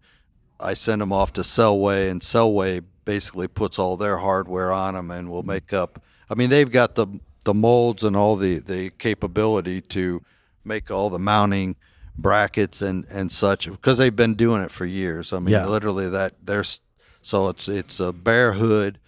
I 0.61 0.74
send 0.74 1.01
them 1.03 1.12
off 1.12 1.33
to 1.35 1.41
Selway 1.43 2.11
and 2.11 2.20
Selway 2.20 2.83
basically 3.05 3.49
puts 3.49 3.78
all 3.78 3.97
their 3.97 4.18
hardware 4.18 4.72
on 4.72 4.95
them 4.95 5.11
and 5.11 5.30
will 5.30 5.43
make 5.43 5.72
up. 5.72 6.03
I 6.30 6.35
mean, 6.35 6.51
they've 6.51 6.70
got 6.70 6.95
the 6.95 7.07
the 7.45 7.53
molds 7.55 8.05
and 8.05 8.16
all 8.16 8.37
the 8.37 8.59
the 8.59 8.91
capability 8.91 9.80
to 9.80 10.22
make 10.64 10.91
all 10.91 11.11
the 11.11 11.18
mounting 11.18 11.74
brackets 12.16 12.80
and 12.83 13.05
and 13.11 13.33
such 13.33 13.68
because 13.68 13.99
they've 13.99 14.14
been 14.14 14.35
doing 14.35 14.62
it 14.62 14.70
for 14.70 14.85
years. 14.87 15.33
I 15.33 15.41
mean, 15.41 15.53
Yeah. 15.53 15.66
literally 15.66 16.09
that 16.09 16.35
there's 16.43 16.80
so 17.20 17.49
it's 17.49 17.68
it's 17.68 17.99
a 17.99 18.12
Bear 18.12 18.53
hood 18.53 18.99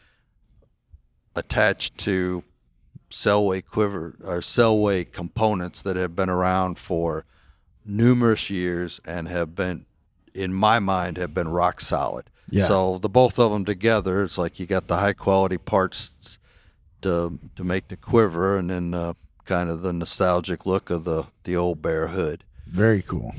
attached 1.37 1.99
to 1.99 2.43
Selway 3.15 3.65
quiver 3.65 4.17
or 4.25 4.41
Selway 4.41 5.11
components 5.11 5.83
that 5.83 5.97
have 5.97 6.17
been 6.17 6.29
around 6.29 6.79
for 6.79 7.25
numerous 7.87 8.51
years 8.51 9.01
and 9.07 9.29
have 9.29 9.55
been, 9.55 9.87
in 10.35 10.53
my 10.53 10.81
mind, 10.81 11.17
have 11.17 11.33
been 11.33 11.49
rock 11.49 11.81
solid. 11.81 12.25
Yeah. 12.51 12.67
So 12.67 12.99
the 12.99 13.09
both 13.09 13.39
of 13.39 13.53
them 13.53 13.65
together, 13.65 14.23
it's 14.23 14.37
like 14.37 14.59
you 14.59 14.67
got 14.67 14.89
the 14.89 14.97
high 14.97 15.13
quality 15.13 15.59
parts 15.59 16.39
to 17.03 17.39
to 17.57 17.65
make 17.65 17.89
the 17.89 17.97
quiver, 17.97 18.57
and 18.59 18.69
then 18.69 18.95
uh, 18.95 19.15
kind 19.45 19.71
of 19.71 19.83
the 19.83 19.93
nostalgic 19.93 20.67
look 20.67 20.91
of 20.91 21.05
the 21.05 21.25
the 21.45 21.57
old 21.57 21.81
bear 21.81 22.09
hood. 22.09 22.45
Very 22.67 23.03
cool. 23.03 23.33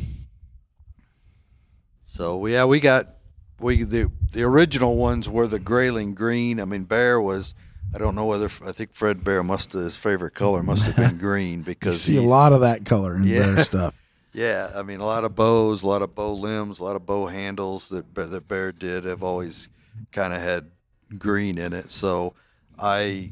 So 2.06 2.46
yeah, 2.46 2.66
we 2.66 2.80
got 2.80 3.16
we 3.60 3.84
the 3.84 4.10
the 4.32 4.44
original 4.44 4.96
ones 4.96 5.30
were 5.30 5.48
the 5.48 5.60
grayling 5.60 6.16
green. 6.16 6.60
I 6.60 6.66
mean, 6.66 6.86
bear 6.86 7.20
was. 7.22 7.54
I 7.94 7.98
don't 7.98 8.16
know 8.16 8.26
whether 8.26 8.46
I 8.66 8.72
think 8.72 8.94
Fred 8.94 9.24
Bear 9.24 9.42
must 9.44 9.74
have 9.74 9.84
his 9.84 9.98
favorite 9.98 10.34
color 10.34 10.62
must 10.64 10.84
have 10.84 10.96
been 10.96 11.18
green 11.28 11.62
because 11.62 12.08
You 12.10 12.16
see 12.16 12.26
a 12.26 12.28
lot 12.28 12.52
of 12.54 12.62
that 12.62 12.86
color 12.86 13.16
in 13.16 13.24
Yeah. 13.24 13.46
their 13.54 13.64
stuff. 13.64 13.94
Yeah, 14.34 14.70
I 14.76 14.84
mean, 14.84 15.00
a 15.00 15.06
lot 15.06 15.24
of 15.24 15.34
bows, 15.34 15.82
a 15.84 15.88
lot 15.88 16.02
of 16.02 16.14
bow 16.14 16.34
limbs, 16.34 16.80
a 16.82 16.84
lot 16.84 16.98
of 16.98 17.06
bow 17.06 17.26
handles 17.28 17.88
that 17.88 18.14
Bear- 18.14 18.26
that 18.26 18.50
Bear 18.50 18.74
did 18.74 19.06
have 19.06 19.24
always 19.24 19.70
kind 20.12 20.34
of 20.34 20.42
had 20.42 20.70
green 21.18 21.58
in 21.58 21.72
it. 21.72 21.90
So 21.90 22.34
I 22.78 23.32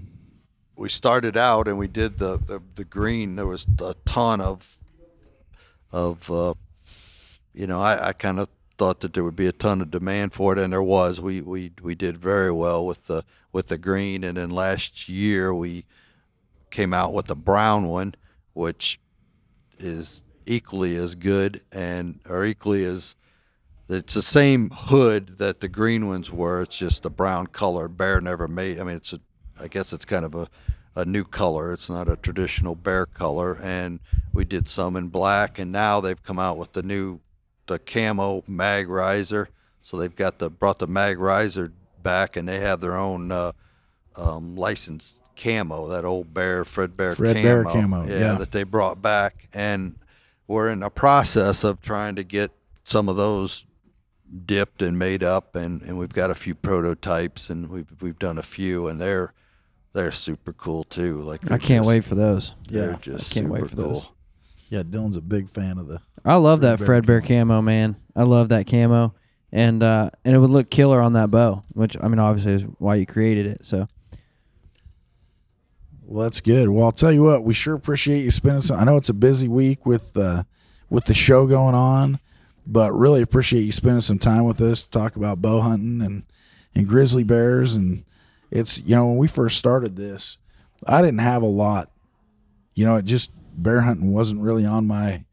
we 0.77 0.87
started 0.87 1.35
out 1.35 1.67
and 1.67 1.77
we 1.77 1.89
did 1.89 2.17
the 2.19 2.37
the, 2.37 2.61
the 2.75 2.85
green. 2.85 3.35
There 3.35 3.45
was 3.45 3.67
a 3.81 3.95
ton 4.05 4.39
of 4.39 4.77
of 5.91 6.31
uh, 6.31 6.53
you 7.53 7.67
know 7.67 7.81
I, 7.81 8.07
I 8.07 8.13
kind 8.13 8.39
of 8.39 8.47
thought 8.77 9.01
that 9.01 9.13
there 9.13 9.23
would 9.23 9.35
be 9.35 9.47
a 9.47 9.51
ton 9.51 9.81
of 9.81 9.91
demand 9.91 10.33
for 10.33 10.53
it, 10.53 10.59
and 10.59 10.73
there 10.73 10.83
was. 10.83 11.21
We 11.21 11.41
we 11.41 11.71
we 11.81 11.95
did 11.95 12.17
very 12.17 12.51
well 12.51 12.85
with 12.85 13.07
the 13.07 13.23
with 13.51 13.67
the 13.67 13.77
green, 13.77 14.23
and 14.23 14.37
then 14.37 14.49
last 14.49 15.07
year 15.07 15.53
we 15.53 15.85
came 16.71 16.93
out 16.93 17.13
with 17.13 17.27
the 17.27 17.35
brown 17.35 17.85
one, 17.85 18.15
which 18.53 18.99
is 19.77 20.23
equally 20.45 20.95
as 20.95 21.15
good 21.15 21.61
and 21.71 22.19
or 22.27 22.45
equally 22.45 22.83
as 22.83 23.15
it's 23.89 24.13
the 24.13 24.21
same 24.21 24.69
hood 24.71 25.37
that 25.37 25.59
the 25.59 25.67
green 25.67 26.07
ones 26.07 26.31
were. 26.31 26.61
It's 26.61 26.77
just 26.77 27.03
the 27.03 27.09
brown 27.09 27.47
color. 27.47 27.87
Bear 27.87 28.21
never 28.21 28.47
made. 28.47 28.79
I 28.79 28.83
mean, 28.83 28.95
it's 28.95 29.13
a. 29.13 29.19
I 29.61 29.67
guess 29.67 29.93
it's 29.93 30.05
kind 30.05 30.25
of 30.25 30.33
a, 30.33 30.47
a 30.95 31.05
new 31.05 31.23
color. 31.23 31.73
It's 31.73 31.89
not 31.89 32.09
a 32.09 32.15
traditional 32.15 32.75
bear 32.75 33.05
color. 33.05 33.59
And 33.61 33.99
we 34.33 34.45
did 34.45 34.67
some 34.67 34.95
in 34.95 35.09
black, 35.09 35.59
and 35.59 35.71
now 35.71 36.01
they've 36.01 36.21
come 36.21 36.39
out 36.39 36.57
with 36.57 36.73
the 36.73 36.81
new, 36.81 37.19
the 37.67 37.79
camo 37.79 38.43
mag 38.47 38.89
riser. 38.89 39.49
So 39.81 39.97
they've 39.97 40.15
got 40.15 40.39
the 40.39 40.49
brought 40.49 40.79
the 40.79 40.87
mag 40.87 41.19
riser 41.19 41.71
back, 42.01 42.35
and 42.35 42.47
they 42.47 42.59
have 42.59 42.79
their 42.79 42.95
own 42.95 43.31
uh, 43.31 43.51
um, 44.15 44.55
licensed 44.55 45.19
camo. 45.35 45.89
That 45.89 46.05
old 46.05 46.33
bear 46.33 46.65
Fred 46.65 46.95
Bear 46.95 47.15
Fred 47.15 47.35
camo. 47.35 47.43
Bear 47.43 47.63
camo, 47.63 48.05
yeah. 48.05 48.35
that 48.35 48.51
they 48.51 48.63
brought 48.63 49.01
back, 49.01 49.47
and 49.53 49.95
we're 50.47 50.69
in 50.69 50.79
the 50.79 50.89
process 50.89 51.63
of 51.63 51.81
trying 51.81 52.15
to 52.15 52.23
get 52.23 52.51
some 52.83 53.09
of 53.09 53.15
those 53.15 53.65
dipped 54.45 54.81
and 54.81 54.97
made 54.97 55.23
up 55.23 55.55
and, 55.55 55.81
and 55.83 55.99
we've 55.99 56.13
got 56.13 56.31
a 56.31 56.35
few 56.35 56.55
prototypes 56.55 57.49
and 57.49 57.69
we've 57.69 57.87
we've 58.01 58.17
done 58.17 58.37
a 58.37 58.43
few 58.43 58.87
and 58.87 58.99
they're 58.99 59.31
they're 59.93 60.11
super 60.11 60.53
cool 60.53 60.83
too. 60.85 61.21
Like 61.21 61.45
I 61.45 61.57
can't 61.57 61.79
just- 61.83 61.87
wait 61.87 62.03
for 62.03 62.15
those. 62.15 62.55
Yeah, 62.67 62.97
just 62.99 63.31
I 63.31 63.39
can't 63.39 63.51
wait 63.51 63.69
for 63.69 63.75
cool. 63.75 63.89
those. 63.89 64.09
Yeah, 64.73 64.81
Dylan's 64.81 65.17
a 65.17 65.21
big 65.21 65.49
fan 65.49 65.77
of 65.77 65.85
the. 65.85 66.01
I 66.25 66.33
love 66.37 66.61
that 66.61 66.79
Bear 66.79 66.85
Fred 66.87 67.05
Bear 67.05 67.21
camo, 67.21 67.61
man. 67.61 67.95
I 68.15 68.23
love 68.23 68.49
that 68.49 68.65
camo, 68.65 69.13
and 69.51 69.83
uh, 69.83 70.09
and 70.25 70.35
it 70.35 70.39
would 70.39 70.49
look 70.49 70.71
killer 70.71 70.99
on 70.99 71.13
that 71.13 71.29
bow, 71.29 71.63
which 71.73 71.95
I 72.01 72.07
mean, 72.07 72.17
obviously 72.17 72.53
is 72.53 72.63
why 72.79 72.95
you 72.95 73.05
created 73.05 73.45
it. 73.45 73.65
So 73.67 73.87
Well, 76.01 76.23
that's 76.23 76.41
good. 76.41 76.69
Well, 76.69 76.85
I'll 76.85 76.91
tell 76.91 77.11
you 77.11 77.21
what, 77.21 77.43
we 77.43 77.53
sure 77.53 77.75
appreciate 77.75 78.23
you 78.23 78.31
spending 78.31 78.61
some. 78.61 78.79
I 78.79 78.83
know 78.83 78.97
it's 78.97 79.09
a 79.09 79.13
busy 79.13 79.47
week 79.47 79.85
with 79.85 80.17
uh, 80.17 80.41
with 80.89 81.05
the 81.05 81.13
show 81.13 81.45
going 81.45 81.75
on, 81.75 82.19
but 82.65 82.93
really 82.93 83.21
appreciate 83.21 83.61
you 83.61 83.71
spending 83.71 84.01
some 84.01 84.17
time 84.17 84.45
with 84.45 84.59
us 84.59 84.85
to 84.85 84.89
talk 84.89 85.15
about 85.15 85.39
bow 85.39 85.61
hunting 85.61 86.01
and 86.01 86.25
and 86.73 86.87
grizzly 86.87 87.23
bears. 87.23 87.75
And 87.75 88.05
it's 88.49 88.81
you 88.81 88.95
know 88.95 89.05
when 89.05 89.17
we 89.17 89.27
first 89.27 89.59
started 89.59 89.97
this, 89.97 90.39
I 90.87 91.03
didn't 91.03 91.19
have 91.19 91.43
a 91.43 91.45
lot. 91.45 91.91
You 92.73 92.85
know, 92.85 92.95
it 92.95 93.05
just 93.05 93.29
bear 93.61 93.81
hunting 93.81 94.11
wasn't 94.11 94.41
really 94.41 94.65
on 94.65 94.87
my 94.87 95.23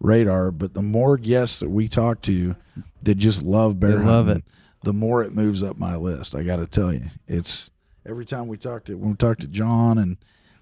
radar. 0.00 0.50
But 0.50 0.74
the 0.74 0.82
more 0.82 1.16
guests 1.16 1.60
that 1.60 1.70
we 1.70 1.88
talk 1.88 2.22
to 2.22 2.56
that 3.04 3.14
just 3.16 3.42
love 3.42 3.78
bear 3.80 3.98
They 3.98 4.04
love 4.04 4.26
hunting, 4.26 4.44
it. 4.46 4.84
the 4.84 4.92
more 4.92 5.22
it 5.22 5.32
moves 5.32 5.62
up 5.62 5.78
my 5.78 5.96
list. 5.96 6.34
I 6.34 6.42
got 6.42 6.56
to 6.56 6.66
tell 6.66 6.92
you, 6.92 7.06
it's 7.26 7.70
every 8.06 8.24
time 8.24 8.48
we 8.48 8.56
talk 8.56 8.84
to 8.84 8.94
when 8.96 9.10
we 9.10 9.16
talk 9.16 9.38
to 9.38 9.46
John 9.46 9.98
and 9.98 10.16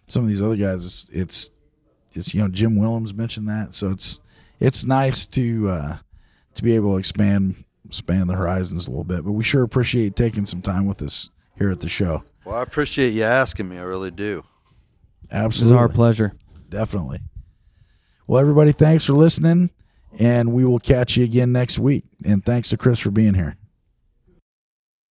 some 0.07 0.23
of 0.23 0.29
these 0.29 0.43
other 0.43 0.57
guys, 0.57 0.85
it's 0.85 1.09
it's, 1.11 1.51
it's 2.13 2.35
you 2.35 2.41
know 2.43 2.49
Jim 2.49 2.77
Willems 2.77 3.13
mentioned 3.15 3.49
that, 3.49 3.75
so 3.75 3.91
it's 3.91 4.21
it's 4.61 4.85
nice 4.85 5.27
to 5.27 5.69
uh, 5.69 5.97
to 6.55 6.63
be 6.63 6.75
able 6.75 6.93
to 6.95 6.99
expand 6.99 7.65
expand 7.85 8.29
the 8.29 8.35
horizons 8.35 8.87
a 8.87 8.91
little 8.91 9.05
bit. 9.05 9.25
But 9.25 9.33
we 9.33 9.45
sure 9.45 9.63
appreciate 9.63 10.17
taking 10.17 10.47
some 10.47 10.63
time 10.63 10.87
with 10.87 11.01
us 11.03 11.31
here 11.57 11.71
at 11.71 11.81
the 11.81 11.89
show. 11.89 12.25
Well, 12.45 12.57
I 12.57 12.63
appreciate 12.63 13.11
you 13.11 13.25
asking 13.25 13.69
me. 13.69 13.79
I 13.79 13.83
really 13.83 14.11
do. 14.11 14.39
It 15.31 15.35
was 15.35 15.45
Absolutely, 15.45 15.79
our 15.79 15.89
pleasure. 15.91 16.33
Definitely. 16.69 17.21
Well, 18.27 18.41
everybody, 18.41 18.73
thanks 18.73 19.05
for 19.05 19.15
listening, 19.15 19.71
and 20.19 20.53
we 20.53 20.65
will 20.65 20.79
catch 20.79 21.17
you 21.17 21.25
again 21.25 21.53
next 21.53 21.79
week. 21.79 22.05
And 22.25 22.45
thanks 22.45 22.69
to 22.71 22.77
Chris 22.77 23.01
for 23.01 23.11
being 23.11 23.35
here. 23.35 23.57